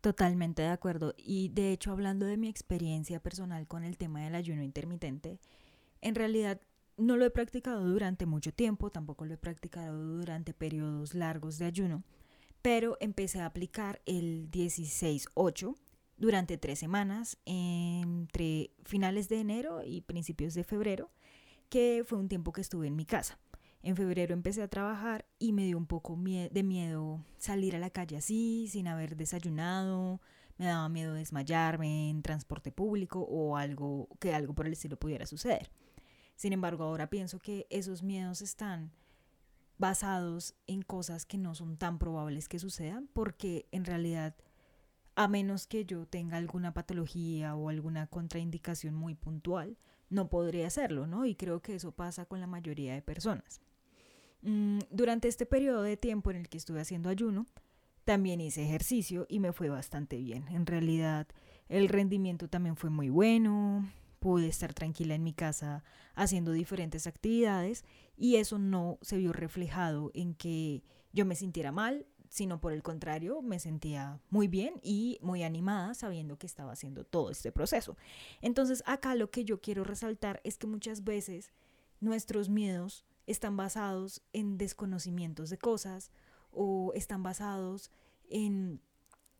Totalmente 0.01 0.61
de 0.61 0.69
acuerdo. 0.69 1.13
Y 1.17 1.49
de 1.49 1.71
hecho, 1.71 1.91
hablando 1.91 2.25
de 2.25 2.37
mi 2.37 2.49
experiencia 2.49 3.19
personal 3.19 3.67
con 3.67 3.83
el 3.83 3.97
tema 3.97 4.21
del 4.21 4.35
ayuno 4.35 4.61
intermitente, 4.61 5.39
en 6.01 6.15
realidad 6.15 6.61
no 6.97 7.17
lo 7.17 7.25
he 7.25 7.31
practicado 7.31 7.85
durante 7.85 8.25
mucho 8.25 8.53
tiempo, 8.53 8.91
tampoco 8.91 9.25
lo 9.25 9.33
he 9.33 9.37
practicado 9.37 9.97
durante 9.97 10.53
periodos 10.53 11.13
largos 11.15 11.57
de 11.57 11.65
ayuno, 11.65 12.03
pero 12.63 12.97
empecé 13.01 13.41
a 13.41 13.45
aplicar 13.45 14.01
el 14.05 14.49
16-8 14.49 15.75
durante 16.17 16.57
tres 16.57 16.79
semanas 16.79 17.37
entre 17.45 18.71
finales 18.85 19.27
de 19.27 19.41
enero 19.41 19.83
y 19.83 20.01
principios 20.01 20.53
de 20.53 20.63
febrero, 20.63 21.11
que 21.69 22.03
fue 22.07 22.17
un 22.17 22.29
tiempo 22.29 22.53
que 22.53 22.61
estuve 22.61 22.87
en 22.87 22.95
mi 22.95 23.05
casa. 23.05 23.37
En 23.81 23.97
febrero 23.97 24.33
empecé 24.33 24.61
a 24.61 24.69
trabajar 24.69 25.25
y 25.39 25.51
me 25.51 25.65
dio 25.65 25.77
un 25.77 25.87
poco 25.87 26.17
de 26.17 26.63
miedo 26.63 27.25
salir 27.37 27.75
a 27.75 27.79
la 27.79 27.89
calle 27.89 28.15
así, 28.15 28.69
sin 28.69 28.87
haber 28.87 29.17
desayunado. 29.17 30.21
Me 30.57 30.65
daba 30.65 30.87
miedo 30.87 31.15
desmayarme 31.15 32.09
en 32.09 32.21
transporte 32.21 32.71
público 32.71 33.19
o 33.19 33.57
algo 33.57 34.07
que 34.21 34.33
algo 34.33 34.53
por 34.53 34.67
el 34.67 34.73
estilo 34.73 34.95
pudiera 34.95 35.25
suceder. 35.25 35.69
Sin 36.37 36.53
embargo, 36.53 36.85
ahora 36.85 37.09
pienso 37.09 37.39
que 37.39 37.67
esos 37.69 38.03
miedos 38.03 38.41
están 38.41 38.93
basados 39.77 40.55
en 40.67 40.81
cosas 40.81 41.25
que 41.25 41.37
no 41.37 41.55
son 41.55 41.77
tan 41.77 41.99
probables 41.99 42.47
que 42.47 42.59
sucedan, 42.59 43.09
porque 43.13 43.67
en 43.71 43.85
realidad, 43.85 44.35
a 45.15 45.27
menos 45.27 45.67
que 45.67 45.85
yo 45.85 46.05
tenga 46.05 46.37
alguna 46.37 46.73
patología 46.73 47.55
o 47.55 47.69
alguna 47.69 48.07
contraindicación 48.07 48.93
muy 48.93 49.15
puntual, 49.15 49.77
no 50.09 50.29
podría 50.29 50.67
hacerlo, 50.67 51.07
¿no? 51.07 51.25
Y 51.25 51.35
creo 51.35 51.61
que 51.61 51.75
eso 51.75 51.91
pasa 51.91 52.25
con 52.25 52.39
la 52.39 52.47
mayoría 52.47 52.93
de 52.93 53.01
personas. 53.01 53.61
Mm, 54.41 54.79
durante 54.91 55.27
este 55.27 55.45
periodo 55.45 55.81
de 55.81 55.97
tiempo 55.97 56.29
en 56.31 56.37
el 56.37 56.49
que 56.49 56.57
estuve 56.57 56.81
haciendo 56.81 57.09
ayuno, 57.09 57.45
también 58.05 58.41
hice 58.41 58.63
ejercicio 58.63 59.25
y 59.29 59.39
me 59.39 59.53
fue 59.53 59.69
bastante 59.69 60.17
bien. 60.17 60.47
En 60.49 60.65
realidad, 60.65 61.27
el 61.69 61.89
rendimiento 61.89 62.49
también 62.49 62.75
fue 62.75 62.89
muy 62.89 63.09
bueno, 63.09 63.89
pude 64.23 64.47
estar 64.47 64.73
tranquila 64.73 65.15
en 65.15 65.23
mi 65.23 65.33
casa 65.33 65.83
haciendo 66.15 66.53
diferentes 66.53 67.07
actividades 67.07 67.83
y 68.15 68.37
eso 68.37 68.57
no 68.57 68.97
se 69.01 69.17
vio 69.17 69.33
reflejado 69.33 70.11
en 70.13 70.33
que 70.33 70.81
yo 71.11 71.25
me 71.25 71.35
sintiera 71.35 71.73
mal, 71.73 72.05
sino 72.29 72.61
por 72.61 72.71
el 72.71 72.83
contrario, 72.83 73.41
me 73.41 73.59
sentía 73.59 74.21
muy 74.29 74.47
bien 74.47 74.75
y 74.81 75.19
muy 75.21 75.43
animada 75.43 75.93
sabiendo 75.93 76.37
que 76.37 76.47
estaba 76.47 76.71
haciendo 76.71 77.03
todo 77.03 77.31
este 77.31 77.51
proceso. 77.51 77.97
Entonces 78.39 78.81
acá 78.85 79.13
lo 79.15 79.29
que 79.29 79.43
yo 79.43 79.59
quiero 79.59 79.83
resaltar 79.83 80.39
es 80.45 80.57
que 80.57 80.67
muchas 80.67 81.03
veces 81.03 81.51
nuestros 81.99 82.47
miedos 82.47 83.03
están 83.27 83.57
basados 83.57 84.21
en 84.31 84.57
desconocimientos 84.57 85.49
de 85.49 85.57
cosas 85.57 86.11
o 86.49 86.93
están 86.95 87.23
basados 87.23 87.91
en 88.29 88.79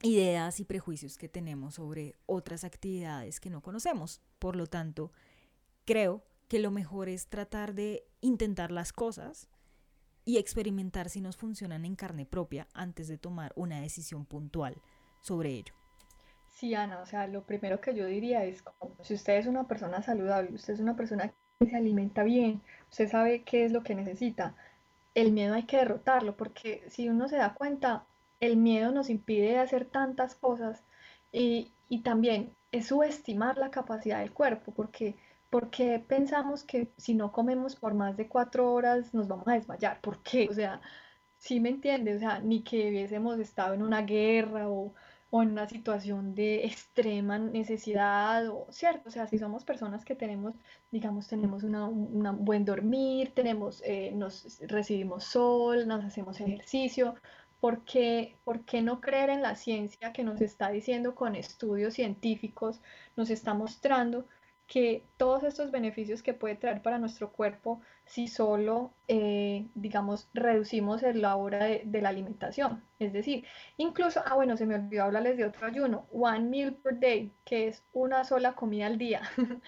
ideas 0.04 0.60
y 0.60 0.66
prejuicios 0.66 1.18
que 1.18 1.30
tenemos 1.30 1.76
sobre 1.76 2.16
otras 2.26 2.66
actividades 2.66 3.40
que 3.40 3.50
no 3.50 3.62
conocemos. 3.62 4.22
Por 4.38 4.56
lo 4.58 4.68
tanto, 4.68 5.12
creo 5.86 6.24
que 6.50 6.60
lo 6.60 6.72
mejor 6.72 7.10
es 7.10 7.28
tratar 7.28 7.74
de 7.74 8.04
intentar 8.22 8.70
las 8.70 8.92
cosas 8.92 9.48
y 10.26 10.38
experimentar 10.38 11.10
si 11.10 11.22
nos 11.22 11.38
funcionan 11.38 11.86
en 11.86 11.96
carne 11.96 12.26
propia 12.26 12.68
antes 12.74 13.08
de 13.08 13.18
tomar 13.18 13.54
una 13.56 13.80
decisión 13.80 14.26
puntual 14.26 14.76
sobre 15.22 15.52
ello. 15.52 15.74
Sí, 16.48 16.76
Ana, 16.76 17.00
o 17.00 17.06
sea, 17.06 17.28
lo 17.28 17.46
primero 17.46 17.80
que 17.80 17.96
yo 17.96 18.06
diría 18.06 18.44
es, 18.44 18.62
como, 18.62 18.96
si 19.04 19.14
usted 19.14 19.38
es 19.38 19.48
una 19.48 19.68
persona 19.68 20.02
saludable, 20.02 20.54
usted 20.54 20.74
es 20.74 20.80
una 20.82 20.96
persona 20.96 21.34
que 21.60 21.66
se 21.70 21.76
alimenta 21.76 22.24
bien, 22.24 22.62
usted 22.92 23.10
sabe 23.10 23.44
qué 23.44 23.66
es 23.66 23.72
lo 23.72 23.84
que 23.84 23.96
necesita. 23.96 24.54
El 25.16 25.32
miedo 25.32 25.56
hay 25.56 25.64
que 25.64 25.78
derrotarlo 25.78 26.36
porque 26.36 26.84
si 26.90 27.08
uno 27.08 27.30
se 27.30 27.38
da 27.38 27.54
cuenta, 27.54 28.06
el 28.46 28.58
miedo 28.58 28.92
nos 28.92 29.10
impide 29.10 29.58
hacer 29.58 29.86
tantas 29.86 30.36
cosas 30.36 30.84
y, 31.32 31.72
también 32.04 32.56
es 32.72 32.88
subestimar 32.88 33.58
la 33.60 33.70
capacidad 33.70 34.20
del 34.20 34.34
cuerpo 34.34 34.74
porque 34.74 35.16
porque 35.52 36.00
pensamos 36.00 36.64
que 36.64 36.92
si 36.98 37.14
no 37.14 37.32
comemos 37.32 37.76
por 37.76 37.94
más 37.94 38.18
de 38.18 38.28
cuatro 38.28 38.74
horas 38.74 39.14
nos 39.14 39.28
vamos 39.28 39.48
a 39.48 39.54
desmayar? 39.54 40.02
¿Por 40.02 40.24
qué? 40.24 40.48
O 40.50 40.54
sea, 40.54 40.82
sí 41.38 41.60
me 41.60 41.70
entiende, 41.70 42.16
o 42.16 42.20
sea, 42.20 42.40
ni 42.40 42.64
que 42.64 42.90
hubiésemos 42.90 43.40
estado 43.40 43.76
en 43.76 43.84
una 43.84 44.02
guerra 44.02 44.68
o, 44.70 44.94
o 45.30 45.42
en 45.42 45.52
una 45.52 45.68
situación 45.68 46.36
de 46.36 46.64
extrema 46.66 47.40
necesidad, 47.40 48.48
o, 48.50 48.68
¿cierto? 48.72 49.10
O 49.10 49.12
sea, 49.12 49.28
si 49.28 49.40
somos 49.40 49.64
personas 49.66 50.06
que 50.06 50.16
tenemos, 50.16 50.54
digamos, 50.92 51.28
tenemos 51.28 51.64
un 51.64 52.46
buen 52.46 52.66
dormir, 52.66 53.34
tenemos, 53.34 53.82
eh, 53.84 54.12
nos 54.14 54.60
recibimos 54.62 55.24
sol, 55.24 55.88
nos 55.88 56.06
hacemos 56.06 56.40
ejercicio, 56.40 57.16
¿por 57.64 57.86
qué, 57.86 58.36
¿por 58.44 58.66
qué 58.66 58.82
no 58.82 59.00
creer 59.00 59.30
en 59.30 59.42
la 59.42 59.56
ciencia 59.56 60.12
que 60.12 60.26
nos 60.26 60.42
está 60.42 60.70
diciendo 60.70 61.16
con 61.16 61.34
estudios 61.34 61.94
científicos, 61.94 62.82
nos 63.16 63.30
está 63.30 63.54
mostrando 63.54 64.26
que 64.68 65.06
todos 65.16 65.44
estos 65.44 65.72
beneficios 65.72 66.22
que 66.22 66.34
puede 66.34 66.56
traer 66.58 66.82
para 66.82 66.98
nuestro 66.98 67.32
cuerpo 67.32 67.80
si 68.04 68.28
solo, 68.28 68.92
eh, 69.08 69.66
digamos, 69.76 70.28
reducimos 70.34 71.04
la 71.04 71.38
hora 71.38 71.64
de, 71.64 72.02
la 72.02 72.10
alimentación. 72.10 72.84
Es 73.00 73.14
decir, 73.14 73.46
incluso, 73.78 74.22
ah, 74.26 74.36
bueno, 74.36 74.58
se 74.58 74.66
me 74.66 74.76
olvidó 74.76 75.06
hablarles 75.06 75.38
de 75.38 75.46
otro 75.46 75.66
ayuno, 75.66 76.06
one 76.12 76.42
meal 76.42 76.74
per 76.74 77.00
day, 77.00 77.32
que 77.46 77.70
es 77.70 77.82
una 77.94 78.26
sola 78.26 78.56
comida 78.56 78.88
al 78.88 78.98
día. 78.98 79.22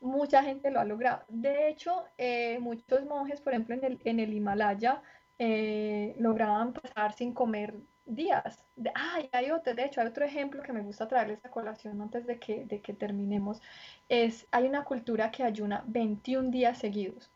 Mucha 0.00 0.44
gente 0.44 0.70
lo 0.70 0.78
ha 0.78 0.84
logrado. 0.84 1.24
De 1.26 1.68
hecho, 1.68 2.04
eh, 2.18 2.60
muchos 2.60 3.04
monjes, 3.04 3.40
por 3.40 3.52
ejemplo, 3.52 3.74
en 3.74 3.84
el, 3.84 4.00
en 4.04 4.20
el 4.20 4.32
Himalaya, 4.32 5.02
eh, 5.44 6.14
lograban 6.20 6.72
pasar 6.72 7.14
sin 7.14 7.32
comer 7.34 7.74
días. 8.06 8.64
Ah, 8.94 9.18
hay 9.32 9.50
otro, 9.50 9.74
de 9.74 9.84
hecho, 9.84 10.00
hay 10.00 10.06
otro 10.06 10.24
ejemplo 10.24 10.62
que 10.62 10.72
me 10.72 10.82
gusta 10.82 11.08
traerles 11.08 11.44
a 11.44 11.50
colación 11.50 12.00
antes 12.00 12.28
de 12.28 12.38
que, 12.38 12.64
de 12.64 12.80
que 12.80 12.92
terminemos. 12.94 13.60
Es, 14.08 14.46
hay 14.52 14.68
una 14.68 14.84
cultura 14.84 15.32
que 15.32 15.42
ayuna 15.42 15.82
21 15.88 16.50
días 16.52 16.78
seguidos, 16.78 17.28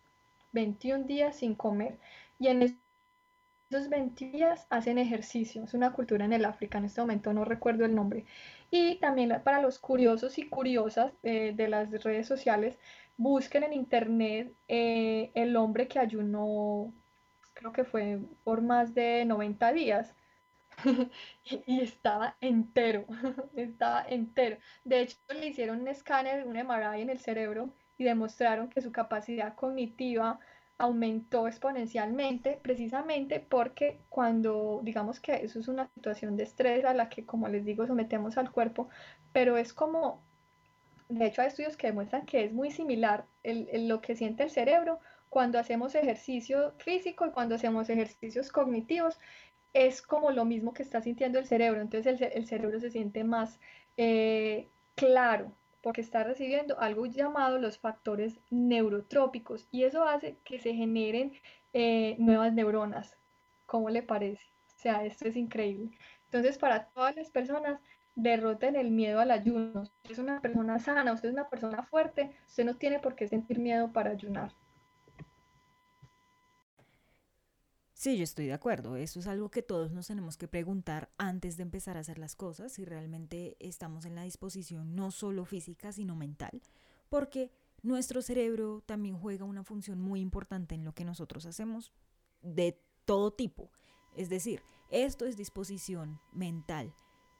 21 0.53 1.05
días 1.07 1.35
sin 1.35 1.57
comer. 1.57 1.99
Y 2.39 2.47
en 2.47 2.63
esos 3.73 3.89
20 3.89 4.25
días 4.31 4.69
hacen 4.71 4.99
ejercicio. 4.99 5.65
Es 5.65 5.75
una 5.75 5.93
cultura 5.93 6.25
en 6.27 6.33
el 6.33 6.45
África, 6.45 6.79
en 6.79 6.85
este 6.85 7.01
momento 7.01 7.33
no 7.33 7.45
recuerdo 7.45 7.85
el 7.85 7.95
nombre. 7.97 8.25
Y 8.71 8.97
también 9.01 9.41
para 9.43 9.61
los 9.61 9.81
curiosos 9.81 10.39
y 10.39 10.49
curiosas 10.49 11.13
eh, 11.25 11.55
de 11.57 11.69
las 11.69 11.91
redes 12.05 12.29
sociales, 12.29 12.79
busquen 13.17 13.65
en 13.65 13.73
internet 13.73 14.53
eh, 14.69 15.33
el 15.35 15.57
hombre 15.57 15.89
que 15.89 15.99
ayunó, 15.99 16.93
creo 17.57 17.73
que 17.73 17.85
fue 17.85 18.21
por 18.45 18.63
más 18.63 18.95
de 18.95 19.25
90 19.25 19.73
días 19.73 20.15
y 21.45 21.81
estaba 21.81 22.37
entero, 22.41 23.07
estaba 23.57 24.05
entero. 24.09 24.59
De 24.85 25.01
hecho, 25.01 25.17
le 25.29 25.49
hicieron 25.49 25.81
un 25.81 25.89
escáner, 25.89 26.47
un 26.47 26.57
MRI 26.57 27.01
en 27.01 27.11
el 27.11 27.19
cerebro 27.19 27.71
y 27.99 28.05
demostraron 28.05 28.69
que 28.69 28.83
su 28.83 28.93
capacidad 28.93 29.55
cognitiva 29.55 30.39
aumentó 30.79 31.49
exponencialmente 31.49 32.61
precisamente 32.63 33.41
porque 33.41 34.03
cuando 34.11 34.81
digamos 34.85 35.21
que 35.21 35.37
eso 35.37 35.59
es 35.59 35.69
una 35.69 35.89
situación 35.95 36.37
de 36.37 36.45
estrés 36.45 36.85
a 36.85 36.93
la 36.93 37.09
que 37.09 37.25
como 37.25 37.49
les 37.49 37.65
digo 37.65 37.87
sometemos 37.87 38.37
al 38.37 38.53
cuerpo 38.53 38.91
pero 39.33 39.57
es 39.57 39.73
como 39.73 40.23
de 41.09 41.29
hecho 41.29 41.41
hay 41.41 41.49
estudios 41.49 41.79
que 41.79 41.87
demuestran 41.87 42.27
que 42.27 42.45
es 42.45 42.53
muy 42.53 42.71
similar 42.71 43.25
lo 43.43 44.03
que 44.03 44.17
siente 44.17 44.43
el 44.43 44.51
cerebro 44.51 45.01
cuando 45.37 45.59
hacemos 45.59 45.95
ejercicio 45.95 46.73
físico 46.79 47.27
y 47.27 47.31
cuando 47.31 47.57
hacemos 47.57 47.91
ejercicios 47.91 48.51
cognitivos 48.51 49.21
es 49.75 50.01
como 50.01 50.31
lo 50.31 50.47
mismo 50.47 50.73
que 50.73 50.83
está 50.83 51.03
sintiendo 51.03 51.39
el 51.39 51.45
cerebro, 51.45 51.83
entonces 51.83 52.19
el, 52.23 52.47
cerebro 52.47 52.81
se 52.81 52.89
siente 52.89 53.23
más 53.23 53.61
eh, 53.99 54.67
claro 54.95 55.53
porque 55.83 56.01
está 56.01 56.25
recibiendo 56.25 56.81
algo 56.81 57.05
llamado 57.05 57.59
los 57.59 57.77
factores 57.77 58.41
neurotrópicos 58.49 59.69
y 59.71 59.85
eso 59.85 60.05
hace 60.05 60.39
que 60.43 60.59
se 60.59 60.73
generen 60.73 61.35
eh, 61.75 62.17
nuevas 62.19 62.55
neuronas. 62.55 63.19
¿Cómo 63.67 63.91
le 63.91 64.03
parece? 64.03 64.47
O 64.69 64.81
sea, 64.81 65.05
esto 65.05 65.29
es 65.29 65.37
increíble. 65.37 65.91
Entonces, 66.25 66.57
para 66.57 66.87
todas 66.87 67.15
las 67.15 67.29
personas, 67.29 67.79
derroten 68.15 68.75
el 68.75 68.91
miedo 68.91 69.21
al 69.21 69.33
ayuno. 69.33 69.83
Usted 69.83 70.13
es 70.13 70.19
una 70.19 70.41
persona 70.41 70.79
sana, 70.79 71.13
usted 71.13 71.29
es 71.29 71.35
una 71.35 71.51
persona 71.51 71.83
fuerte, 71.83 72.35
usted 72.47 72.65
no 72.65 72.77
tiene 72.77 73.01
por 73.01 73.15
qué 73.15 73.29
sentir 73.29 73.59
miedo 73.59 73.93
para 73.93 74.13
ayunar. 74.13 74.51
Sí, 78.07 78.17
yo 78.17 78.23
estoy 78.23 78.47
de 78.47 78.53
acuerdo. 78.53 78.95
Eso 78.95 79.19
es 79.19 79.27
algo 79.27 79.51
que 79.51 79.63
todos 79.63 79.91
nos 79.91 80.07
tenemos 80.07 80.37
que 80.37 80.47
preguntar 80.47 81.11
antes 81.19 81.57
de 81.57 81.65
empezar 81.65 81.97
a 81.97 82.01
hacer 82.01 82.21
las 82.21 82.37
cosas, 82.37 82.71
si 82.71 82.85
realmente 82.85 83.57
estamos 83.59 84.05
en 84.05 84.15
la 84.15 84.23
disposición 84.23 84.95
no 84.95 85.11
solo 85.11 85.45
física, 85.45 85.91
sino 85.91 86.15
mental, 86.15 86.63
porque 87.09 87.51
nuestro 87.83 88.23
cerebro 88.23 88.81
también 88.87 89.19
juega 89.19 89.45
una 89.45 89.65
función 89.65 90.01
muy 90.01 90.21
importante 90.21 90.77
en 90.77 90.85
lo 90.85 90.95
que 90.95 91.05
nosotros 91.05 91.47
hacemos 91.47 91.91
de 92.43 92.81
todo 93.07 93.33
tipo. 93.33 93.73
Es 94.15 94.29
decir, 94.29 94.63
Esto 94.93 95.27
es 95.27 95.37
disposición 95.37 96.21
mental. 96.33 96.95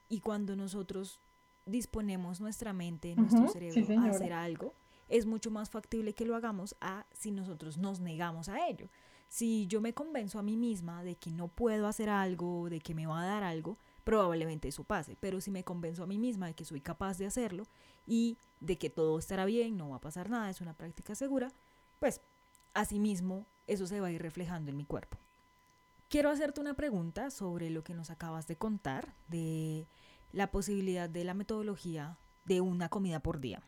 Y 0.09 0.19
cuando 0.19 0.57
nosotros 0.57 1.21
disponemos 1.65 2.41
nuestra 2.41 2.73
mente, 2.73 3.15
nuestro 3.15 3.47
cerebro 3.47 4.01
a 4.01 4.09
hacer 4.09 4.33
algo, 4.33 4.73
es 5.07 5.25
mucho 5.25 5.49
más 5.49 5.69
factible 5.69 6.11
que 6.11 6.25
lo 6.25 6.35
hagamos 6.35 6.75
a 6.81 7.05
si 7.13 7.31
nosotros 7.31 7.77
nos 7.77 8.01
negamos 8.01 8.49
a 8.49 8.67
ello. 8.67 8.89
Si 9.27 9.67
yo 9.67 9.81
me 9.81 9.93
convenzo 9.93 10.39
a 10.39 10.43
mí 10.43 10.55
misma 10.55 11.03
de 11.03 11.15
que 11.15 11.31
no 11.31 11.49
puedo 11.49 11.87
hacer 11.87 12.09
algo, 12.09 12.69
de 12.69 12.79
que 12.79 12.95
me 12.95 13.07
va 13.07 13.21
a 13.21 13.25
dar 13.25 13.43
algo, 13.43 13.77
probablemente 14.03 14.69
eso 14.69 14.83
pase. 14.85 15.17
Pero 15.19 15.41
si 15.41 15.51
me 15.51 15.63
convenzo 15.63 16.03
a 16.03 16.07
mí 16.07 16.17
misma 16.17 16.47
de 16.47 16.53
que 16.53 16.65
soy 16.65 16.79
capaz 16.79 17.17
de 17.17 17.25
hacerlo 17.25 17.63
y 18.05 18.37
de 18.61 18.77
que 18.77 18.89
todo 18.89 19.19
estará 19.19 19.45
bien, 19.45 19.75
no 19.75 19.89
va 19.89 19.97
a 19.97 20.01
pasar 20.01 20.29
nada, 20.29 20.49
es 20.49 20.61
una 20.61 20.73
práctica 20.73 21.13
segura, 21.13 21.51
pues 21.99 22.21
asimismo 22.73 23.45
eso 23.67 23.85
se 23.85 23.99
va 23.99 24.07
a 24.07 24.11
ir 24.11 24.21
reflejando 24.21 24.71
en 24.71 24.77
mi 24.77 24.85
cuerpo. 24.85 25.17
Quiero 26.09 26.29
hacerte 26.29 26.61
una 26.61 26.75
pregunta 26.75 27.29
sobre 27.31 27.69
lo 27.69 27.83
que 27.83 27.93
nos 27.93 28.09
acabas 28.09 28.47
de 28.47 28.55
contar, 28.55 29.13
de 29.27 29.87
la 30.31 30.51
posibilidad 30.51 31.09
de 31.09 31.25
la 31.25 31.33
metodología 31.33 32.17
de 32.45 32.61
una 32.61 32.87
comida 32.87 33.19
por 33.19 33.41
día. 33.41 33.61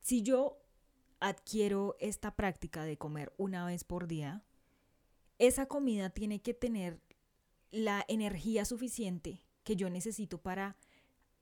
Si 0.00 0.22
yo 0.22 0.56
adquiero 1.20 1.96
esta 2.00 2.34
práctica 2.34 2.84
de 2.84 2.96
comer 2.96 3.32
una 3.36 3.64
vez 3.66 3.84
por 3.84 4.06
día, 4.06 4.42
esa 5.38 5.66
comida 5.66 6.10
tiene 6.10 6.40
que 6.40 6.54
tener 6.54 7.00
la 7.70 8.04
energía 8.08 8.64
suficiente 8.64 9.40
que 9.64 9.76
yo 9.76 9.90
necesito 9.90 10.38
para 10.38 10.76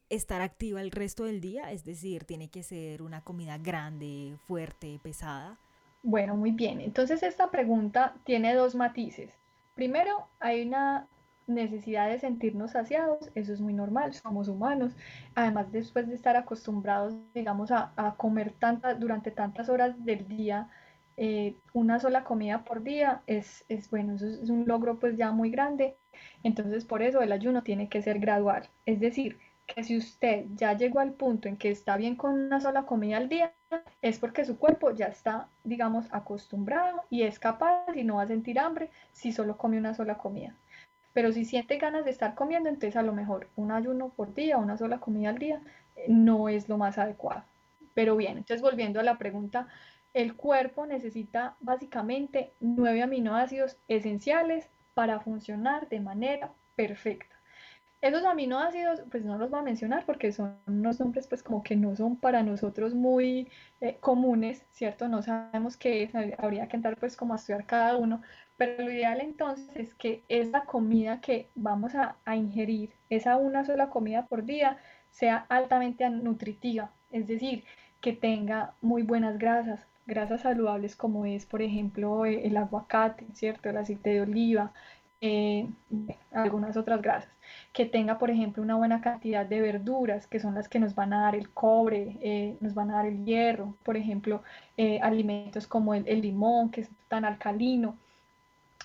estar 0.09 0.41
activa 0.43 0.81
el 0.81 0.91
resto 0.91 1.25
del 1.25 1.41
día, 1.41 1.73
es 1.73 1.85
decir, 1.85 2.25
tiene 2.25 2.49
que 2.49 2.63
ser 2.63 3.03
una 3.03 3.23
comida 3.23 3.59
grande, 3.59 4.37
fuerte, 4.47 5.01
pesada. 5.03 5.59
Bueno, 6.03 6.37
muy 6.37 6.51
bien. 6.51 6.81
Entonces 6.81 7.23
esta 7.23 7.51
pregunta 7.51 8.15
tiene 8.25 8.55
dos 8.55 8.75
matices. 8.75 9.33
Primero, 9.75 10.29
hay 10.41 10.67
una 10.67 11.09
necesidad 11.47 12.09
de 12.09 12.19
sentirnos 12.19 12.73
saciados, 12.73 13.31
eso 13.35 13.53
es 13.53 13.61
muy 13.61 13.73
normal, 13.73 14.15
somos 14.15 14.49
humanos. 14.49 14.95
Además, 15.35 15.73
después 15.73 16.09
de 16.09 16.15
estar 16.15 16.37
acostumbrados, 16.37 17.15
digamos, 17.35 17.71
a, 17.71 18.15
comer 18.17 18.53
tanta, 18.53 18.95
durante 18.95 19.31
tantas 19.31 19.69
horas 19.69 20.05
del 20.05 20.29
día, 20.29 20.69
eh, 21.17 21.57
una 21.73 22.01
sola 22.01 22.25
comida 22.25 22.65
por 22.65 22.83
día 22.83 23.23
es, 23.27 23.65
es, 23.69 23.91
bueno, 23.91 24.15
eso 24.15 24.27
es 24.27 24.49
un 24.51 24.67
logro 24.67 24.99
pues 24.99 25.17
ya 25.17 25.31
muy 25.33 25.51
grande. 25.51 25.97
Entonces, 26.43 26.85
por 26.85 27.03
eso 27.03 27.23
el 27.23 27.33
ayuno 27.33 27.63
tiene 27.63 27.89
que 27.89 28.03
ser 28.03 28.19
gradual. 28.19 28.69
Es 28.87 29.01
decir, 29.01 29.39
que 29.67 29.85
si 29.85 29.97
usted 29.97 30.47
ya 30.55 30.77
llegó 30.77 31.01
al 31.01 31.13
punto 31.13 31.49
en 31.49 31.57
que 31.57 31.71
está 31.71 31.97
bien 31.97 32.17
con 32.17 32.33
una 32.35 32.61
sola 32.61 32.85
comida 32.85 33.17
al 33.17 33.29
día, 33.29 33.53
es 34.03 34.19
porque 34.19 34.45
su 34.45 34.59
cuerpo 34.59 34.91
ya 34.91 35.07
está, 35.07 35.49
digamos, 35.65 36.07
acostumbrado 36.13 37.05
y 37.11 37.23
es 37.23 37.39
capaz 37.39 37.87
y 37.95 38.05
no 38.05 38.17
va 38.17 38.23
a 38.23 38.27
sentir 38.27 38.59
hambre 38.59 38.91
si 39.13 39.33
solo 39.33 39.57
come 39.57 39.79
una 39.79 39.95
sola 39.95 40.19
comida. 40.19 40.55
Pero 41.13 41.33
si 41.33 41.45
siente 41.45 41.79
ganas 41.79 42.05
de 42.05 42.11
estar 42.11 42.35
comiendo, 42.35 42.69
entonces 42.69 42.97
a 42.97 43.03
lo 43.03 43.13
mejor 43.13 43.49
un 43.57 43.73
ayuno 43.73 44.11
por 44.11 44.35
día, 44.35 44.59
una 44.59 44.77
sola 44.77 44.99
comida 45.01 45.31
al 45.31 45.39
día, 45.39 45.61
eh, 45.97 46.07
no 46.09 46.49
es 46.49 46.69
lo 46.69 46.79
más 46.79 46.99
adecuado. 46.99 47.45
Pero 47.95 48.17
bien, 48.17 48.39
entonces 48.39 48.63
volviendo 48.63 49.01
a 49.01 49.03
la 49.03 49.19
pregunta, 49.19 49.69
el 50.15 50.35
cuerpo 50.37 50.87
necesita 50.87 51.57
básicamente 51.61 52.53
nueve 52.61 53.03
aminoácidos 53.03 53.79
esenciales 53.89 54.69
para 54.95 55.21
funcionar 55.21 55.89
de 55.89 56.01
manera 56.01 56.53
perfecta. 56.77 57.35
Esos 58.03 58.25
aminoácidos, 58.25 59.03
pues 59.13 59.25
no 59.25 59.39
los 59.39 59.49
voy 59.51 59.61
a 59.61 59.63
mencionar 59.63 60.05
porque 60.05 60.33
son 60.33 60.59
unos 60.67 60.99
nombres 60.99 61.29
pues 61.29 61.43
como 61.43 61.63
que 61.63 61.77
no 61.77 61.95
son 61.95 62.17
para 62.17 62.43
nosotros 62.43 62.95
muy 62.95 63.49
eh, 63.81 63.97
comunes, 64.01 64.67
¿cierto? 64.73 65.07
No 65.09 65.23
sabemos 65.23 65.77
qué 65.77 66.03
es, 66.03 66.13
habría 66.39 66.67
que 66.67 66.77
entrar 66.77 66.97
pues 66.99 67.17
como 67.17 67.35
a 67.35 67.37
estudiar 67.37 67.65
cada 67.65 67.97
uno, 67.97 68.21
pero 68.63 68.85
lo 68.85 68.93
ideal 68.93 69.21
entonces 69.21 69.75
es 69.75 69.95
que 69.95 70.23
esa 70.29 70.61
comida 70.65 71.21
que 71.21 71.49
vamos 71.57 71.97
a, 71.97 72.15
a 72.25 72.37
ingerir, 72.37 72.91
esa 73.11 73.37
una 73.37 73.65
sola 73.65 73.91
comida 73.91 74.27
por 74.27 74.45
día, 74.45 74.79
sea 75.11 75.47
altamente 75.49 76.09
nutritiva, 76.11 76.93
es 77.11 77.27
decir, 77.27 77.65
que 78.01 78.13
tenga 78.13 78.75
muy 78.81 79.03
buenas 79.03 79.37
grasas, 79.39 79.85
grasas 80.07 80.43
saludables 80.43 80.95
como 80.95 81.27
es, 81.27 81.45
por 81.45 81.61
ejemplo, 81.61 82.25
eh, 82.25 82.47
el 82.47 82.57
aguacate, 82.57 83.27
¿cierto? 83.35 83.69
El 83.69 83.79
aceite 83.79 84.11
de 84.11 84.21
oliva, 84.21 84.73
eh, 85.21 85.69
algunas 86.33 86.77
otras 86.77 87.03
grasas. 87.03 87.33
Que 87.73 87.85
tenga, 87.85 88.19
por 88.19 88.31
ejemplo, 88.31 88.63
una 88.63 88.77
buena 88.77 89.01
cantidad 89.01 89.45
de 89.45 89.61
verduras, 89.61 90.29
que 90.29 90.39
son 90.39 90.55
las 90.55 90.69
que 90.69 90.79
nos 90.79 90.95
van 90.95 91.13
a 91.13 91.23
dar 91.23 91.35
el 91.35 91.51
cobre, 91.51 92.17
eh, 92.23 92.57
nos 92.61 92.75
van 92.75 92.91
a 92.91 92.95
dar 92.95 93.07
el 93.07 93.25
hierro, 93.25 93.77
por 93.83 93.97
ejemplo, 93.97 94.43
alimentos 95.01 95.67
como 95.67 95.95
el, 95.95 96.21
limón, 96.23 96.71
que 96.71 96.83
es 96.83 96.91
tan 97.09 97.25
alcalino. 97.25 97.97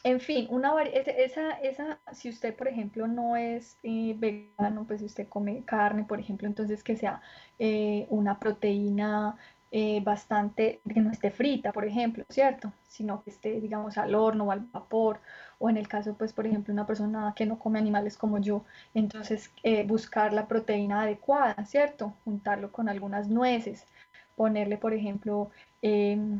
En 0.07 0.19
fin, 0.21 0.47
una 0.49 0.71
esa, 0.83 1.51
esa, 1.59 1.99
si 2.13 2.29
usted, 2.29 2.55
por 2.55 2.67
ejemplo, 2.69 3.07
no 3.07 3.35
es 3.35 3.77
vegano, 3.83 4.85
pues 4.87 5.01
si 5.01 5.05
usted 5.05 5.27
come 5.27 5.63
carne, 5.65 6.05
por 6.05 6.19
ejemplo, 6.19 6.47
entonces 6.47 6.81
que 6.83 6.95
sea 6.95 7.21
una 8.09 8.39
proteína 8.39 9.35
eh, 9.69 9.99
bastante, 10.01 10.79
que 10.93 11.01
no 11.01 11.11
esté 11.11 11.29
frita, 11.29 11.73
por 11.73 11.83
ejemplo, 11.85 12.23
¿cierto? 12.29 12.71
Sino 12.87 13.21
que 13.23 13.31
esté, 13.31 13.59
digamos, 13.59 13.97
al 13.97 14.15
horno 14.15 14.45
o 14.45 14.51
al 14.51 14.61
vapor, 14.61 15.19
o 15.59 15.69
en 15.69 15.75
el 15.75 15.89
caso, 15.89 16.15
pues, 16.17 16.31
por 16.31 16.47
ejemplo, 16.47 16.73
una 16.73 16.85
persona 16.87 17.33
que 17.35 17.45
no 17.45 17.59
come 17.59 17.77
animales 17.77 18.17
como 18.17 18.37
yo, 18.39 18.63
entonces 18.93 19.51
eh, 19.63 19.83
buscar 19.85 20.31
la 20.31 20.47
proteína 20.47 21.01
adecuada, 21.01 21.65
¿cierto? 21.65 22.13
Juntarlo 22.23 22.71
con 22.71 22.87
algunas 22.87 23.27
nueces, 23.27 23.85
ponerle, 24.37 24.77
por 24.77 24.93
ejemplo, 24.93 25.51
em, 25.81 26.39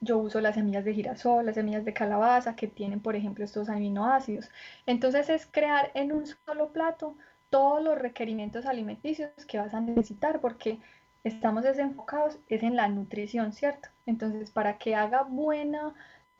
yo 0.00 0.18
uso 0.18 0.40
las 0.40 0.54
semillas 0.54 0.84
de 0.84 0.94
girasol, 0.94 1.46
las 1.46 1.54
semillas 1.54 1.84
de 1.84 1.92
calabaza, 1.92 2.56
que 2.56 2.66
tienen, 2.66 3.00
por 3.00 3.16
ejemplo, 3.16 3.44
estos 3.44 3.68
aminoácidos. 3.68 4.48
Entonces 4.86 5.28
es 5.28 5.46
crear 5.46 5.90
en 5.94 6.12
un 6.12 6.26
solo 6.26 6.72
plato 6.72 7.16
todos 7.50 7.82
los 7.82 7.98
requerimientos 7.98 8.64
alimenticios 8.64 9.30
que 9.46 9.58
vas 9.58 9.74
a 9.74 9.80
necesitar, 9.80 10.40
porque 10.40 10.78
estamos 11.24 11.64
desenfocados 11.64 12.38
es 12.48 12.62
en 12.62 12.76
la 12.76 12.88
nutrición, 12.88 13.52
¿cierto? 13.52 13.88
Entonces, 14.06 14.50
para 14.50 14.78
que 14.78 14.94
haga 14.94 15.22
buena, 15.22 15.94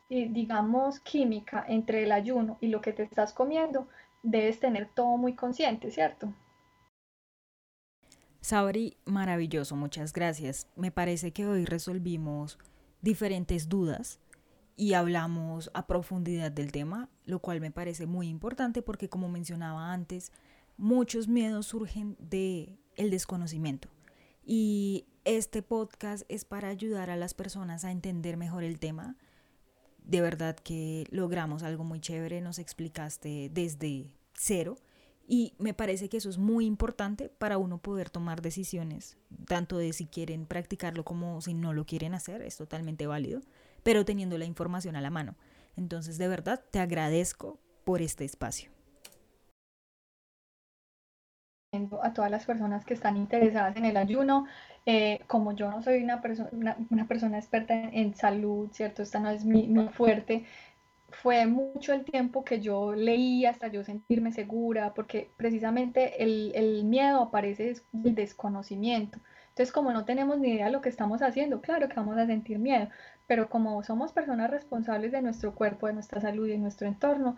digamos, 0.09 0.99
química 0.99 1.63
entre 1.67 2.03
el 2.03 2.11
ayuno 2.11 2.57
y 2.61 2.67
lo 2.67 2.81
que 2.81 2.93
te 2.93 3.03
estás 3.03 3.31
comiendo, 3.31 3.87
debes 4.23 4.59
tener 4.59 4.87
todo 4.87 5.17
muy 5.17 5.35
consciente, 5.35 5.91
¿cierto? 5.91 6.33
Sabri, 8.39 8.97
maravilloso, 9.05 9.75
muchas 9.75 10.13
gracias. 10.13 10.67
Me 10.75 10.91
parece 10.91 11.31
que 11.31 11.45
hoy 11.45 11.65
resolvimos 11.65 12.57
diferentes 13.01 13.69
dudas 13.69 14.19
y 14.75 14.93
hablamos 14.93 15.69
a 15.73 15.87
profundidad 15.87 16.51
del 16.51 16.71
tema, 16.71 17.09
lo 17.25 17.39
cual 17.39 17.61
me 17.61 17.71
parece 17.71 18.05
muy 18.05 18.27
importante 18.27 18.81
porque 18.81 19.09
como 19.09 19.29
mencionaba 19.29 19.93
antes, 19.93 20.31
muchos 20.77 21.27
miedos 21.27 21.67
surgen 21.67 22.17
de 22.19 22.77
el 22.95 23.09
desconocimiento. 23.09 23.89
Y 24.43 25.05
este 25.23 25.61
podcast 25.61 26.23
es 26.29 26.45
para 26.45 26.69
ayudar 26.69 27.09
a 27.09 27.15
las 27.15 27.33
personas 27.33 27.85
a 27.85 27.91
entender 27.91 28.37
mejor 28.37 28.63
el 28.63 28.79
tema. 28.79 29.17
De 30.03 30.21
verdad 30.21 30.55
que 30.55 31.05
logramos 31.11 31.63
algo 31.63 31.83
muy 31.83 31.99
chévere, 31.99 32.41
nos 32.41 32.57
explicaste 32.57 33.49
desde 33.53 34.15
cero 34.33 34.77
y 35.27 35.53
me 35.59 35.73
parece 35.73 36.09
que 36.09 36.17
eso 36.17 36.29
es 36.29 36.37
muy 36.37 36.65
importante 36.65 37.29
para 37.29 37.57
uno 37.57 37.77
poder 37.77 38.09
tomar 38.09 38.41
decisiones, 38.41 39.17
tanto 39.47 39.77
de 39.77 39.93
si 39.93 40.05
quieren 40.05 40.45
practicarlo 40.45 41.03
como 41.03 41.41
si 41.41 41.53
no 41.53 41.73
lo 41.73 41.85
quieren 41.85 42.13
hacer, 42.13 42.41
es 42.41 42.57
totalmente 42.57 43.07
válido, 43.07 43.41
pero 43.83 44.05
teniendo 44.05 44.37
la 44.37 44.45
información 44.45 44.95
a 44.95 45.01
la 45.01 45.09
mano. 45.09 45.35
Entonces, 45.77 46.17
de 46.17 46.27
verdad, 46.27 46.63
te 46.71 46.79
agradezco 46.79 47.59
por 47.83 48.01
este 48.01 48.25
espacio 48.25 48.71
a 52.01 52.11
todas 52.11 52.29
las 52.29 52.45
personas 52.45 52.83
que 52.83 52.93
están 52.93 53.15
interesadas 53.15 53.77
en 53.77 53.85
el 53.85 53.95
ayuno. 53.95 54.45
Eh, 54.85 55.21
como 55.27 55.53
yo 55.53 55.71
no 55.71 55.81
soy 55.81 56.03
una, 56.03 56.21
persona 56.21 56.75
una, 56.89 57.07
persona 57.07 57.37
experta 57.37 57.73
en, 57.73 58.13
salud, 58.13 58.69
¿cierto? 58.73 59.03
Esta 59.03 59.19
no 59.19 59.29
es 59.29 59.45
mi, 59.45 59.67
mi, 59.67 59.87
fuerte. 59.87 60.43
Fue 61.11 61.45
mucho 61.45 61.93
el 61.93 62.05
tiempo 62.05 62.43
que 62.43 62.61
yo 62.61 62.93
leí 62.93 63.45
hasta 63.45 63.67
yo 63.67 63.83
sentirme 63.83 64.31
segura, 64.31 64.93
porque 64.93 65.33
precisamente 65.37 66.23
el, 66.23 66.51
el 66.55 66.85
miedo 66.85 67.21
aparece 67.21 67.75
del 67.91 68.15
desconocimiento. 68.15 69.19
Entonces, 69.49 69.73
como 69.73 69.91
no 69.91 70.05
tenemos 70.05 70.39
ni 70.39 70.49
idea 70.53 70.67
de 70.67 70.71
lo 70.71 70.81
que 70.81 70.89
estamos 70.89 71.21
haciendo, 71.21 71.61
claro 71.61 71.89
que 71.89 71.95
vamos 71.95 72.17
a 72.17 72.25
sentir 72.25 72.57
miedo, 72.59 72.87
pero 73.31 73.47
como 73.47 73.81
somos 73.81 74.11
personas 74.11 74.51
responsables 74.51 75.13
de 75.13 75.21
nuestro 75.21 75.55
cuerpo, 75.55 75.87
de 75.87 75.93
nuestra 75.93 76.19
salud 76.19 76.47
y 76.47 76.51
de 76.51 76.57
nuestro 76.57 76.85
entorno, 76.85 77.37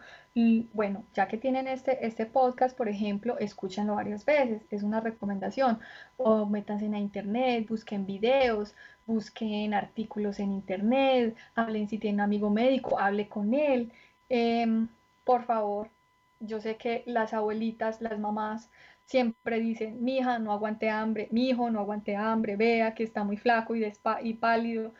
bueno, 0.73 1.05
ya 1.13 1.27
que 1.27 1.37
tienen 1.37 1.67
este, 1.67 2.07
este 2.07 2.25
podcast, 2.25 2.75
por 2.75 2.89
ejemplo, 2.89 3.37
escúchenlo 3.37 3.93
varias 3.93 4.25
veces, 4.25 4.63
es 4.71 4.81
una 4.81 5.01
recomendación, 5.01 5.77
o 6.17 6.47
métanse 6.47 6.85
en 6.85 6.95
internet, 6.95 7.67
busquen 7.69 8.07
videos, 8.07 8.73
busquen 9.05 9.75
artículos 9.75 10.39
en 10.39 10.53
internet, 10.53 11.35
hablen 11.53 11.87
si 11.87 11.99
tienen 11.99 12.21
amigo 12.21 12.49
médico, 12.49 12.97
hable 12.99 13.29
con 13.29 13.53
él, 13.53 13.91
em, 14.29 14.87
por 15.23 15.43
favor, 15.45 15.91
yo 16.39 16.59
sé 16.59 16.75
que 16.77 17.03
las 17.05 17.35
abuelitas, 17.35 18.01
las 18.01 18.17
mamás, 18.17 18.71
siempre 19.05 19.59
dicen, 19.59 20.03
mi 20.03 20.17
hija 20.17 20.39
no 20.39 20.51
aguante 20.53 20.89
hambre, 20.89 21.27
mi 21.31 21.49
hijo 21.49 21.69
no 21.69 21.79
aguante 21.81 22.15
hambre, 22.15 22.55
vea 22.55 22.95
que 22.95 23.03
está 23.03 23.23
muy 23.23 23.37
flaco 23.37 23.75
y, 23.75 23.85
y 24.23 24.33
pálido. 24.33 24.93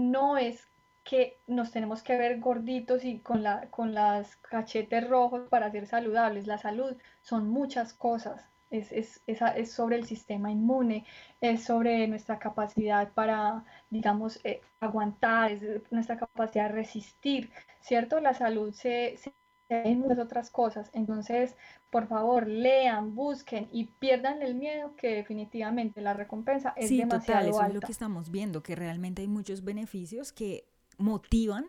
No 0.00 0.38
es 0.38 0.68
que 1.04 1.40
nos 1.46 1.70
tenemos 1.72 2.02
que 2.02 2.16
ver 2.16 2.40
gorditos 2.40 3.04
y 3.04 3.20
con, 3.20 3.42
la, 3.42 3.68
con 3.70 3.94
las 3.94 4.36
cachetes 4.36 5.08
rojos 5.08 5.48
para 5.48 5.70
ser 5.70 5.86
saludables. 5.86 6.46
La 6.46 6.58
salud 6.58 6.96
son 7.22 7.48
muchas 7.48 7.92
cosas. 7.94 8.46
Es, 8.70 8.92
es, 8.92 9.20
es, 9.26 9.72
sobre 9.72 9.96
el 9.96 10.06
sistema 10.06 10.50
inmune, 10.52 11.04
es 11.40 11.64
sobre 11.64 12.06
nuestra 12.06 12.38
capacidad 12.38 13.12
para, 13.12 13.64
digamos, 13.90 14.40
eh, 14.44 14.60
aguantar, 14.78 15.50
es 15.50 15.62
nuestra 15.90 16.16
capacidad 16.18 16.68
de 16.68 16.74
resistir, 16.76 17.50
¿cierto? 17.80 18.20
La 18.20 18.32
salud 18.34 18.72
se, 18.72 19.16
se 19.16 19.32
en 19.70 20.00
muchas 20.00 20.18
otras 20.18 20.50
cosas. 20.50 20.90
Entonces, 20.92 21.56
por 21.90 22.08
favor, 22.08 22.46
lean, 22.46 23.14
busquen 23.14 23.68
y 23.72 23.84
pierdan 23.84 24.42
el 24.42 24.54
miedo 24.54 24.94
que 24.96 25.14
definitivamente 25.14 26.00
la 26.00 26.12
recompensa 26.12 26.74
es 26.76 26.88
sí, 26.88 26.98
demasiado 26.98 27.46
total, 27.46 27.48
eso 27.48 27.68
es 27.68 27.74
lo 27.74 27.80
que 27.80 27.92
estamos 27.92 28.30
viendo, 28.30 28.62
que 28.62 28.74
realmente 28.74 29.22
hay 29.22 29.28
muchos 29.28 29.64
beneficios 29.64 30.32
que 30.32 30.64
motivan 30.98 31.66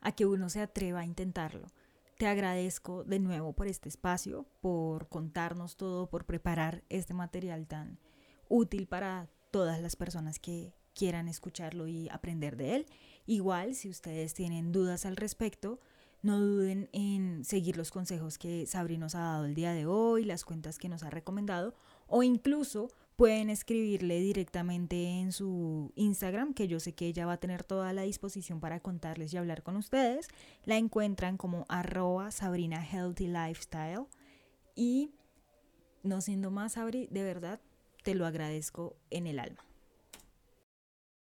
a 0.00 0.12
que 0.12 0.26
uno 0.26 0.48
se 0.48 0.60
atreva 0.60 1.00
a 1.00 1.04
intentarlo. 1.04 1.68
Te 2.18 2.26
agradezco 2.26 3.04
de 3.04 3.18
nuevo 3.18 3.52
por 3.54 3.66
este 3.66 3.88
espacio, 3.88 4.46
por 4.60 5.08
contarnos 5.08 5.76
todo, 5.76 6.08
por 6.08 6.24
preparar 6.24 6.82
este 6.88 7.14
material 7.14 7.66
tan 7.66 7.98
útil 8.48 8.86
para 8.86 9.28
todas 9.50 9.80
las 9.80 9.96
personas 9.96 10.38
que 10.38 10.74
quieran 10.94 11.28
escucharlo 11.28 11.88
y 11.88 12.08
aprender 12.08 12.56
de 12.56 12.76
él. 12.76 12.86
Igual, 13.26 13.74
si 13.74 13.88
ustedes 13.88 14.34
tienen 14.34 14.72
dudas 14.72 15.06
al 15.06 15.16
respecto, 15.16 15.80
no 16.24 16.40
duden 16.40 16.88
en 16.92 17.44
seguir 17.44 17.76
los 17.76 17.90
consejos 17.90 18.38
que 18.38 18.66
Sabri 18.66 18.96
nos 18.96 19.14
ha 19.14 19.20
dado 19.20 19.44
el 19.44 19.54
día 19.54 19.72
de 19.72 19.86
hoy, 19.86 20.24
las 20.24 20.44
cuentas 20.44 20.78
que 20.78 20.88
nos 20.88 21.02
ha 21.02 21.10
recomendado, 21.10 21.74
o 22.06 22.22
incluso 22.22 22.90
pueden 23.16 23.50
escribirle 23.50 24.20
directamente 24.20 25.20
en 25.20 25.32
su 25.32 25.92
Instagram, 25.96 26.54
que 26.54 26.66
yo 26.66 26.80
sé 26.80 26.94
que 26.94 27.06
ella 27.06 27.26
va 27.26 27.34
a 27.34 27.40
tener 27.40 27.62
toda 27.62 27.92
la 27.92 28.02
disposición 28.02 28.58
para 28.58 28.80
contarles 28.80 29.32
y 29.32 29.36
hablar 29.36 29.62
con 29.62 29.76
ustedes. 29.76 30.28
La 30.64 30.78
encuentran 30.78 31.36
como 31.36 31.66
arroba 31.68 32.30
Sabrina 32.30 32.84
Healthy 32.84 33.28
Lifestyle. 33.28 34.06
Y 34.74 35.12
no 36.02 36.20
siendo 36.20 36.50
más, 36.50 36.72
Sabri, 36.72 37.06
de 37.10 37.22
verdad 37.22 37.60
te 38.02 38.14
lo 38.14 38.26
agradezco 38.26 38.96
en 39.10 39.26
el 39.26 39.38
alma. 39.38 39.64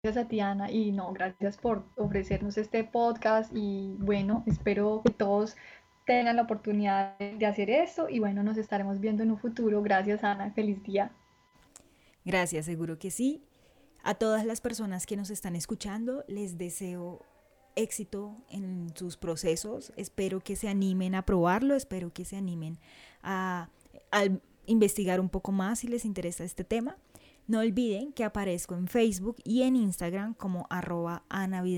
Gracias 0.05 0.25
a 0.25 0.29
Tiana 0.29 0.69
y 0.69 0.91
no, 0.91 1.13
gracias 1.13 1.57
por 1.57 1.85
ofrecernos 1.97 2.59
este 2.59 2.83
podcast 2.83 3.53
y 3.55 3.95
bueno, 4.01 4.43
espero 4.49 5.01
que 5.05 5.13
todos 5.13 5.55
tengan 6.05 6.35
la 6.35 6.43
oportunidad 6.43 7.17
de 7.21 7.47
hacer 7.47 7.71
esto 7.71 8.09
y 8.09 8.19
bueno, 8.19 8.43
nos 8.43 8.57
estaremos 8.57 8.99
viendo 8.99 9.23
en 9.23 9.31
un 9.31 9.39
futuro. 9.39 9.81
Gracias 9.81 10.25
Ana, 10.25 10.51
feliz 10.55 10.83
día. 10.83 11.13
Gracias, 12.25 12.67
seguro 12.67 12.99
que 12.99 13.13
sí. 13.13 13.45
A 14.03 14.15
todas 14.17 14.45
las 14.45 14.61
personas 14.61 15.07
que 15.07 15.17
nos 15.17 15.31
están 15.31 15.55
escuchando, 15.55 16.25
les 16.27 16.59
deseo 16.59 17.25
éxito 17.77 18.37
en 18.51 18.91
sus 18.97 19.17
procesos. 19.17 19.93
Espero 19.97 20.41
que 20.41 20.57
se 20.57 20.69
animen 20.69 21.15
a 21.15 21.25
probarlo, 21.25 21.77
espero 21.77 22.13
que 22.13 22.25
se 22.25 22.37
animen 22.37 22.81
a, 23.23 23.69
investigar 24.67 25.21
un 25.21 25.29
poco 25.29 25.53
más 25.53 25.79
si 25.79 25.87
les 25.87 26.05
interesa 26.05 26.43
este 26.43 26.65
tema. 26.65 26.97
No 27.53 27.59
olviden 27.59 28.15
que 28.15 28.25
aparezco 28.25 28.75
en 28.75 28.89
Facebook 28.89 29.37
y 29.45 29.61
en 29.65 29.77
Instagram 29.77 30.33
como 30.33 30.67
arroba 30.71 31.23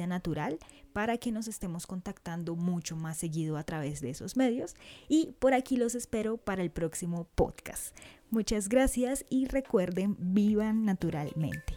Natural 0.07 0.57
para 0.93 1.19
que 1.19 1.33
nos 1.33 1.49
estemos 1.49 1.89
contactando 1.89 2.55
mucho 2.55 2.95
más 2.95 3.17
seguido 3.17 3.57
a 3.57 3.65
través 3.65 4.01
de 4.01 4.11
esos 4.11 4.37
medios. 4.37 4.77
Y 5.09 5.33
por 5.41 5.53
aquí 5.53 5.77
los 5.77 5.97
espero 5.97 6.37
para 6.37 6.63
el 6.63 6.71
próximo 6.71 7.27
podcast. 7.35 7.93
Muchas 8.31 8.69
gracias 8.69 9.27
y 9.29 9.47
recuerden, 9.47 10.15
vivan 10.21 10.85
naturalmente. 10.85 11.75